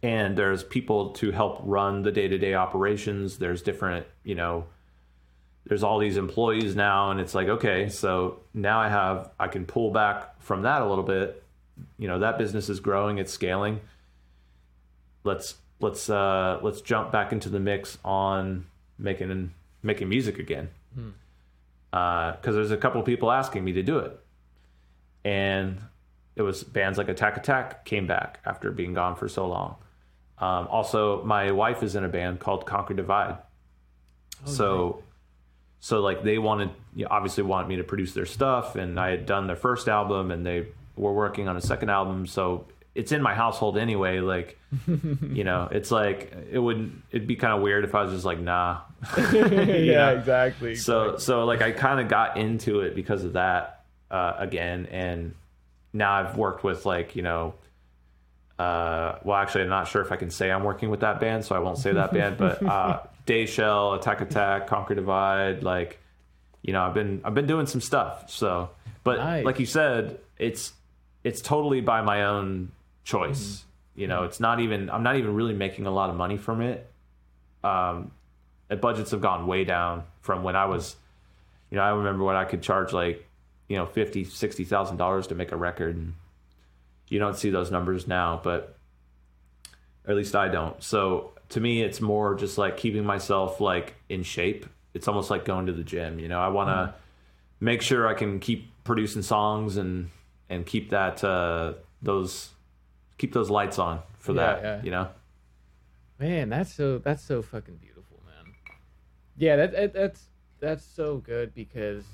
And 0.02 0.36
there's 0.36 0.62
people 0.62 1.10
to 1.14 1.32
help 1.32 1.60
run 1.64 2.02
the 2.02 2.12
day 2.12 2.28
to 2.28 2.38
day 2.38 2.54
operations. 2.54 3.38
There's 3.38 3.62
different, 3.62 4.06
you 4.22 4.34
know, 4.36 4.66
there's 5.68 5.82
all 5.82 5.98
these 5.98 6.16
employees 6.16 6.74
now 6.74 7.10
and 7.10 7.20
it's 7.20 7.34
like 7.34 7.48
okay 7.48 7.90
so 7.90 8.40
now 8.54 8.80
i 8.80 8.88
have 8.88 9.30
i 9.38 9.46
can 9.46 9.66
pull 9.66 9.90
back 9.90 10.40
from 10.42 10.62
that 10.62 10.80
a 10.82 10.86
little 10.86 11.04
bit. 11.04 11.42
You 11.98 12.08
know 12.08 12.18
that 12.20 12.38
business 12.38 12.68
is 12.68 12.80
growing 12.80 13.18
it's 13.18 13.32
scaling. 13.32 13.80
Let's 15.24 15.56
let's 15.78 16.08
uh 16.08 16.58
let's 16.62 16.80
jump 16.80 17.12
back 17.12 17.32
into 17.32 17.50
the 17.50 17.60
mix 17.60 17.98
on 18.04 18.66
making 18.98 19.52
making 19.82 20.08
music 20.08 20.38
again. 20.38 20.70
Hmm. 20.94 21.10
uh 21.92 22.32
because 22.32 22.54
there's 22.54 22.70
a 22.70 22.78
couple 22.78 23.02
people 23.02 23.30
asking 23.30 23.62
me 23.62 23.72
to 23.74 23.82
do 23.82 23.98
it. 23.98 24.18
And 25.24 25.78
it 26.34 26.42
was 26.42 26.64
bands 26.64 26.96
like 26.98 27.08
attack 27.08 27.36
attack 27.36 27.84
came 27.84 28.06
back 28.06 28.40
after 28.46 28.70
being 28.70 28.94
gone 28.94 29.16
for 29.16 29.28
so 29.28 29.46
long 29.46 29.76
um, 30.40 30.68
also 30.68 31.24
my 31.24 31.50
wife 31.50 31.82
is 31.82 31.94
in 31.94 32.04
a 32.04 32.08
band 32.08 32.40
called 32.40 32.66
conquer 32.66 32.94
divide. 32.94 33.38
Oh, 34.46 34.50
so 34.50 35.02
so 35.80 36.00
like 36.00 36.22
they 36.22 36.38
wanted 36.38 36.70
you 36.94 37.04
know, 37.04 37.08
obviously 37.10 37.42
wanted 37.42 37.68
me 37.68 37.76
to 37.76 37.84
produce 37.84 38.12
their 38.12 38.26
stuff 38.26 38.74
and 38.76 38.98
i 38.98 39.10
had 39.10 39.26
done 39.26 39.46
their 39.46 39.56
first 39.56 39.88
album 39.88 40.30
and 40.30 40.44
they 40.44 40.66
were 40.96 41.12
working 41.12 41.48
on 41.48 41.56
a 41.56 41.60
second 41.60 41.90
album 41.90 42.26
so 42.26 42.66
it's 42.94 43.12
in 43.12 43.22
my 43.22 43.34
household 43.34 43.78
anyway 43.78 44.18
like 44.18 44.58
you 44.86 45.44
know 45.44 45.68
it's 45.70 45.90
like 45.90 46.34
it 46.50 46.58
wouldn't 46.58 47.00
it'd 47.10 47.28
be 47.28 47.36
kind 47.36 47.54
of 47.54 47.62
weird 47.62 47.84
if 47.84 47.94
i 47.94 48.02
was 48.02 48.12
just 48.12 48.24
like 48.24 48.40
nah. 48.40 48.80
Yeah 49.16 50.10
exactly 50.10 50.74
so 50.74 51.16
so 51.16 51.44
like 51.44 51.62
i 51.62 51.70
kind 51.70 52.00
of 52.00 52.08
got 52.08 52.36
into 52.36 52.80
it 52.80 52.94
because 52.94 53.24
of 53.24 53.34
that 53.34 53.84
uh, 54.10 54.34
again 54.38 54.86
and 54.90 55.34
now 55.92 56.12
i've 56.12 56.36
worked 56.36 56.64
with 56.64 56.86
like 56.86 57.14
you 57.14 57.22
know 57.22 57.54
uh, 58.58 59.18
well 59.24 59.36
actually 59.36 59.62
i'm 59.62 59.68
not 59.68 59.86
sure 59.86 60.02
if 60.02 60.10
i 60.10 60.16
can 60.16 60.30
say 60.30 60.50
i'm 60.50 60.64
working 60.64 60.90
with 60.90 61.00
that 61.00 61.20
band 61.20 61.44
so 61.44 61.54
i 61.54 61.58
won't 61.58 61.78
say 61.78 61.92
that 61.92 62.12
band 62.12 62.36
but 62.36 62.62
uh, 62.66 63.00
Dayshell, 63.28 63.98
Attack 63.98 64.22
Attack, 64.22 64.66
Conquer 64.66 64.94
Divide, 64.94 65.62
like 65.62 66.00
you 66.62 66.72
know, 66.72 66.82
I've 66.82 66.94
been 66.94 67.20
I've 67.24 67.34
been 67.34 67.46
doing 67.46 67.66
some 67.66 67.80
stuff. 67.80 68.30
So, 68.30 68.70
but 69.04 69.18
nice. 69.18 69.44
like 69.44 69.60
you 69.60 69.66
said, 69.66 70.18
it's 70.38 70.72
it's 71.22 71.40
totally 71.40 71.80
by 71.80 72.02
my 72.02 72.24
own 72.24 72.72
choice. 73.04 73.38
Mm-hmm. 73.38 74.00
You 74.00 74.06
know, 74.06 74.24
it's 74.24 74.40
not 74.40 74.60
even 74.60 74.90
I'm 74.90 75.02
not 75.02 75.16
even 75.16 75.34
really 75.34 75.54
making 75.54 75.86
a 75.86 75.90
lot 75.90 76.10
of 76.10 76.16
money 76.16 76.36
from 76.36 76.62
it. 76.62 76.90
Um, 77.62 78.12
budgets 78.80 79.10
have 79.10 79.20
gone 79.20 79.46
way 79.46 79.64
down 79.64 80.04
from 80.20 80.42
when 80.42 80.56
I 80.56 80.66
was, 80.66 80.96
you 81.70 81.76
know, 81.76 81.82
I 81.82 81.90
remember 81.90 82.24
when 82.24 82.36
I 82.36 82.44
could 82.44 82.62
charge 82.62 82.92
like, 82.92 83.26
you 83.68 83.76
know, 83.76 83.86
fifty, 83.86 84.24
sixty 84.24 84.64
thousand 84.64 84.96
dollars 84.96 85.26
to 85.28 85.34
make 85.34 85.52
a 85.52 85.56
record, 85.56 85.96
and 85.96 86.14
you 87.10 87.18
don't 87.18 87.36
see 87.36 87.50
those 87.50 87.70
numbers 87.70 88.06
now, 88.06 88.40
but 88.42 88.76
at 90.06 90.16
least 90.16 90.34
I 90.34 90.48
don't. 90.48 90.82
So 90.82 91.32
to 91.50 91.60
me 91.60 91.82
it's 91.82 92.00
more 92.00 92.34
just 92.34 92.58
like 92.58 92.76
keeping 92.76 93.04
myself 93.04 93.60
like 93.60 93.94
in 94.08 94.22
shape 94.22 94.66
it's 94.94 95.08
almost 95.08 95.30
like 95.30 95.44
going 95.44 95.66
to 95.66 95.72
the 95.72 95.82
gym 95.82 96.18
you 96.18 96.28
know 96.28 96.40
i 96.40 96.48
want 96.48 96.68
to 96.68 96.92
mm. 96.92 96.94
make 97.60 97.82
sure 97.82 98.06
i 98.06 98.14
can 98.14 98.38
keep 98.38 98.70
producing 98.84 99.22
songs 99.22 99.76
and 99.76 100.10
and 100.48 100.66
keep 100.66 100.90
that 100.90 101.22
uh 101.24 101.72
those 102.02 102.50
keep 103.16 103.32
those 103.32 103.50
lights 103.50 103.78
on 103.78 104.00
for 104.18 104.32
yeah, 104.32 104.36
that 104.36 104.62
yeah. 104.62 104.82
you 104.82 104.90
know 104.90 105.08
man 106.18 106.48
that's 106.48 106.72
so 106.72 106.98
that's 106.98 107.22
so 107.22 107.42
fucking 107.42 107.76
beautiful 107.76 108.18
man 108.26 108.54
yeah 109.36 109.56
that, 109.56 109.72
that 109.72 109.92
that's 109.92 110.26
that's 110.60 110.84
so 110.84 111.18
good 111.18 111.54
because 111.54 112.04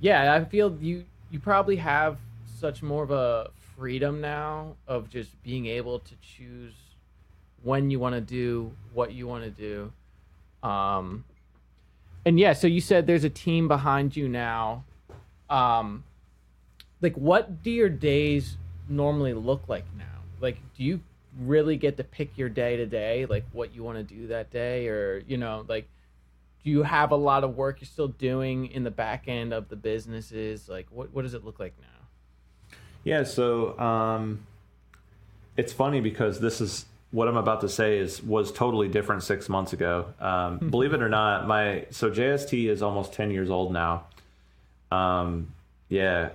yeah 0.00 0.34
i 0.34 0.44
feel 0.44 0.76
you 0.80 1.04
you 1.30 1.38
probably 1.38 1.76
have 1.76 2.18
such 2.58 2.82
more 2.82 3.02
of 3.02 3.10
a 3.10 3.50
freedom 3.76 4.20
now 4.20 4.76
of 4.86 5.10
just 5.10 5.42
being 5.42 5.66
able 5.66 5.98
to 6.00 6.14
choose 6.20 6.74
when 7.62 7.90
you 7.90 7.98
want 7.98 8.14
to 8.14 8.20
do 8.20 8.72
what 8.92 9.12
you 9.12 9.26
want 9.26 9.44
to 9.44 9.50
do. 9.50 9.92
Um, 10.68 11.24
and 12.24 12.40
yeah, 12.40 12.52
so 12.52 12.66
you 12.66 12.80
said 12.80 13.06
there's 13.06 13.24
a 13.24 13.30
team 13.30 13.68
behind 13.68 14.16
you 14.16 14.28
now. 14.28 14.84
Um, 15.48 16.04
like, 17.00 17.14
what 17.14 17.62
do 17.62 17.70
your 17.70 17.88
days 17.88 18.56
normally 18.88 19.34
look 19.34 19.68
like 19.68 19.84
now? 19.96 20.04
Like, 20.40 20.58
do 20.76 20.82
you 20.82 21.00
really 21.40 21.76
get 21.76 21.96
to 21.98 22.04
pick 22.04 22.36
your 22.38 22.48
day 22.48 22.76
to 22.76 22.86
day, 22.86 23.26
like 23.26 23.44
what 23.52 23.74
you 23.74 23.82
want 23.82 23.98
to 23.98 24.02
do 24.02 24.28
that 24.28 24.50
day, 24.50 24.88
or 24.88 25.22
you 25.26 25.36
know, 25.36 25.64
like, 25.68 25.88
do 26.64 26.70
you 26.70 26.82
have 26.82 27.10
a 27.10 27.16
lot 27.16 27.44
of 27.44 27.56
work 27.56 27.80
you're 27.80 27.86
still 27.86 28.08
doing 28.08 28.66
in 28.66 28.84
the 28.84 28.90
back 28.90 29.28
end 29.28 29.52
of 29.52 29.68
the 29.68 29.76
businesses? 29.76 30.68
Like, 30.68 30.86
what 30.90 31.12
what 31.12 31.22
does 31.22 31.34
it 31.34 31.44
look 31.44 31.60
like 31.60 31.74
now? 31.80 31.95
Yeah, 33.06 33.22
so 33.22 33.78
um, 33.78 34.44
it's 35.56 35.72
funny 35.72 36.00
because 36.00 36.40
this 36.40 36.60
is 36.60 36.86
what 37.12 37.28
I'm 37.28 37.36
about 37.36 37.60
to 37.60 37.68
say 37.68 38.00
is 38.00 38.20
was 38.20 38.50
totally 38.50 38.88
different 38.88 39.22
six 39.22 39.48
months 39.48 39.72
ago. 39.72 40.06
Um, 40.18 40.58
believe 40.58 40.92
it 40.92 41.00
or 41.00 41.08
not, 41.08 41.46
my 41.46 41.86
so 41.90 42.10
JST 42.10 42.68
is 42.68 42.82
almost 42.82 43.12
ten 43.12 43.30
years 43.30 43.48
old 43.48 43.72
now. 43.72 44.06
Um, 44.90 45.54
yeah, 45.88 46.30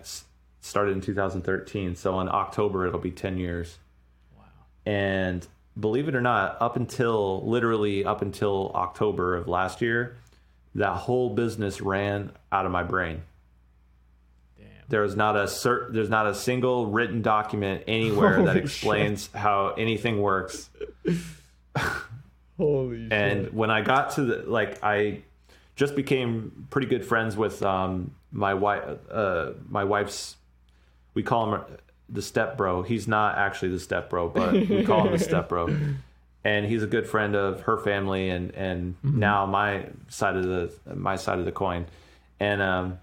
started 0.61 0.93
in 0.93 1.01
2013. 1.01 1.97
So 1.97 2.21
in 2.21 2.29
October 2.29 2.87
it'll 2.87 3.01
be 3.01 3.11
ten 3.11 3.37
years. 3.37 3.77
Wow. 4.37 4.43
And 4.85 5.45
believe 5.77 6.07
it 6.07 6.15
or 6.15 6.21
not, 6.21 6.55
up 6.61 6.77
until 6.77 7.45
literally 7.45 8.05
up 8.05 8.21
until 8.21 8.71
October 8.75 9.35
of 9.35 9.49
last 9.49 9.81
year, 9.81 10.15
that 10.75 10.93
whole 10.93 11.35
business 11.35 11.81
ran 11.81 12.31
out 12.49 12.65
of 12.65 12.71
my 12.71 12.83
brain. 12.83 13.23
There's 14.91 15.15
not 15.15 15.37
a 15.37 15.43
cert, 15.43 15.93
there's 15.93 16.09
not 16.09 16.27
a 16.27 16.35
single 16.35 16.87
written 16.87 17.21
document 17.21 17.85
anywhere 17.87 18.35
Holy 18.35 18.45
that 18.45 18.57
explains 18.57 19.23
shit. 19.23 19.35
how 19.35 19.73
anything 19.77 20.21
works. 20.21 20.69
Holy 22.57 23.07
and 23.09 23.45
shit. 23.45 23.53
when 23.53 23.71
I 23.71 23.81
got 23.81 24.11
to 24.11 24.25
the 24.25 24.35
like 24.45 24.83
I 24.83 25.23
just 25.75 25.95
became 25.95 26.67
pretty 26.69 26.87
good 26.87 27.05
friends 27.05 27.37
with 27.37 27.63
um, 27.63 28.13
my 28.33 28.53
wife. 28.53 28.83
Uh, 29.09 29.51
my 29.69 29.85
wife's, 29.85 30.35
we 31.13 31.23
call 31.23 31.55
him 31.55 31.61
the 32.09 32.21
step 32.21 32.57
bro. 32.57 32.83
He's 32.83 33.07
not 33.07 33.37
actually 33.37 33.69
the 33.69 33.79
step 33.79 34.09
bro, 34.09 34.27
but 34.27 34.53
we 34.53 34.83
call 34.83 35.05
him 35.05 35.13
the 35.13 35.19
step 35.19 35.49
bro. 35.49 35.75
And 36.43 36.65
he's 36.65 36.81
a 36.81 36.87
good 36.87 37.05
friend 37.05 37.35
of 37.35 37.61
her 37.61 37.77
family, 37.77 38.31
and 38.31 38.49
and 38.55 38.95
mm-hmm. 39.03 39.19
now 39.19 39.45
my 39.45 39.85
side 40.09 40.35
of 40.35 40.43
the 40.43 40.73
my 40.95 41.15
side 41.15 41.37
of 41.37 41.45
the 41.45 41.51
coin, 41.51 41.85
and 42.39 42.63
um, 42.63 42.99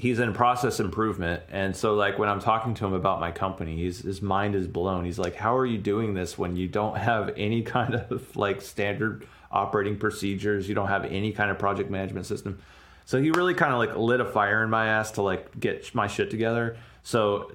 he's 0.00 0.18
in 0.18 0.32
process 0.32 0.80
improvement. 0.80 1.42
And 1.50 1.76
so, 1.76 1.94
like 1.94 2.18
when 2.18 2.28
I'm 2.28 2.40
talking 2.40 2.74
to 2.74 2.86
him 2.86 2.94
about 2.94 3.20
my 3.20 3.30
company, 3.30 3.76
he's, 3.76 4.00
his 4.00 4.22
mind 4.22 4.54
is 4.54 4.66
blown. 4.66 5.04
He's 5.04 5.18
like, 5.18 5.36
"How 5.36 5.56
are 5.56 5.66
you 5.66 5.78
doing 5.78 6.14
this 6.14 6.38
when 6.38 6.56
you 6.56 6.68
don't 6.68 6.96
have 6.96 7.34
any 7.36 7.62
kind 7.62 7.94
of 7.94 8.36
like 8.36 8.62
standard 8.62 9.26
operating 9.52 9.98
procedures? 9.98 10.68
You 10.68 10.74
don't 10.74 10.88
have 10.88 11.04
any 11.04 11.32
kind 11.32 11.50
of 11.50 11.58
project 11.58 11.90
management 11.90 12.26
system." 12.26 12.58
So 13.04 13.20
he 13.20 13.30
really 13.30 13.54
kind 13.54 13.72
of 13.72 13.78
like 13.78 13.96
lit 13.96 14.20
a 14.20 14.24
fire 14.24 14.62
in 14.64 14.70
my 14.70 14.86
ass 14.86 15.12
to 15.12 15.22
like 15.22 15.58
get 15.60 15.94
my 15.94 16.06
shit 16.06 16.30
together. 16.30 16.76
So 17.02 17.52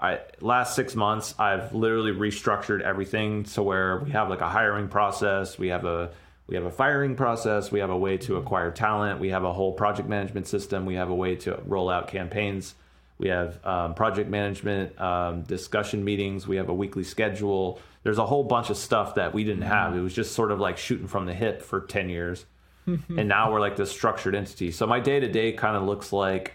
I 0.00 0.20
last 0.40 0.76
six 0.76 0.94
months 0.94 1.34
I've 1.38 1.74
literally 1.74 2.12
restructured 2.12 2.82
everything 2.82 3.44
to 3.44 3.62
where 3.62 3.98
we 3.98 4.10
have 4.10 4.28
like 4.28 4.40
a 4.40 4.48
hiring 4.48 4.88
process, 4.88 5.58
we 5.58 5.68
have 5.68 5.84
a 5.84 6.10
we 6.48 6.56
have 6.56 6.64
a 6.64 6.70
firing 6.70 7.14
process, 7.14 7.70
we 7.70 7.78
have 7.80 7.90
a 7.90 7.96
way 7.96 8.16
to 8.16 8.36
acquire 8.36 8.70
talent, 8.70 9.20
we 9.20 9.28
have 9.28 9.44
a 9.44 9.52
whole 9.52 9.72
project 9.72 10.08
management 10.08 10.46
system, 10.46 10.86
we 10.86 10.94
have 10.94 11.10
a 11.10 11.14
way 11.14 11.36
to 11.36 11.60
roll 11.66 11.90
out 11.90 12.08
campaigns, 12.08 12.74
we 13.18 13.28
have 13.28 13.64
um, 13.66 13.94
project 13.94 14.30
management 14.30 14.98
um, 14.98 15.42
discussion 15.42 16.02
meetings, 16.02 16.48
we 16.48 16.56
have 16.56 16.70
a 16.70 16.74
weekly 16.74 17.04
schedule. 17.04 17.80
There's 18.02 18.18
a 18.18 18.24
whole 18.24 18.44
bunch 18.44 18.70
of 18.70 18.78
stuff 18.78 19.16
that 19.16 19.34
we 19.34 19.44
didn't 19.44 19.62
have. 19.62 19.94
It 19.94 20.00
was 20.00 20.14
just 20.14 20.32
sort 20.32 20.50
of 20.50 20.58
like 20.58 20.78
shooting 20.78 21.06
from 21.06 21.26
the 21.26 21.34
hip 21.34 21.60
for 21.60 21.82
ten 21.82 22.08
years, 22.08 22.46
and 22.86 23.28
now 23.28 23.52
we're 23.52 23.60
like 23.60 23.76
this 23.76 23.90
structured 23.90 24.34
entity. 24.34 24.70
So 24.70 24.86
my 24.86 25.00
day 25.00 25.20
to 25.20 25.28
day 25.28 25.52
kind 25.52 25.76
of 25.76 25.82
looks 25.82 26.12
like 26.12 26.54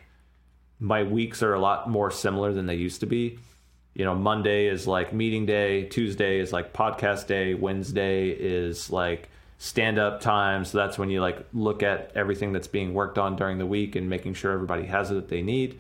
my 0.80 1.04
weeks 1.04 1.44
are 1.44 1.54
a 1.54 1.60
lot 1.60 1.88
more 1.90 2.10
similar 2.10 2.52
than 2.52 2.66
they 2.66 2.76
used 2.76 3.02
to 3.02 3.06
be. 3.06 3.38
You 3.94 4.06
know, 4.06 4.16
Monday 4.16 4.66
is 4.68 4.88
like 4.88 5.14
meeting 5.14 5.46
day, 5.46 5.84
Tuesday 5.84 6.40
is 6.40 6.52
like 6.52 6.74
podcast 6.74 7.28
day, 7.28 7.54
Wednesday 7.54 8.30
is 8.30 8.90
like 8.90 9.30
stand 9.64 9.98
up 9.98 10.20
time. 10.20 10.66
So 10.66 10.78
that's 10.78 10.98
when 10.98 11.10
you 11.10 11.22
like 11.22 11.38
look 11.54 11.84
at 11.84 12.12
everything 12.16 12.52
that's 12.52 12.68
being 12.68 12.94
worked 12.94 13.18
on 13.18 13.38
during 13.38 13.60
the 13.60 13.66
week 13.66 13.96
and 13.96 14.10
making 14.10 14.34
sure 14.34 14.52
everybody 14.52 14.84
has 14.88 15.10
it 15.10 15.14
that 15.14 15.30
they 15.30 15.42
need. 15.42 15.80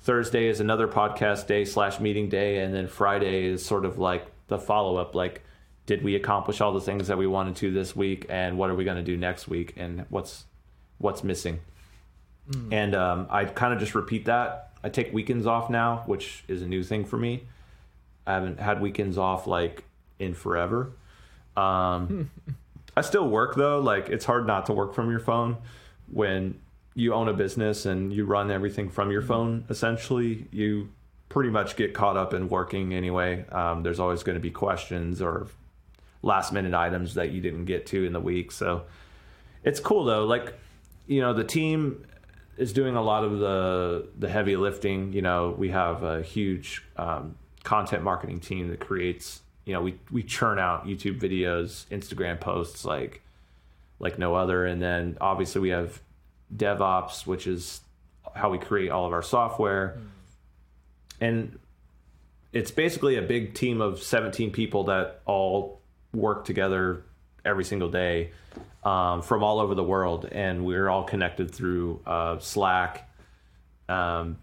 Thursday 0.00 0.48
is 0.48 0.58
another 0.58 0.88
podcast 0.88 1.46
day 1.46 1.64
slash 1.64 2.00
meeting 2.00 2.28
day, 2.28 2.58
and 2.58 2.74
then 2.74 2.88
Friday 2.88 3.44
is 3.44 3.64
sort 3.64 3.84
of 3.84 3.96
like 3.96 4.26
the 4.48 4.58
follow 4.58 4.96
up. 4.96 5.14
Like, 5.14 5.42
did 5.86 6.02
we 6.02 6.16
accomplish 6.16 6.60
all 6.60 6.72
the 6.72 6.80
things 6.80 7.06
that 7.06 7.16
we 7.16 7.28
wanted 7.28 7.54
to 7.56 7.70
this 7.70 7.94
week, 7.94 8.26
and 8.28 8.58
what 8.58 8.70
are 8.70 8.74
we 8.74 8.82
going 8.82 8.96
to 8.96 9.04
do 9.04 9.16
next 9.16 9.46
week, 9.46 9.74
and 9.76 10.04
what's 10.08 10.46
what's 10.98 11.22
missing? 11.22 11.60
Mm. 12.50 12.72
And 12.72 12.94
um, 12.96 13.28
I 13.30 13.44
kind 13.44 13.72
of 13.72 13.78
just 13.78 13.94
repeat 13.94 14.24
that. 14.24 14.72
I 14.82 14.88
take 14.88 15.12
weekends 15.12 15.46
off 15.46 15.70
now, 15.70 16.02
which 16.06 16.42
is 16.48 16.60
a 16.62 16.66
new 16.66 16.82
thing 16.82 17.04
for 17.04 17.18
me. 17.18 17.44
I 18.26 18.32
haven't 18.32 18.58
had 18.58 18.80
weekends 18.80 19.16
off 19.16 19.46
like 19.46 19.84
in 20.18 20.34
forever. 20.34 20.90
Um, 21.56 22.28
I 22.96 23.00
still 23.00 23.28
work 23.28 23.54
though. 23.54 23.80
Like 23.80 24.08
it's 24.08 24.24
hard 24.24 24.46
not 24.46 24.66
to 24.66 24.72
work 24.72 24.94
from 24.94 25.10
your 25.10 25.20
phone 25.20 25.56
when 26.10 26.60
you 26.94 27.14
own 27.14 27.28
a 27.28 27.32
business 27.32 27.86
and 27.86 28.12
you 28.12 28.24
run 28.24 28.50
everything 28.50 28.90
from 28.90 29.10
your 29.10 29.22
phone. 29.22 29.64
Essentially, 29.70 30.46
you 30.50 30.90
pretty 31.28 31.50
much 31.50 31.76
get 31.76 31.94
caught 31.94 32.16
up 32.16 32.34
in 32.34 32.48
working 32.48 32.92
anyway. 32.92 33.46
Um, 33.50 33.82
there's 33.82 33.98
always 33.98 34.22
going 34.22 34.34
to 34.34 34.40
be 34.40 34.50
questions 34.50 35.22
or 35.22 35.46
last 36.22 36.52
minute 36.52 36.74
items 36.74 37.14
that 37.14 37.30
you 37.30 37.40
didn't 37.40 37.64
get 37.64 37.86
to 37.86 38.04
in 38.04 38.12
the 38.12 38.20
week. 38.20 38.52
So 38.52 38.84
it's 39.64 39.80
cool 39.80 40.04
though. 40.04 40.24
Like 40.24 40.54
you 41.06 41.20
know, 41.20 41.32
the 41.32 41.44
team 41.44 42.06
is 42.56 42.72
doing 42.72 42.96
a 42.96 43.02
lot 43.02 43.24
of 43.24 43.38
the 43.38 44.08
the 44.18 44.28
heavy 44.28 44.56
lifting. 44.56 45.12
You 45.12 45.22
know, 45.22 45.54
we 45.56 45.70
have 45.70 46.02
a 46.02 46.22
huge 46.22 46.84
um, 46.96 47.36
content 47.64 48.02
marketing 48.02 48.40
team 48.40 48.68
that 48.68 48.80
creates. 48.80 49.41
You 49.64 49.74
know, 49.74 49.82
we 49.82 49.98
we 50.10 50.22
churn 50.22 50.58
out 50.58 50.86
YouTube 50.86 51.20
videos, 51.20 51.86
Instagram 51.86 52.40
posts 52.40 52.84
like 52.84 53.22
like 53.98 54.18
no 54.18 54.34
other, 54.34 54.66
and 54.66 54.82
then 54.82 55.16
obviously 55.20 55.60
we 55.60 55.68
have 55.70 56.00
DevOps, 56.54 57.26
which 57.26 57.46
is 57.46 57.80
how 58.34 58.50
we 58.50 58.58
create 58.58 58.90
all 58.90 59.06
of 59.06 59.12
our 59.12 59.22
software, 59.22 59.98
mm. 59.98 61.26
and 61.26 61.58
it's 62.52 62.70
basically 62.70 63.16
a 63.16 63.22
big 63.22 63.54
team 63.54 63.80
of 63.80 64.02
17 64.02 64.50
people 64.50 64.84
that 64.84 65.22
all 65.24 65.80
work 66.12 66.44
together 66.44 67.02
every 67.44 67.64
single 67.64 67.88
day 67.88 68.30
um, 68.84 69.22
from 69.22 69.42
all 69.42 69.60
over 69.60 69.74
the 69.74 69.84
world, 69.84 70.28
and 70.30 70.64
we're 70.64 70.88
all 70.88 71.04
connected 71.04 71.50
through 71.54 72.00
uh, 72.06 72.38
Slack. 72.38 73.08
Um, 73.88 74.38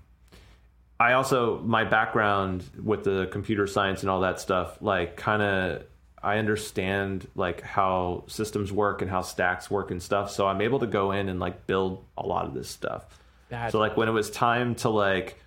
I 1.00 1.14
also 1.14 1.60
my 1.60 1.86
background 1.86 2.64
with 2.84 3.04
the 3.04 3.28
computer 3.32 3.68
science 3.68 4.02
and 4.02 4.10
all 4.10 4.22
that 4.22 4.40
stuff, 4.40 4.78
like 4.82 5.16
kind 5.16 5.42
of 5.42 5.84
I 6.22 6.38
understand 6.38 7.28
like 7.36 7.62
how 7.62 8.26
systems 8.28 8.72
work 8.72 9.02
and 9.02 9.10
how 9.10 9.22
stacks 9.22 9.72
work 9.72 9.92
and 9.92 10.04
stuff. 10.04 10.32
So 10.32 10.48
I'm 10.48 10.62
able 10.62 10.80
to 10.80 10.88
go 10.88 11.12
in 11.12 11.30
and 11.30 11.40
like 11.40 11.66
build 11.68 12.04
a 12.18 12.26
lot 12.26 12.46
of 12.46 12.54
this 12.54 12.70
stuff. 12.70 13.06
That's 13.50 13.72
so 13.72 13.80
like 13.80 13.96
when 13.96 14.10
it 14.10 14.12
was 14.12 14.30
time 14.30 14.76
to 14.76 14.90
like 14.90 15.40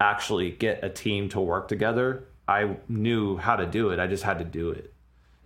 actually 0.00 0.50
get 0.50 0.82
a 0.82 0.90
team 0.90 1.28
to 1.30 1.40
work 1.40 1.68
together, 1.68 2.24
I 2.48 2.76
knew 2.88 3.36
how 3.36 3.56
to 3.56 3.66
do 3.66 3.90
it. 3.90 4.00
I 4.00 4.08
just 4.08 4.24
had 4.24 4.40
to 4.40 4.44
do 4.44 4.70
it. 4.70 4.92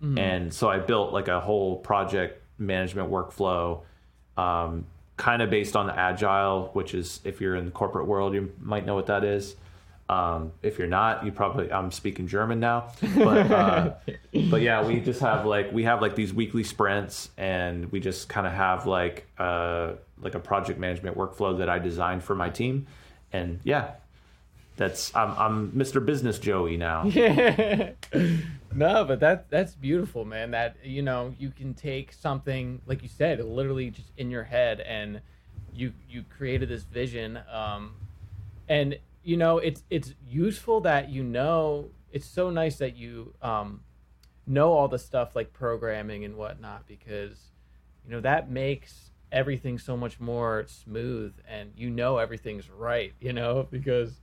Mm-hmm. 0.03 0.17
And 0.17 0.53
so 0.53 0.69
I 0.69 0.79
built 0.79 1.13
like 1.13 1.27
a 1.27 1.39
whole 1.39 1.77
project 1.77 2.41
management 2.57 3.11
workflow, 3.11 3.81
um, 4.37 4.85
kind 5.21 5.43
of 5.43 5.51
based 5.51 5.75
on 5.75 5.85
the 5.85 5.95
agile, 5.95 6.71
which 6.73 6.95
is 6.95 7.19
if 7.23 7.39
you're 7.39 7.55
in 7.55 7.65
the 7.65 7.71
corporate 7.71 8.07
world, 8.07 8.33
you 8.33 8.51
might 8.59 8.87
know 8.87 8.95
what 8.95 9.05
that 9.05 9.23
is. 9.23 9.55
Um, 10.09 10.51
if 10.63 10.79
you're 10.79 10.87
not, 10.87 11.23
you 11.23 11.31
probably 11.31 11.71
I'm 11.71 11.91
speaking 11.91 12.27
German 12.27 12.59
now, 12.59 12.91
but 13.15 13.51
uh, 13.51 13.93
but 14.49 14.63
yeah, 14.63 14.83
we 14.83 14.99
just 14.99 15.19
have 15.21 15.45
like 15.45 15.71
we 15.71 15.83
have 15.83 16.01
like 16.01 16.15
these 16.15 16.33
weekly 16.33 16.63
sprints, 16.63 17.29
and 17.37 17.91
we 17.91 17.99
just 17.99 18.29
kind 18.29 18.47
of 18.47 18.53
have 18.53 18.87
like 18.87 19.27
uh, 19.37 19.91
like 20.19 20.33
a 20.33 20.39
project 20.39 20.79
management 20.79 21.15
workflow 21.15 21.59
that 21.59 21.69
I 21.69 21.77
designed 21.77 22.23
for 22.23 22.33
my 22.33 22.49
team, 22.49 22.87
and 23.31 23.59
yeah, 23.63 23.91
that's 24.81 25.15
I'm 25.15 25.31
I'm 25.37 25.71
Mr. 25.71 26.03
Business 26.03 26.39
Joey 26.39 26.75
now. 26.75 27.03
no, 28.73 29.05
but 29.05 29.19
that 29.19 29.49
that's 29.49 29.75
beautiful, 29.75 30.25
man. 30.25 30.51
That 30.51 30.77
you 30.83 31.03
know 31.03 31.35
you 31.37 31.51
can 31.51 31.73
take 31.73 32.11
something 32.11 32.81
like 32.87 33.03
you 33.03 33.09
said, 33.09 33.43
literally 33.45 33.91
just 33.91 34.11
in 34.17 34.31
your 34.31 34.43
head, 34.43 34.79
and 34.81 35.21
you 35.73 35.93
you 36.09 36.23
created 36.35 36.69
this 36.69 36.83
vision, 36.83 37.39
um, 37.51 37.93
and 38.67 38.97
you 39.23 39.37
know 39.37 39.59
it's 39.59 39.83
it's 39.89 40.15
useful 40.27 40.81
that 40.81 41.09
you 41.09 41.23
know. 41.23 41.89
It's 42.11 42.25
so 42.25 42.49
nice 42.49 42.75
that 42.79 42.97
you 42.97 43.33
um, 43.41 43.81
know 44.45 44.73
all 44.73 44.87
the 44.87 44.99
stuff 44.99 45.35
like 45.35 45.53
programming 45.53 46.25
and 46.25 46.35
whatnot 46.35 46.87
because 46.87 47.51
you 48.03 48.11
know 48.11 48.19
that 48.19 48.49
makes 48.49 49.11
everything 49.31 49.79
so 49.79 49.95
much 49.95 50.19
more 50.19 50.65
smooth 50.67 51.33
and 51.47 51.71
you 51.77 51.89
know 51.89 52.17
everything's 52.17 52.69
right 52.69 53.13
you 53.21 53.31
know 53.31 53.65
because 53.71 54.19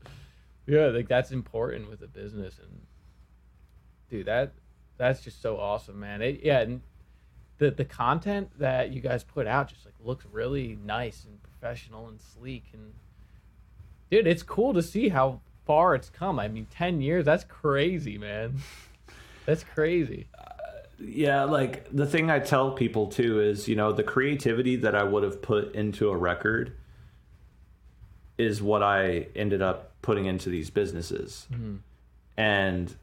yeah 0.68 0.86
like 0.86 1.08
that's 1.08 1.32
important 1.32 1.90
with 1.90 2.02
a 2.02 2.06
business 2.06 2.60
and 2.62 2.80
dude, 4.08 4.26
that 4.26 4.52
that's 4.96 5.20
just 5.20 5.40
so 5.40 5.58
awesome, 5.58 6.00
man. 6.00 6.22
It, 6.22 6.40
yeah, 6.42 6.60
and 6.60 6.80
the 7.58 7.70
the 7.70 7.84
content 7.84 8.50
that 8.58 8.92
you 8.92 9.00
guys 9.00 9.24
put 9.24 9.46
out 9.46 9.68
just 9.68 9.84
like 9.84 9.94
looks 10.00 10.24
really 10.30 10.78
nice 10.84 11.24
and 11.24 11.38
professional 11.42 12.08
and 12.08 12.20
sleek 12.20 12.64
and 12.72 12.92
dude, 14.10 14.26
it's 14.26 14.42
cool 14.42 14.72
to 14.74 14.82
see 14.82 15.08
how 15.08 15.40
far 15.66 15.94
it's 15.94 16.08
come. 16.08 16.38
I 16.38 16.48
mean, 16.48 16.66
10 16.70 17.00
years, 17.00 17.24
that's 17.24 17.44
crazy, 17.44 18.16
man. 18.18 18.58
That's 19.44 19.64
crazy. 19.64 20.26
Uh, 20.38 20.44
yeah, 20.98 21.44
like 21.44 21.88
the 21.90 22.04
thing 22.04 22.30
I 22.30 22.38
tell 22.38 22.72
people 22.72 23.06
too 23.06 23.40
is, 23.40 23.66
you 23.66 23.76
know, 23.76 23.92
the 23.92 24.02
creativity 24.02 24.76
that 24.76 24.94
I 24.94 25.04
would 25.04 25.22
have 25.22 25.40
put 25.40 25.74
into 25.74 26.10
a 26.10 26.16
record 26.16 26.76
is 28.36 28.60
what 28.60 28.82
I 28.82 29.28
ended 29.34 29.62
up 29.62 29.88
putting 30.03 30.26
into 30.26 30.49
these 30.51 30.70
businesses. 30.70 31.46
Mm-hmm. 31.53 31.76
And 32.36 32.94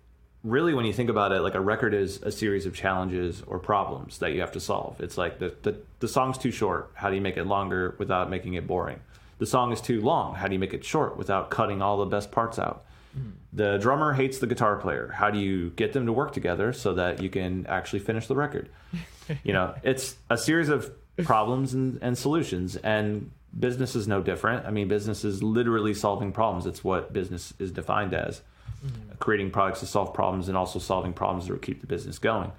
really 0.43 0.73
when 0.73 0.85
you 0.85 0.93
think 0.93 1.09
about 1.09 1.31
it 1.31 1.41
like 1.41 1.55
a 1.55 1.59
record 1.59 1.93
is 1.93 2.21
a 2.21 2.31
series 2.31 2.65
of 2.65 2.75
challenges 2.75 3.41
or 3.47 3.59
problems 3.59 4.19
that 4.19 4.31
you 4.33 4.41
have 4.41 4.51
to 4.51 4.59
solve. 4.59 5.01
It's 5.01 5.17
like 5.17 5.39
the, 5.39 5.53
the, 5.63 5.75
the 5.99 6.07
song's 6.07 6.37
too 6.37 6.51
short. 6.51 6.91
How 6.93 7.09
do 7.09 7.15
you 7.15 7.21
make 7.21 7.37
it 7.37 7.45
longer 7.45 7.95
without 7.97 8.29
making 8.29 8.53
it 8.53 8.67
boring? 8.67 8.99
The 9.39 9.45
song 9.45 9.73
is 9.73 9.81
too 9.81 10.01
long. 10.01 10.35
How 10.35 10.47
do 10.47 10.53
you 10.53 10.59
make 10.59 10.73
it 10.73 10.85
short 10.85 11.17
without 11.17 11.49
cutting 11.49 11.81
all 11.81 11.97
the 11.97 12.05
best 12.05 12.31
parts 12.31 12.59
out? 12.59 12.85
Mm. 13.17 13.31
the 13.53 13.77
drummer 13.77 14.11
hates 14.11 14.39
the 14.39 14.47
guitar 14.47 14.75
player. 14.75 15.13
How 15.15 15.29
do 15.31 15.39
you 15.39 15.69
get 15.71 15.93
them 15.93 16.05
to 16.05 16.11
work 16.11 16.33
together 16.33 16.73
so 16.73 16.95
that 16.95 17.21
you 17.21 17.29
can 17.29 17.65
actually 17.67 17.99
finish 17.99 18.27
the 18.27 18.35
record? 18.35 18.69
You 19.43 19.53
know 19.53 19.73
it's 19.81 20.17
a 20.29 20.37
series 20.37 20.69
of 20.69 20.91
problems 21.23 21.73
and, 21.73 21.97
and 22.03 22.15
solutions. 22.15 22.75
And 22.75 23.31
business 23.57 23.95
is 23.95 24.07
no 24.07 24.21
different 24.21 24.65
i 24.65 24.71
mean 24.71 24.87
business 24.87 25.23
is 25.23 25.41
literally 25.41 25.93
solving 25.93 26.31
problems 26.31 26.65
it's 26.65 26.83
what 26.83 27.13
business 27.13 27.53
is 27.59 27.71
defined 27.71 28.13
as 28.13 28.41
mm-hmm. 28.85 29.15
creating 29.19 29.51
products 29.51 29.79
to 29.81 29.85
solve 29.85 30.13
problems 30.13 30.47
and 30.47 30.57
also 30.57 30.79
solving 30.79 31.13
problems 31.13 31.47
that 31.47 31.53
will 31.53 31.59
keep 31.59 31.81
the 31.81 31.87
business 31.87 32.19
going. 32.19 32.51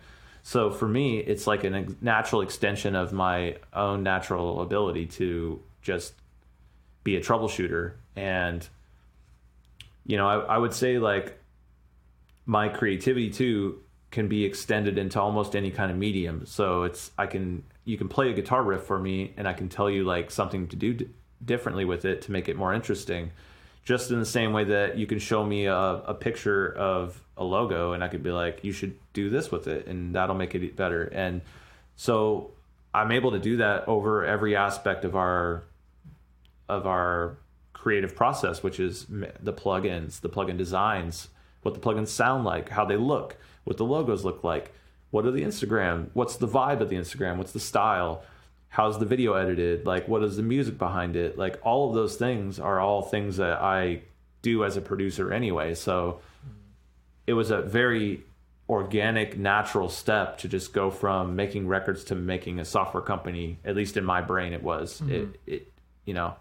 So 0.42 0.70
for 0.70 0.86
me, 0.86 1.18
it's 1.18 1.46
like 1.46 1.64
a 1.64 1.86
natural 2.00 2.40
extension 2.40 2.94
of 2.94 3.12
my 3.12 3.56
own 3.72 4.02
natural 4.02 4.60
ability 4.60 5.06
to 5.06 5.60
just 5.82 6.14
be 7.02 7.16
a 7.16 7.20
troubleshooter. 7.20 7.94
And, 8.14 8.66
you 10.04 10.16
know, 10.16 10.28
I, 10.28 10.54
I 10.54 10.58
would 10.58 10.72
say 10.72 10.98
like 10.98 11.38
my 12.44 12.68
creativity 12.68 13.30
too 13.30 13.80
can 14.12 14.28
be 14.28 14.44
extended 14.44 14.98
into 14.98 15.20
almost 15.20 15.56
any 15.56 15.72
kind 15.72 15.90
of 15.90 15.96
medium. 15.96 16.46
So 16.46 16.84
it's, 16.84 17.10
I 17.18 17.26
can, 17.26 17.64
you 17.86 17.96
can 17.96 18.08
play 18.08 18.28
a 18.28 18.34
guitar 18.34 18.62
riff 18.62 18.82
for 18.82 18.98
me 18.98 19.32
and 19.38 19.48
I 19.48 19.54
can 19.54 19.70
tell 19.70 19.88
you 19.88 20.04
like 20.04 20.30
something 20.30 20.68
to 20.68 20.76
do 20.76 20.92
d- 20.92 21.08
differently 21.42 21.86
with 21.86 22.04
it 22.04 22.20
to 22.22 22.32
make 22.32 22.48
it 22.48 22.56
more 22.56 22.74
interesting 22.74 23.30
just 23.84 24.10
in 24.10 24.18
the 24.18 24.26
same 24.26 24.52
way 24.52 24.64
that 24.64 24.98
you 24.98 25.06
can 25.06 25.20
show 25.20 25.44
me 25.44 25.66
a, 25.66 25.76
a 25.76 26.12
picture 26.12 26.74
of 26.76 27.22
a 27.36 27.44
logo 27.44 27.92
and 27.92 28.02
I 28.02 28.08
could 28.08 28.22
be 28.24 28.32
like, 28.32 28.64
you 28.64 28.72
should 28.72 28.98
do 29.12 29.30
this 29.30 29.52
with 29.52 29.68
it 29.68 29.86
and 29.86 30.14
that'll 30.14 30.34
make 30.34 30.56
it 30.56 30.74
better. 30.74 31.04
And 31.04 31.40
so 31.94 32.50
I'm 32.92 33.12
able 33.12 33.30
to 33.30 33.38
do 33.38 33.58
that 33.58 33.86
over 33.86 34.24
every 34.24 34.56
aspect 34.56 35.04
of 35.04 35.14
our 35.14 35.62
of 36.68 36.84
our 36.84 37.36
creative 37.72 38.16
process, 38.16 38.64
which 38.64 38.80
is 38.80 39.06
the 39.08 39.52
plugins, 39.52 40.20
the 40.20 40.28
plugin 40.28 40.58
designs, 40.58 41.28
what 41.62 41.74
the 41.74 41.80
plugins 41.80 42.08
sound 42.08 42.44
like, 42.44 42.70
how 42.70 42.84
they 42.84 42.96
look, 42.96 43.36
what 43.62 43.76
the 43.76 43.84
logos 43.84 44.24
look 44.24 44.42
like, 44.42 44.72
what 45.10 45.26
are 45.26 45.30
the 45.30 45.42
Instagram, 45.42 46.08
what's 46.12 46.36
the 46.36 46.48
vibe 46.48 46.80
of 46.80 46.88
the 46.88 46.96
Instagram, 46.96 47.36
what's 47.36 47.52
the 47.52 47.60
style, 47.60 48.22
how's 48.76 48.98
the 48.98 49.06
video 49.06 49.32
edited 49.32 49.86
like 49.86 50.06
what 50.06 50.22
is 50.22 50.36
the 50.36 50.42
music 50.42 50.76
behind 50.76 51.16
it? 51.16 51.38
Like 51.38 51.58
all 51.62 51.88
of 51.88 51.94
those 51.94 52.16
things 52.16 52.60
are 52.60 52.78
all 52.78 53.00
things 53.00 53.38
that 53.38 53.62
i 53.62 54.02
do 54.42 54.64
as 54.64 54.76
a 54.76 54.80
producer 54.80 55.32
anyway. 55.32 55.74
So 55.74 56.20
it 57.26 57.32
was 57.32 57.50
a 57.50 57.62
very 57.62 58.22
organic 58.68 59.38
natural 59.38 59.88
step 59.88 60.38
to 60.38 60.48
just 60.48 60.72
go 60.72 60.90
from 60.90 61.34
making 61.34 61.66
records 61.66 62.04
to 62.04 62.14
making 62.14 62.58
a 62.58 62.64
software 62.64 63.02
company 63.02 63.58
at 63.64 63.74
least 63.74 63.96
in 63.96 64.04
my 64.04 64.20
brain 64.20 64.52
it 64.52 64.62
was. 64.62 65.00
Mm-hmm. 65.00 65.12
it, 65.12 65.40
it 65.46 65.72
you 66.04 66.14
know 66.14 66.34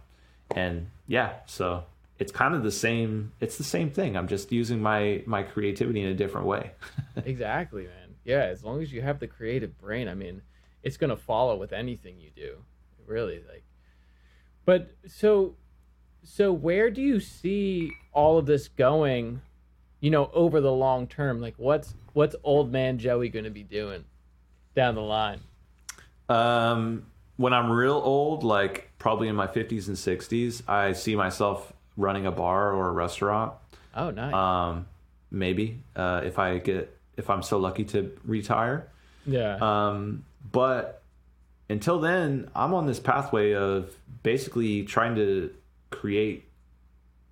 and 0.55 0.87
yeah 1.07 1.33
so 1.45 1.85
it's 2.19 2.31
kind 2.31 2.53
of 2.53 2.63
the 2.63 2.71
same 2.71 3.31
it's 3.39 3.57
the 3.57 3.63
same 3.63 3.89
thing. 3.91 4.17
I'm 4.17 4.27
just 4.27 4.51
using 4.51 4.81
my 4.81 5.23
my 5.25 5.43
creativity 5.43 6.01
in 6.01 6.09
a 6.09 6.15
different 6.15 6.47
way. 6.47 6.71
Exactly 7.25 7.83
man 7.83 8.04
yeah 8.25 8.43
as 8.43 8.63
long 8.63 8.81
as 8.81 8.91
you 8.91 9.01
have 9.01 9.19
the 9.19 9.27
creative 9.27 9.77
brain 9.77 10.09
i 10.09 10.13
mean 10.13 10.41
it's 10.83 10.97
going 10.97 11.09
to 11.09 11.17
follow 11.17 11.55
with 11.55 11.73
anything 11.73 12.19
you 12.19 12.29
do 12.35 12.57
really 13.07 13.41
like. 13.49 13.63
But 14.65 14.91
so 15.07 15.55
so 16.23 16.51
where 16.51 16.89
do 16.89 17.01
you 17.01 17.19
see 17.19 17.91
all 18.11 18.37
of 18.37 18.45
this 18.45 18.67
going 18.67 19.41
you 19.99 20.09
know 20.09 20.29
over 20.33 20.61
the 20.61 20.71
long 20.71 21.07
term? 21.07 21.41
Like 21.41 21.55
what's 21.57 21.93
what's 22.13 22.35
old 22.43 22.71
man 22.71 22.97
joey 22.97 23.29
going 23.29 23.45
to 23.45 23.51
be 23.51 23.63
doing 23.63 24.05
down 24.75 24.95
the 24.95 25.01
line? 25.01 25.41
Um 26.29 27.07
when 27.37 27.53
i'm 27.53 27.69
real 27.69 28.01
old 28.03 28.43
like 28.43 28.89
probably 28.97 29.27
in 29.27 29.35
my 29.35 29.45
50s 29.45 29.89
and 29.89 29.97
60s 29.97 30.61
i 30.69 30.93
see 30.93 31.17
myself 31.17 31.73
running 31.97 32.25
a 32.25 32.31
bar 32.31 32.71
or 32.71 32.87
a 32.87 32.91
restaurant. 32.91 33.53
Oh 33.93 34.09
nice. 34.09 34.33
Um 34.33 34.87
maybe 35.29 35.83
uh 35.95 36.21
if 36.23 36.39
i 36.39 36.57
get 36.57 36.94
if 37.17 37.29
i'm 37.29 37.43
so 37.43 37.57
lucky 37.57 37.83
to 37.83 38.11
retire 38.25 38.87
yeah 39.25 39.57
um 39.61 40.23
but 40.51 41.03
until 41.69 41.99
then, 41.99 42.49
I'm 42.55 42.73
on 42.73 42.85
this 42.85 42.99
pathway 42.99 43.53
of 43.53 43.95
basically 44.23 44.83
trying 44.83 45.15
to 45.15 45.53
create, 45.89 46.45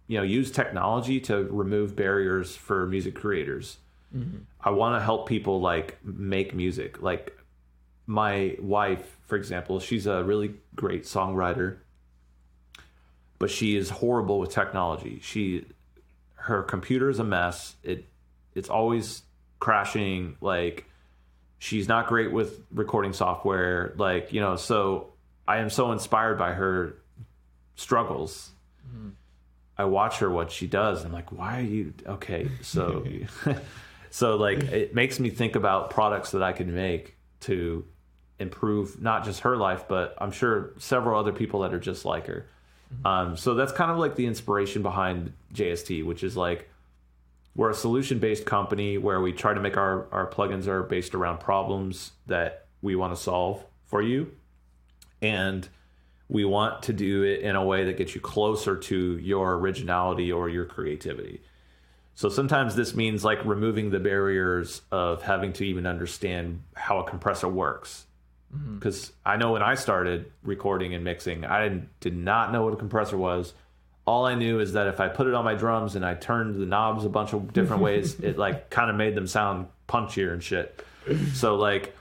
you 0.08 0.18
know, 0.18 0.24
use 0.24 0.52
technology 0.52 1.20
to 1.22 1.44
remove 1.44 1.96
barriers 1.96 2.56
for 2.56 2.88
music 2.88 3.16
creators. 3.16 3.78
Mm-hmm. 4.16 4.38
I 4.62 4.72
want 4.72 5.00
to 5.00 5.04
help 5.04 5.28
people 5.28 5.62
like 5.62 6.04
make 6.04 6.56
music. 6.56 7.02
Like 7.02 7.38
my 8.08 8.56
wife, 8.60 9.18
for 9.26 9.36
example, 9.36 9.80
she's 9.80 10.08
a 10.08 10.24
really 10.24 10.56
great 10.76 11.04
songwriter, 11.04 11.78
but 13.38 13.52
she 13.52 13.76
is 13.76 13.90
horrible 13.90 14.40
with 14.40 14.52
technology. 14.52 15.20
She 15.22 15.66
her 16.36 16.64
computer 16.64 17.10
is 17.10 17.20
a 17.20 17.24
mess. 17.24 17.76
It 17.84 18.06
it's 18.56 18.70
always 18.70 19.24
crashing 19.64 20.36
like 20.42 20.86
she's 21.58 21.88
not 21.88 22.08
great 22.08 22.34
with 22.34 22.60
recording 22.74 23.14
software 23.14 23.94
like 23.96 24.34
you 24.34 24.42
know 24.42 24.58
so 24.58 25.14
i 25.48 25.60
am 25.60 25.70
so 25.70 25.94
inspired 25.94 26.38
by 26.38 26.52
her 26.52 26.98
struggles 27.76 28.52
mm-hmm. 28.86 29.12
i 29.78 29.86
watch 29.86 30.20
her 30.20 30.30
what 30.30 30.52
she 30.52 30.68
does 30.68 31.06
i'm 31.06 31.14
like 31.14 31.32
why 31.32 31.60
are 31.60 31.64
you 31.64 31.94
okay 32.06 32.50
so 32.62 33.06
so 34.10 34.36
like 34.36 34.64
it 34.64 34.94
makes 34.94 35.18
me 35.18 35.30
think 35.30 35.56
about 35.56 35.90
products 35.90 36.32
that 36.32 36.44
i 36.44 36.52
can 36.52 36.76
make 36.76 37.16
to 37.40 37.86
improve 38.40 39.02
not 39.02 39.24
just 39.24 39.40
her 39.40 39.56
life 39.56 39.86
but 39.88 40.14
i'm 40.18 40.32
sure 40.32 40.74
several 40.78 41.18
other 41.18 41.32
people 41.32 41.62
that 41.62 41.74
are 41.74 41.80
just 41.80 42.04
like 42.04 42.28
her 42.28 42.48
mm-hmm. 42.94 43.08
um, 43.08 43.38
so 43.38 43.54
that's 43.54 43.72
kind 43.72 43.90
of 43.90 43.98
like 43.98 44.18
the 44.18 44.26
inspiration 44.26 44.82
behind 44.82 45.32
jst 45.54 46.04
which 46.04 46.22
is 46.22 46.36
like 46.36 46.70
we're 47.56 47.70
a 47.70 47.76
solution 47.76 48.20
based 48.20 48.46
company 48.46 48.98
where 48.98 49.22
we 49.22 49.32
try 49.32 49.54
to 49.54 49.60
make 49.60 49.78
our, 49.78 50.08
our 50.12 50.30
plugins 50.30 50.68
are 50.68 50.84
based 50.84 51.14
around 51.14 51.40
problems 51.40 52.12
that 52.28 52.66
we 52.82 52.96
want 52.96 53.16
to 53.16 53.22
solve 53.22 53.64
for 53.86 54.02
you. 54.02 54.32
And 55.22 55.68
we 56.28 56.46
want 56.46 56.84
to 56.84 56.94
do 56.94 57.24
it 57.24 57.42
in 57.42 57.56
a 57.56 57.64
way 57.64 57.86
that 57.86 57.98
gets 57.98 58.16
you 58.16 58.22
closer 58.22 58.76
to 58.76 59.18
your 59.18 59.54
originality 59.54 60.32
or 60.32 60.50
your 60.50 60.66
creativity. 60.66 61.42
So 62.16 62.30
sometimes 62.30 62.76
this 62.76 62.96
means 62.96 63.24
like 63.24 63.44
removing 63.46 63.92
the 63.92 64.00
barriers 64.00 64.82
of 64.92 65.22
having 65.22 65.54
to 65.54 65.66
even 65.66 65.86
understand 65.86 66.62
how 66.76 67.00
a 67.00 67.04
compressor 67.04 67.48
works. 67.48 68.06
Because 68.52 69.06
mm-hmm. 69.06 69.30
I 69.30 69.36
know 69.38 69.54
when 69.54 69.64
I 69.64 69.76
started 69.76 70.32
recording 70.44 70.94
and 70.94 71.04
mixing, 71.04 71.44
I 71.46 71.82
did 72.00 72.16
not 72.16 72.52
know 72.52 72.64
what 72.64 72.74
a 72.74 72.78
compressor 72.78 73.18
was 73.18 73.54
all 74.06 74.26
I 74.26 74.36
knew 74.36 74.60
is 74.60 74.74
that 74.74 74.88
if 74.88 75.00
I 75.00 75.08
put 75.08 75.28
it 75.28 75.34
on 75.34 75.46
my 75.46 75.56
drums 75.56 75.96
and 75.96 76.06
I 76.06 76.14
turned 76.14 76.56
the 76.56 76.66
knobs 76.66 77.06
a 77.06 77.10
bunch 77.10 77.34
of 77.34 77.54
different 77.54 77.82
ways, 77.84 78.20
it 78.20 78.38
like 78.38 78.70
kind 78.70 78.90
of 78.90 78.96
made 78.96 79.16
them 79.16 79.28
sound 79.28 79.68
punchier 79.88 80.34
and 80.34 80.44
shit. 80.44 80.86
So 81.34 81.56
like 81.56 81.96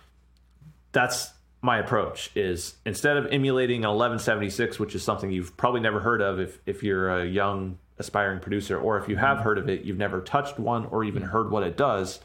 that's 0.93 1.31
my 1.61 1.79
approach 1.79 2.31
is 2.35 2.75
instead 2.85 3.17
of 3.17 3.27
emulating 3.27 3.85
an 3.85 3.91
1176, 3.91 4.79
which 4.79 4.95
is 4.95 5.03
something 5.03 5.31
you've 5.31 5.57
probably 5.57 5.81
never 5.81 6.01
heard 6.01 6.21
of 6.21 6.41
if 6.41 6.59
if 6.67 6.83
you're 6.83 7.21
a 7.21 7.27
young 7.27 7.79
aspiring 7.99 8.41
producer, 8.41 8.79
or 8.79 8.99
if 8.99 9.09
you 9.09 9.17
have 9.17 9.39
heard 9.39 9.59
of 9.59 9.69
it, 9.69 9.83
you've 9.83 9.99
never 9.99 10.21
touched 10.21 10.59
one 10.59 10.87
or 10.87 11.05
even 11.05 11.23
heard 11.23 11.51
what 11.51 11.63
it 11.63 11.77
does. 11.77 12.21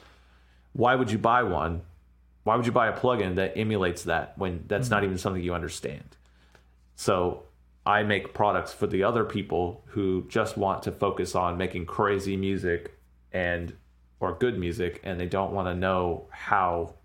Why 0.74 0.96
would 0.96 1.12
you 1.12 1.20
buy 1.20 1.44
one? 1.44 1.82
Why 2.44 2.56
would 2.56 2.66
you 2.66 2.72
buy 2.72 2.88
a 2.88 2.98
plugin 2.98 3.36
that 3.36 3.58
emulates 3.58 4.04
that 4.04 4.38
when 4.38 4.64
that's 4.68 4.86
mm-hmm. 4.86 4.96
not 4.96 5.04
even 5.04 5.18
something 5.18 5.44
you 5.44 5.54
understand? 5.54 6.16
So 6.96 7.44
I 7.88 8.04
make 8.04 8.34
products 8.34 8.74
for 8.74 8.86
the 8.86 9.04
other 9.04 9.24
people 9.24 9.82
who 9.86 10.26
just 10.28 10.58
want 10.58 10.84
to 10.84 10.92
focus 10.92 11.36
on 11.36 11.58
making 11.58 11.86
crazy 11.86 12.36
music 12.36 13.00
and 13.32 13.74
or 14.20 14.34
good 14.34 14.60
music 14.60 15.00
and 15.06 15.18
they 15.18 15.26
don't 15.26 15.54
want 15.54 15.70
to 15.70 15.74
know 15.74 16.28
how 16.30 16.96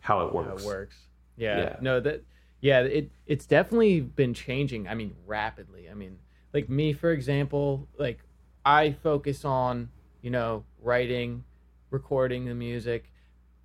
how 0.00 0.26
it 0.26 0.34
works. 0.34 0.48
How 0.48 0.56
it 0.56 0.64
works. 0.66 0.96
Yeah. 1.38 1.58
yeah. 1.58 1.76
No, 1.80 2.00
that 2.00 2.22
yeah, 2.60 2.80
it 2.80 3.10
it's 3.26 3.46
definitely 3.46 4.00
been 4.00 4.34
changing. 4.34 4.86
I 4.86 4.94
mean, 4.94 5.14
rapidly. 5.26 5.88
I 5.88 5.94
mean, 5.94 6.18
like 6.52 6.68
me 6.68 6.92
for 6.92 7.10
example, 7.10 7.88
like 7.98 8.18
I 8.62 8.92
focus 8.92 9.42
on, 9.42 9.88
you 10.20 10.28
know, 10.28 10.64
writing, 10.82 11.44
recording 11.88 12.44
the 12.44 12.54
music. 12.54 13.10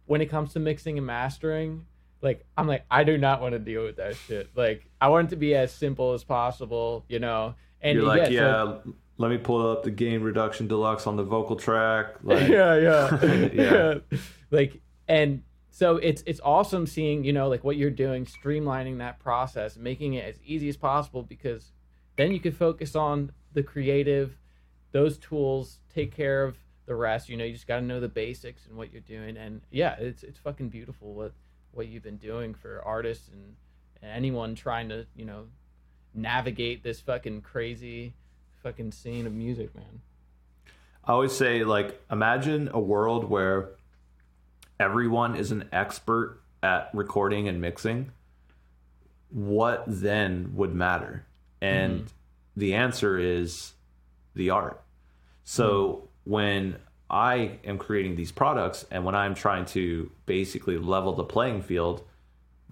When 0.06 0.22
it 0.22 0.28
comes 0.28 0.54
to 0.54 0.60
mixing 0.62 0.98
and 0.98 1.06
mastering, 1.06 1.86
like 2.24 2.45
I'm 2.57 2.67
like 2.67 2.86
I 2.89 3.03
do 3.03 3.17
not 3.17 3.41
want 3.41 3.53
to 3.53 3.59
deal 3.59 3.84
with 3.84 3.97
that 3.97 4.15
shit. 4.15 4.49
Like 4.55 4.89
I 4.99 5.09
want 5.09 5.28
it 5.28 5.30
to 5.32 5.36
be 5.36 5.53
as 5.55 5.71
simple 5.71 6.13
as 6.13 6.24
possible, 6.24 7.05
you 7.09 7.19
know. 7.19 7.55
And 7.82 7.97
you're 7.97 8.07
like, 8.07 8.32
yeah, 8.32 8.39
so, 8.39 8.95
let 9.17 9.30
me 9.30 9.38
pull 9.38 9.69
up 9.69 9.84
the 9.84 9.91
gain 9.91 10.21
reduction 10.21 10.67
deluxe 10.67 11.05
on 11.05 11.17
the 11.17 11.24
vocal 11.24 11.57
track. 11.57 12.15
Like, 12.24 12.47
yeah, 12.47 12.78
yeah, 12.78 13.26
yeah, 13.26 13.49
yeah. 13.53 14.17
Like, 14.49 14.82
and 15.07 15.43
so 15.69 15.97
it's 15.97 16.24
it's 16.26 16.39
awesome 16.43 16.88
seeing 16.88 17.26
you 17.26 17.34
know 17.34 17.49
like 17.49 17.63
what 17.63 17.76
you're 17.76 17.91
doing, 17.91 18.26
streamlining 18.26 18.99
that 18.99 19.19
process, 19.19 19.76
making 19.76 20.13
it 20.13 20.24
as 20.24 20.39
easy 20.45 20.69
as 20.69 20.78
possible 20.78 21.24
because 21.24 21.74
then 22.15 22.32
you 22.32 22.39
can 22.39 22.53
focus 22.53 22.95
on 22.95 23.32
the 23.51 23.63
creative. 23.63 24.38
Those 24.93 25.17
tools 25.17 25.80
take 25.93 26.15
care 26.15 26.43
of 26.43 26.55
the 26.86 26.95
rest. 26.95 27.28
You 27.28 27.36
know, 27.36 27.43
you 27.43 27.53
just 27.53 27.67
got 27.67 27.80
to 27.80 27.86
know 27.86 27.99
the 27.99 28.07
basics 28.07 28.67
and 28.67 28.78
what 28.78 28.91
you're 28.91 29.01
doing. 29.01 29.36
And 29.36 29.61
yeah, 29.71 29.95
it's 29.99 30.24
it's 30.24 30.39
fucking 30.39 30.69
beautiful 30.69 31.13
what 31.13 31.34
what 31.74 31.88
you've 31.88 32.03
been 32.03 32.17
doing 32.17 32.53
for 32.53 32.82
artists 32.86 33.30
and, 33.30 33.55
and 34.01 34.11
anyone 34.11 34.55
trying 34.55 34.89
to 34.89 35.05
you 35.15 35.26
know 35.26 35.45
navigate 36.13 36.84
this 36.84 36.99
fucking 36.99 37.41
crazy 37.41 38.13
fucking 38.61 38.91
scene 38.91 39.28
of 39.28 39.34
music, 39.34 39.76
man. 39.76 40.01
I 41.05 41.11
always 41.11 41.36
say, 41.36 41.65
like, 41.65 42.01
imagine 42.09 42.69
a 42.74 42.80
world 42.80 43.26
where 43.26 43.71
everyone 44.80 45.36
is 45.36 45.51
an 45.51 45.67
expert 45.74 46.39
at 46.61 46.89
recording 46.93 47.49
and 47.49 47.59
mixing. 47.59 48.11
What 49.30 49.84
then 49.86 50.51
would 50.55 50.74
matter? 50.74 51.26
And 51.61 51.99
mm-hmm. 51.99 52.07
the 52.55 52.76
answer 52.76 53.19
is 53.19 53.74
the 54.34 54.49
art. 54.51 54.82
So 55.43 55.74
mm-hmm. 55.74 56.32
when 56.32 56.76
I 57.14 57.59
am 57.64 57.78
creating 57.78 58.16
these 58.16 58.32
products 58.32 58.88
and 58.89 59.05
when 59.05 59.14
I'm 59.14 59.36
trying 59.36 59.66
to 59.68 60.09
basically 60.26 60.80
level 60.80 61.14
the 61.14 61.24
playing 61.24 61.61
field, 61.61 62.01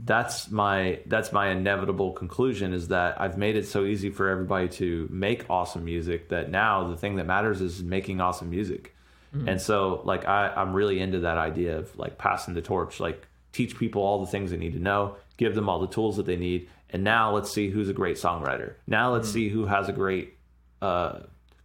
that's 0.04 0.50
my 0.50 1.00
that's 1.06 1.32
my 1.32 1.50
inevitable 1.50 2.14
conclusion 2.14 2.74
is 2.74 2.88
that 2.88 3.22
I've 3.22 3.38
made 3.38 3.56
it 3.56 3.68
so 3.68 3.86
easy 3.86 4.10
for 4.10 4.30
everybody 4.30 4.68
to 4.70 5.08
make 5.12 5.48
awesome 5.48 5.86
music 5.86 6.30
that 6.30 6.50
now 6.50 6.88
the 6.88 6.98
thing 6.98 7.18
that 7.18 7.28
matters 7.28 7.62
is 7.62 7.84
making 7.84 8.20
awesome 8.20 8.50
music. 8.50 8.96
Mm-hmm. 9.36 9.48
And 9.48 9.62
so 9.62 10.02
like 10.06 10.28
I, 10.28 10.52
I'm 10.56 10.74
really 10.74 11.00
into 11.00 11.20
that 11.20 11.38
idea 11.38 11.78
of 11.78 11.96
like 11.96 12.18
passing 12.18 12.56
the 12.56 12.64
torch, 12.64 13.00
like 13.00 13.28
teach 13.52 13.78
people 13.78 14.02
all 14.02 14.22
the 14.26 14.32
things 14.32 14.50
they 14.50 14.58
need 14.58 14.74
to 14.74 14.80
know, 14.80 15.18
give 15.38 15.54
them 15.54 15.70
all 15.70 15.80
the 15.80 15.88
tools 15.88 16.18
that 16.18 16.26
they 16.26 16.36
need, 16.36 16.68
and 16.90 17.04
now 17.04 17.32
let's 17.32 17.52
see 17.52 17.70
who's 17.70 17.90
a 17.90 17.94
great 17.94 18.18
songwriter. 18.18 18.74
Now 18.88 19.14
let's 19.14 19.28
mm-hmm. 19.28 19.34
see 19.36 19.50
who 19.50 19.68
has 19.68 19.88
a 19.88 19.94
great 19.94 20.34
uh, 20.82 21.20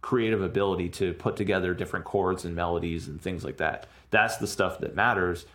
creative 0.07 0.41
ability 0.41 0.87
to 0.87 1.13
put 1.15 1.35
together 1.35 1.73
different 1.73 2.05
chords 2.05 2.45
and 2.45 2.55
melodies 2.55 3.09
and 3.09 3.21
things 3.21 3.43
like 3.43 3.57
that. 3.57 3.85
That's 4.09 4.37
the 4.37 4.47
stuff 4.47 4.79
that 4.79 4.95
matters. 4.95 5.45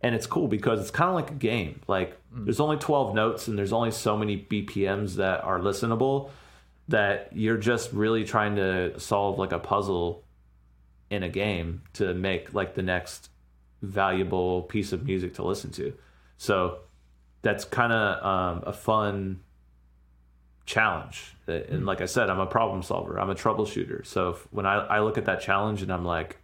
And 0.00 0.14
it's 0.14 0.28
cool 0.28 0.46
because 0.46 0.80
it's 0.80 0.92
kind 0.92 1.08
of 1.08 1.16
like 1.16 1.32
a 1.32 1.34
game. 1.34 1.80
Like 1.88 2.12
mm. 2.32 2.44
there's 2.44 2.60
only 2.60 2.76
12 2.76 3.16
notes 3.16 3.48
and 3.48 3.58
there's 3.58 3.72
only 3.72 3.90
so 3.90 4.16
many 4.16 4.46
BPMs 4.48 5.16
that 5.16 5.42
are 5.42 5.58
listenable 5.58 6.30
that 6.86 7.30
you're 7.32 7.56
just 7.56 7.92
really 7.92 8.22
trying 8.22 8.54
to 8.54 8.96
solve 9.00 9.40
like 9.40 9.50
a 9.50 9.58
puzzle 9.58 10.22
in 11.10 11.24
a 11.24 11.28
game 11.28 11.82
to 11.94 12.14
make 12.14 12.54
like 12.54 12.76
the 12.76 12.82
next 12.82 13.28
valuable 13.82 14.62
piece 14.62 14.92
of 14.92 15.04
music 15.04 15.34
to 15.34 15.42
listen 15.42 15.72
to. 15.72 15.92
So 16.38 16.78
that's 17.42 17.64
kind 17.64 17.92
of 17.92 18.24
um, 18.24 18.62
a 18.68 18.72
fun 18.72 19.40
challenge. 20.66 21.34
And 21.46 21.64
hmm. 21.80 21.84
like 21.84 22.00
I 22.00 22.06
said, 22.06 22.28
I'm 22.28 22.40
a 22.40 22.46
problem 22.46 22.82
solver. 22.82 23.18
I'm 23.18 23.30
a 23.30 23.34
troubleshooter. 23.34 24.04
So 24.04 24.38
when 24.50 24.66
I, 24.66 24.74
I 24.86 25.00
look 25.00 25.16
at 25.16 25.24
that 25.24 25.40
challenge 25.40 25.82
and 25.82 25.92
I'm 25.92 26.04
like, 26.04 26.38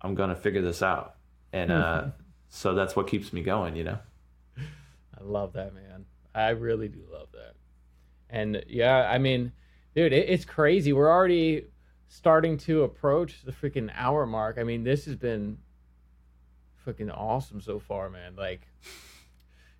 I'm 0.00 0.14
gonna 0.14 0.36
figure 0.36 0.60
this 0.60 0.82
out, 0.82 1.14
and 1.52 1.72
uh, 1.72 2.04
so 2.50 2.74
that's 2.74 2.94
what 2.94 3.08
keeps 3.08 3.32
me 3.32 3.42
going. 3.42 3.74
You 3.74 3.84
know. 3.84 3.98
I 4.58 5.22
love 5.22 5.54
that, 5.54 5.74
man. 5.74 6.04
I 6.34 6.50
really 6.50 6.88
do 6.88 7.00
love 7.10 7.28
that. 7.32 7.54
And 8.28 8.62
yeah, 8.68 9.08
I 9.10 9.18
mean, 9.18 9.52
dude, 9.94 10.12
it, 10.12 10.28
it's 10.28 10.44
crazy. 10.44 10.92
We're 10.92 11.10
already 11.10 11.68
starting 12.08 12.58
to 12.58 12.82
approach 12.82 13.42
the 13.42 13.52
freaking 13.52 13.90
hour 13.94 14.26
mark. 14.26 14.58
I 14.58 14.64
mean, 14.64 14.84
this 14.84 15.06
has 15.06 15.16
been 15.16 15.58
freaking 16.86 17.10
awesome 17.16 17.60
so 17.60 17.78
far, 17.78 18.10
man. 18.10 18.36
Like 18.36 18.68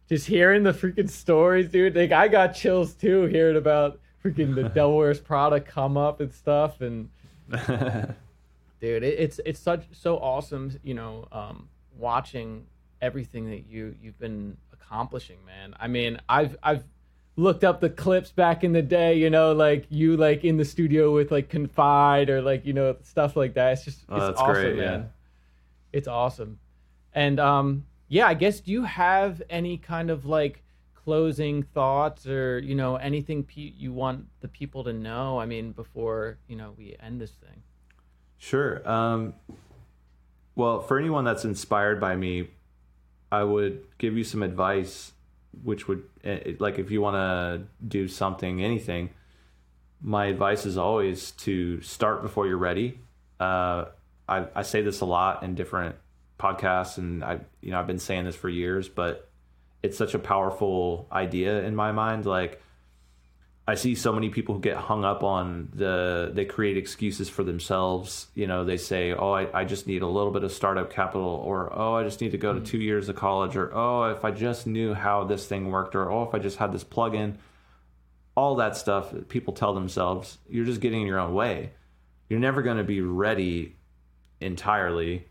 just 0.08 0.26
hearing 0.26 0.62
the 0.62 0.72
freaking 0.72 1.08
stories, 1.08 1.68
dude. 1.68 1.96
Like 1.96 2.12
I 2.12 2.28
got 2.28 2.48
chills 2.48 2.94
too 2.94 3.24
hearing 3.24 3.56
about 3.56 4.00
freaking 4.24 4.54
the 4.54 4.88
Wears 4.88 5.20
Prada 5.20 5.60
come 5.60 5.96
up 5.96 6.20
and 6.20 6.32
stuff. 6.32 6.80
And 6.80 7.08
dude, 7.50 9.02
it, 9.02 9.18
it's 9.18 9.40
it's 9.44 9.60
such 9.60 9.84
so 9.92 10.18
awesome, 10.18 10.78
you 10.82 10.94
know, 10.94 11.26
um, 11.32 11.68
watching 11.98 12.66
everything 13.00 13.50
that 13.50 13.66
you 13.68 13.94
you've 14.02 14.18
been 14.18 14.56
accomplishing, 14.72 15.38
man. 15.46 15.74
I 15.78 15.88
mean, 15.88 16.20
I've 16.28 16.56
I've 16.62 16.84
looked 17.36 17.64
up 17.64 17.80
the 17.80 17.90
clips 17.90 18.30
back 18.30 18.62
in 18.62 18.72
the 18.72 18.82
day, 18.82 19.14
you 19.14 19.30
know, 19.30 19.52
like 19.52 19.86
you 19.90 20.16
like 20.16 20.44
in 20.44 20.56
the 20.56 20.64
studio 20.64 21.12
with 21.12 21.30
like 21.30 21.48
Confide 21.48 22.30
or 22.30 22.42
like 22.42 22.64
you 22.64 22.72
know 22.72 22.96
stuff 23.02 23.36
like 23.36 23.54
that. 23.54 23.72
It's 23.72 23.84
just 23.84 24.04
oh, 24.08 24.28
it's 24.28 24.40
awesome, 24.40 24.54
great, 24.54 24.76
man. 24.76 25.00
Yeah. 25.00 25.06
It's 25.92 26.08
awesome. 26.08 26.58
And 27.14 27.40
um 27.40 27.86
yeah, 28.14 28.28
I 28.28 28.34
guess 28.34 28.60
do 28.60 28.70
you 28.70 28.84
have 28.84 29.42
any 29.50 29.76
kind 29.76 30.08
of 30.08 30.24
like 30.24 30.62
closing 30.94 31.64
thoughts 31.64 32.28
or 32.28 32.60
you 32.60 32.76
know 32.76 32.94
anything 32.94 33.42
pe- 33.42 33.72
you 33.76 33.92
want 33.92 34.26
the 34.40 34.46
people 34.46 34.84
to 34.84 34.92
know? 34.92 35.40
I 35.40 35.46
mean, 35.46 35.72
before 35.72 36.38
you 36.46 36.54
know 36.54 36.74
we 36.78 36.94
end 37.02 37.20
this 37.20 37.32
thing. 37.32 37.64
Sure. 38.38 38.88
Um, 38.88 39.34
well, 40.54 40.80
for 40.80 40.96
anyone 40.96 41.24
that's 41.24 41.44
inspired 41.44 42.00
by 42.00 42.14
me, 42.14 42.50
I 43.32 43.42
would 43.42 43.84
give 43.98 44.16
you 44.16 44.22
some 44.22 44.44
advice, 44.44 45.10
which 45.64 45.88
would 45.88 46.04
eh, 46.22 46.52
like 46.60 46.78
if 46.78 46.92
you 46.92 47.00
want 47.00 47.16
to 47.16 47.66
do 47.84 48.06
something, 48.06 48.62
anything. 48.62 49.10
My 50.00 50.26
advice 50.26 50.66
is 50.66 50.78
always 50.78 51.32
to 51.32 51.80
start 51.80 52.22
before 52.22 52.46
you're 52.46 52.58
ready. 52.58 53.00
Uh, 53.40 53.86
I, 54.28 54.46
I 54.54 54.62
say 54.62 54.82
this 54.82 55.00
a 55.00 55.04
lot 55.04 55.42
in 55.42 55.56
different 55.56 55.96
podcasts, 56.38 56.98
and 56.98 57.24
I, 57.24 57.40
you 57.60 57.70
know, 57.70 57.78
I've 57.78 57.86
been 57.86 57.98
saying 57.98 58.24
this 58.24 58.36
for 58.36 58.48
years, 58.48 58.88
but 58.88 59.28
it's 59.82 59.98
such 59.98 60.14
a 60.14 60.18
powerful 60.18 61.06
idea 61.12 61.62
in 61.62 61.76
my 61.76 61.92
mind. 61.92 62.26
Like, 62.26 62.60
I 63.66 63.76
see 63.76 63.94
so 63.94 64.12
many 64.12 64.28
people 64.28 64.54
who 64.54 64.60
get 64.60 64.76
hung 64.76 65.04
up 65.04 65.22
on 65.22 65.70
the 65.72 66.30
they 66.34 66.44
create 66.44 66.76
excuses 66.76 67.30
for 67.30 67.44
themselves. 67.44 68.26
You 68.34 68.46
know, 68.46 68.64
they 68.64 68.76
say, 68.76 69.12
"Oh, 69.12 69.32
I, 69.32 69.60
I 69.60 69.64
just 69.64 69.86
need 69.86 70.02
a 70.02 70.06
little 70.06 70.32
bit 70.32 70.44
of 70.44 70.52
startup 70.52 70.90
capital," 70.92 71.42
or 71.44 71.72
"Oh, 71.72 71.94
I 71.94 72.04
just 72.04 72.20
need 72.20 72.32
to 72.32 72.38
go 72.38 72.52
to 72.52 72.60
mm-hmm. 72.60 72.66
two 72.66 72.78
years 72.78 73.08
of 73.08 73.16
college," 73.16 73.56
or 73.56 73.74
"Oh, 73.74 74.04
if 74.10 74.24
I 74.24 74.32
just 74.32 74.66
knew 74.66 74.92
how 74.92 75.24
this 75.24 75.46
thing 75.46 75.70
worked," 75.70 75.94
or 75.94 76.10
"Oh, 76.10 76.24
if 76.24 76.34
I 76.34 76.38
just 76.38 76.58
had 76.58 76.72
this 76.72 76.84
plugin." 76.84 77.36
All 78.36 78.56
that 78.56 78.76
stuff 78.76 79.12
that 79.12 79.28
people 79.28 79.54
tell 79.54 79.74
themselves, 79.74 80.38
you're 80.48 80.64
just 80.64 80.80
getting 80.80 81.02
in 81.02 81.06
your 81.06 81.20
own 81.20 81.34
way. 81.34 81.70
You're 82.28 82.40
never 82.40 82.62
going 82.62 82.78
to 82.78 82.84
be 82.84 83.00
ready 83.00 83.76
entirely 84.40 85.28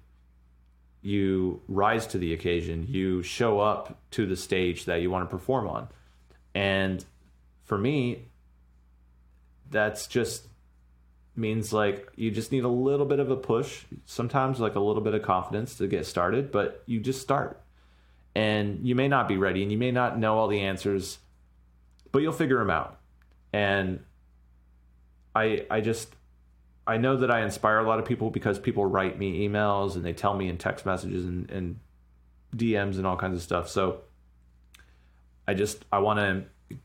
you 1.04 1.62
rise 1.68 2.08
to 2.08 2.18
the 2.18 2.34
occasion, 2.34 2.88
you 2.90 3.22
show 3.22 3.60
up 3.60 4.00
to 4.12 4.26
the 4.26 4.38
stage 4.38 4.86
that 4.86 5.02
you 5.02 5.12
want 5.12 5.30
to 5.30 5.38
perform 5.38 5.68
on. 5.68 5.90
And 6.56 7.04
for 7.64 7.78
me, 7.78 8.30
that's 9.70 10.08
just 10.08 10.48
means 11.36 11.74
like 11.74 12.08
you 12.16 12.32
just 12.32 12.52
need 12.52 12.64
a 12.64 12.70
little 12.70 13.06
bit 13.06 13.20
of 13.20 13.30
a 13.30 13.36
push, 13.36 13.84
sometimes 14.06 14.60
like 14.60 14.76
a 14.76 14.80
little 14.80 15.02
bit 15.02 15.14
of 15.14 15.22
confidence 15.24 15.76
to 15.76 15.88
get 15.88 16.06
started, 16.06 16.52
but 16.52 16.84
you 16.86 17.00
just 17.00 17.22
start. 17.22 17.60
And 18.34 18.88
you 18.88 18.96
may 18.96 19.08
not 19.08 19.28
be 19.28 19.36
ready 19.36 19.62
and 19.62 19.72
you 19.72 19.78
may 19.78 19.92
not 19.92 20.18
know 20.18 20.38
all 20.38 20.48
the 20.48 20.62
answers, 20.62 21.20
but 22.12 22.22
you'll 22.22 22.32
figure 22.32 22.60
them 22.60 22.70
out. 22.70 22.98
And 23.52 24.04
I 25.36 25.66
I 25.70 25.82
just 25.82 26.16
I 26.86 26.98
know 26.98 27.18
that 27.18 27.32
I 27.32 27.44
inspire 27.44 27.80
a 27.80 27.88
lot 27.88 28.00
of 28.00 28.06
people 28.06 28.30
because 28.30 28.60
people 28.60 28.86
write 28.86 29.18
me 29.18 29.48
emails 29.48 29.96
and 29.96 30.04
they 30.04 30.14
tell 30.14 30.34
me 30.34 30.50
in 30.50 30.58
text 30.58 30.86
messages 30.86 31.26
and, 31.26 31.50
and 31.50 31.80
DMs 32.56 32.98
and 32.98 33.08
all 33.08 33.16
kinds 33.16 33.38
of 33.38 33.42
stuff. 33.44 33.70
So 33.70 34.02
I 35.48 35.54
just 35.54 35.86
I 35.92 36.00
want 36.00 36.20
to 36.20 36.78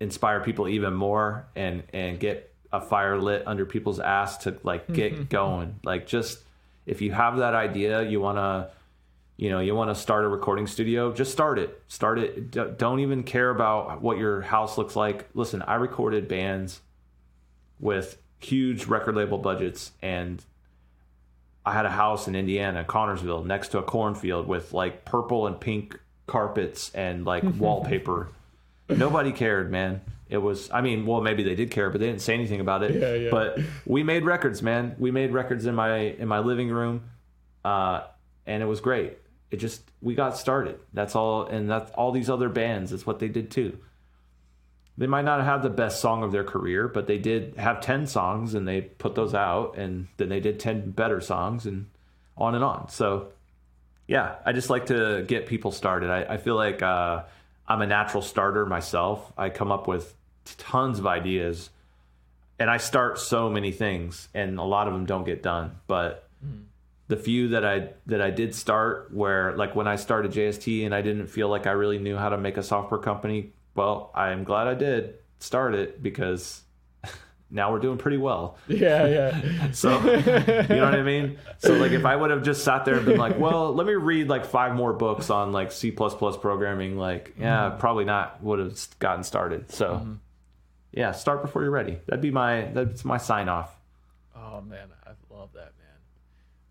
inspire 0.00 0.40
people 0.40 0.68
even 0.68 0.94
more 0.94 1.46
and 1.54 1.82
and 1.92 2.18
get 2.18 2.54
a 2.72 2.80
fire 2.80 3.18
lit 3.18 3.42
under 3.46 3.66
people's 3.66 4.00
ass 4.00 4.38
to 4.38 4.56
like 4.62 4.90
get 4.92 5.28
going. 5.28 5.80
Like 5.84 6.06
just 6.06 6.40
if 6.86 7.00
you 7.00 7.12
have 7.12 7.38
that 7.38 7.54
idea, 7.54 8.02
you 8.02 8.20
want 8.20 8.38
to 8.38 8.70
you 9.36 9.50
know 9.50 9.60
you 9.60 9.74
want 9.74 9.90
to 9.90 9.94
start 9.94 10.24
a 10.24 10.28
recording 10.28 10.66
studio 10.66 11.12
just 11.12 11.32
start 11.32 11.58
it 11.58 11.82
start 11.88 12.18
it 12.18 12.50
don't 12.78 13.00
even 13.00 13.22
care 13.22 13.48
about 13.48 14.02
what 14.02 14.18
your 14.18 14.42
house 14.42 14.76
looks 14.76 14.94
like 14.94 15.26
listen 15.34 15.62
i 15.62 15.74
recorded 15.74 16.28
bands 16.28 16.80
with 17.80 18.18
huge 18.44 18.86
record 18.86 19.14
label 19.14 19.38
budgets 19.38 19.92
and 20.02 20.44
I 21.64 21.72
had 21.72 21.86
a 21.86 21.90
house 21.90 22.26
in 22.26 22.34
Indiana, 22.34 22.84
Connersville, 22.84 23.44
next 23.46 23.68
to 23.68 23.78
a 23.78 23.82
cornfield 23.82 24.48
with 24.48 24.72
like 24.72 25.04
purple 25.04 25.46
and 25.46 25.60
pink 25.60 25.98
carpets 26.26 26.90
and 26.94 27.24
like 27.24 27.44
wallpaper. 27.58 28.28
Nobody 28.88 29.32
cared, 29.32 29.70
man. 29.70 30.00
It 30.28 30.38
was, 30.38 30.70
I 30.72 30.80
mean, 30.80 31.06
well, 31.06 31.20
maybe 31.20 31.42
they 31.42 31.54
did 31.54 31.70
care, 31.70 31.90
but 31.90 32.00
they 32.00 32.06
didn't 32.06 32.22
say 32.22 32.34
anything 32.34 32.60
about 32.60 32.82
it. 32.82 32.94
Yeah, 32.94 33.14
yeah. 33.14 33.30
But 33.30 33.58
we 33.86 34.02
made 34.02 34.24
records, 34.24 34.62
man. 34.62 34.96
We 34.98 35.10
made 35.10 35.30
records 35.30 35.66
in 35.66 35.74
my 35.74 35.96
in 35.98 36.26
my 36.26 36.40
living 36.40 36.70
room, 36.70 37.02
uh, 37.64 38.02
and 38.46 38.62
it 38.62 38.66
was 38.66 38.80
great. 38.80 39.18
It 39.50 39.58
just 39.58 39.82
we 40.00 40.14
got 40.14 40.36
started. 40.36 40.80
That's 40.94 41.14
all, 41.14 41.46
and 41.46 41.70
that's 41.70 41.90
all 41.92 42.12
these 42.12 42.30
other 42.30 42.48
bands. 42.48 42.90
That's 42.90 43.06
what 43.06 43.18
they 43.18 43.28
did 43.28 43.50
too 43.50 43.78
they 44.98 45.06
might 45.06 45.24
not 45.24 45.42
have 45.42 45.62
the 45.62 45.70
best 45.70 46.00
song 46.00 46.22
of 46.22 46.32
their 46.32 46.44
career, 46.44 46.86
but 46.86 47.06
they 47.06 47.18
did 47.18 47.56
have 47.56 47.80
10 47.80 48.06
songs 48.06 48.54
and 48.54 48.68
they 48.68 48.82
put 48.82 49.14
those 49.14 49.34
out 49.34 49.78
and 49.78 50.08
then 50.18 50.28
they 50.28 50.40
did 50.40 50.60
10 50.60 50.90
better 50.90 51.20
songs 51.20 51.64
and 51.66 51.86
on 52.36 52.54
and 52.54 52.62
on. 52.62 52.88
So, 52.90 53.28
yeah, 54.06 54.36
I 54.44 54.52
just 54.52 54.68
like 54.68 54.86
to 54.86 55.24
get 55.26 55.46
people 55.46 55.72
started. 55.72 56.10
I, 56.10 56.34
I 56.34 56.36
feel 56.36 56.56
like 56.56 56.82
uh, 56.82 57.22
I'm 57.66 57.80
a 57.80 57.86
natural 57.86 58.22
starter 58.22 58.66
myself. 58.66 59.32
I 59.38 59.48
come 59.48 59.72
up 59.72 59.88
with 59.88 60.14
tons 60.58 60.98
of 60.98 61.06
ideas 61.06 61.70
and 62.58 62.68
I 62.68 62.76
start 62.76 63.18
so 63.18 63.48
many 63.48 63.72
things 63.72 64.28
and 64.34 64.58
a 64.58 64.62
lot 64.62 64.88
of 64.88 64.92
them 64.92 65.06
don't 65.06 65.24
get 65.24 65.42
done. 65.42 65.80
But 65.86 66.28
mm. 66.44 66.64
the 67.08 67.16
few 67.16 67.48
that 67.48 67.64
I 67.64 67.88
that 68.06 68.20
I 68.20 68.30
did 68.30 68.54
start 68.54 69.08
where 69.12 69.56
like 69.56 69.74
when 69.74 69.88
I 69.88 69.96
started 69.96 70.32
JST 70.32 70.84
and 70.84 70.94
I 70.94 71.00
didn't 71.00 71.28
feel 71.28 71.48
like 71.48 71.66
I 71.66 71.72
really 71.72 71.98
knew 71.98 72.18
how 72.18 72.28
to 72.28 72.36
make 72.36 72.58
a 72.58 72.62
software 72.62 73.00
company 73.00 73.52
well, 73.74 74.10
I'm 74.14 74.44
glad 74.44 74.66
I 74.66 74.74
did 74.74 75.14
start 75.38 75.74
it 75.74 76.02
because 76.02 76.62
now 77.50 77.72
we're 77.72 77.78
doing 77.78 77.98
pretty 77.98 78.16
well. 78.16 78.58
Yeah, 78.68 79.06
yeah. 79.06 79.70
so, 79.72 79.90
you 80.00 80.22
know 80.22 80.84
what 80.84 80.94
I 80.94 81.02
mean? 81.02 81.38
So, 81.58 81.74
like, 81.74 81.92
if 81.92 82.04
I 82.04 82.16
would 82.16 82.30
have 82.30 82.42
just 82.42 82.64
sat 82.64 82.84
there 82.84 82.96
and 82.96 83.06
been 83.06 83.18
like, 83.18 83.38
well, 83.38 83.74
let 83.74 83.86
me 83.86 83.94
read 83.94 84.28
like 84.28 84.44
five 84.44 84.74
more 84.74 84.92
books 84.92 85.30
on 85.30 85.52
like 85.52 85.72
C 85.72 85.90
programming, 85.90 86.96
like, 86.96 87.34
yeah, 87.38 87.70
mm-hmm. 87.70 87.78
probably 87.78 88.04
not 88.04 88.42
would 88.42 88.58
have 88.58 88.98
gotten 88.98 89.24
started. 89.24 89.70
So, 89.70 89.94
mm-hmm. 89.94 90.14
yeah, 90.92 91.12
start 91.12 91.42
before 91.42 91.62
you're 91.62 91.70
ready. 91.70 91.98
That'd 92.06 92.22
be 92.22 92.30
my, 92.30 92.70
that's 92.72 93.04
my 93.04 93.18
sign 93.18 93.48
off. 93.48 93.74
Oh, 94.36 94.60
man. 94.60 94.88
I 95.06 95.34
love 95.34 95.50
that, 95.54 95.72
man. 95.78 95.82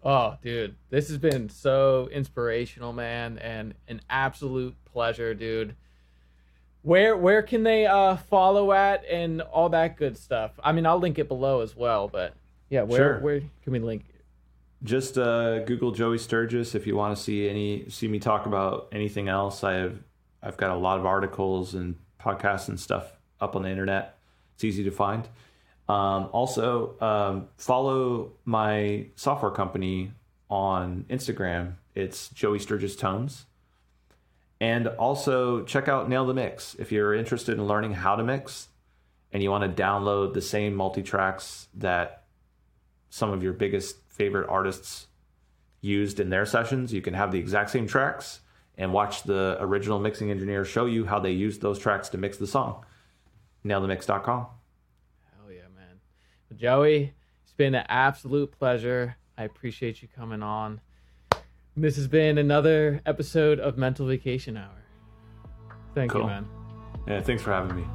Oh, 0.04 0.38
dude, 0.42 0.76
this 0.90 1.10
has 1.10 1.18
been 1.18 1.50
so 1.50 2.10
inspirational, 2.12 2.94
man, 2.94 3.38
and 3.38 3.76
an 3.88 4.02
absolute 4.10 4.76
pleasure, 4.86 5.34
dude. 5.34 5.76
Where 6.84 7.16
where 7.16 7.44
can 7.44 7.64
they 7.64 7.86
uh, 7.86 8.16
follow 8.18 8.72
at 8.72 9.06
and 9.06 9.42
all 9.42 9.70
that 9.70 9.98
good 9.98 10.18
stuff? 10.18 10.52
I 10.64 10.72
mean, 10.72 10.86
I'll 10.86 11.00
link 11.00 11.20
it 11.20 11.28
below 11.28 11.62
as 11.62 11.76
well, 11.76 12.08
but 12.08 12.34
yeah, 12.70 12.82
where 12.84 12.98
Sure. 12.98 13.20
where 13.20 13.40
can 13.64 13.74
we 13.74 13.80
link? 13.80 14.04
it? 14.10 14.16
Just 14.84 15.18
uh, 15.18 15.60
Google 15.66 15.92
Joey 15.92 16.18
Sturgis 16.18 16.74
if 16.74 16.88
you 16.88 16.96
want 16.96 17.16
to 17.16 17.22
see 17.22 17.48
any 17.48 17.88
see 17.90 18.08
me 18.08 18.18
talk 18.20 18.48
about 18.48 18.88
anything 18.92 19.28
else. 19.30 19.64
I 19.64 19.74
have 19.74 20.00
I've 20.42 20.58
got 20.58 20.72
a 20.72 20.76
lot 20.76 20.98
of 21.00 21.06
articles 21.06 21.76
and 21.76 21.96
podcasts 22.20 22.68
and 22.68 22.80
stuff 22.80 23.14
up 23.40 23.56
on 23.56 23.62
the 23.62 23.70
internet. 23.70 24.18
It's 24.56 24.64
easy 24.64 24.84
to 24.84 24.92
find. 24.92 25.28
Um, 25.88 26.30
also, 26.32 26.96
um, 27.02 27.48
follow 27.58 28.32
my 28.46 29.08
software 29.16 29.52
company 29.52 30.14
on 30.50 31.06
Instagram. 31.10 31.74
It's 31.94 32.30
Joey 32.30 32.60
Sturgis 32.60 32.96
Tones. 32.96 33.46
And 34.62 34.88
also 34.88 35.64
check 35.64 35.88
out 35.88 36.08
Nail 36.08 36.24
the 36.28 36.36
Mix 36.36 36.76
if 36.76 36.92
you're 36.92 37.16
interested 37.16 37.58
in 37.58 37.66
learning 37.66 37.94
how 37.94 38.16
to 38.16 38.24
mix 38.24 38.68
and 39.34 39.42
you 39.42 39.50
want 39.50 39.64
to 39.76 39.82
download 39.82 40.36
the 40.36 40.42
same 40.42 40.76
multi 40.76 41.02
tracks 41.02 41.68
that 41.74 42.26
some 43.10 43.32
of 43.32 43.42
your 43.42 43.54
biggest 43.54 43.98
favorite 44.08 44.48
artists 44.48 45.08
used 45.82 46.20
in 46.20 46.30
their 46.30 46.46
sessions. 46.46 46.94
You 46.94 47.02
can 47.02 47.16
have 47.16 47.32
the 47.32 47.40
exact 47.40 47.72
same 47.72 47.88
tracks 47.88 48.42
and 48.78 48.94
watch 48.94 49.24
the 49.24 49.58
original 49.60 50.00
mixing 50.00 50.30
engineer 50.30 50.64
show 50.64 50.86
you 50.86 51.06
how 51.06 51.18
they 51.18 51.32
used 51.32 51.62
those 51.62 51.80
tracks 51.80 52.10
to 52.10 52.20
mix 52.20 52.38
the 52.38 52.46
song. 52.46 52.86
NailTheMix.com. 53.66 54.46
Hell 55.40 55.52
yeah, 55.52 55.62
man. 55.76 56.00
Joey, 56.56 57.16
it's 57.44 57.54
been 57.54 57.74
an 57.74 57.86
absolute 57.90 58.52
pleasure. 58.52 59.18
I 59.40 59.44
appreciate 59.46 60.04
you 60.04 60.08
coming 60.08 60.44
on. 60.44 60.82
This 61.78 61.96
has 61.96 62.08
been 62.08 62.38
another 62.38 63.02
episode 63.06 63.60
of 63.60 63.78
Mental 63.78 64.06
Vacation 64.06 64.58
Hour. 64.58 64.84
Thank 65.96 66.14
you, 66.14 66.26
man. 66.26 66.46
Yeah, 67.08 67.22
thanks 67.22 67.42
for 67.42 67.52
having 67.52 67.78
me. 67.78 67.86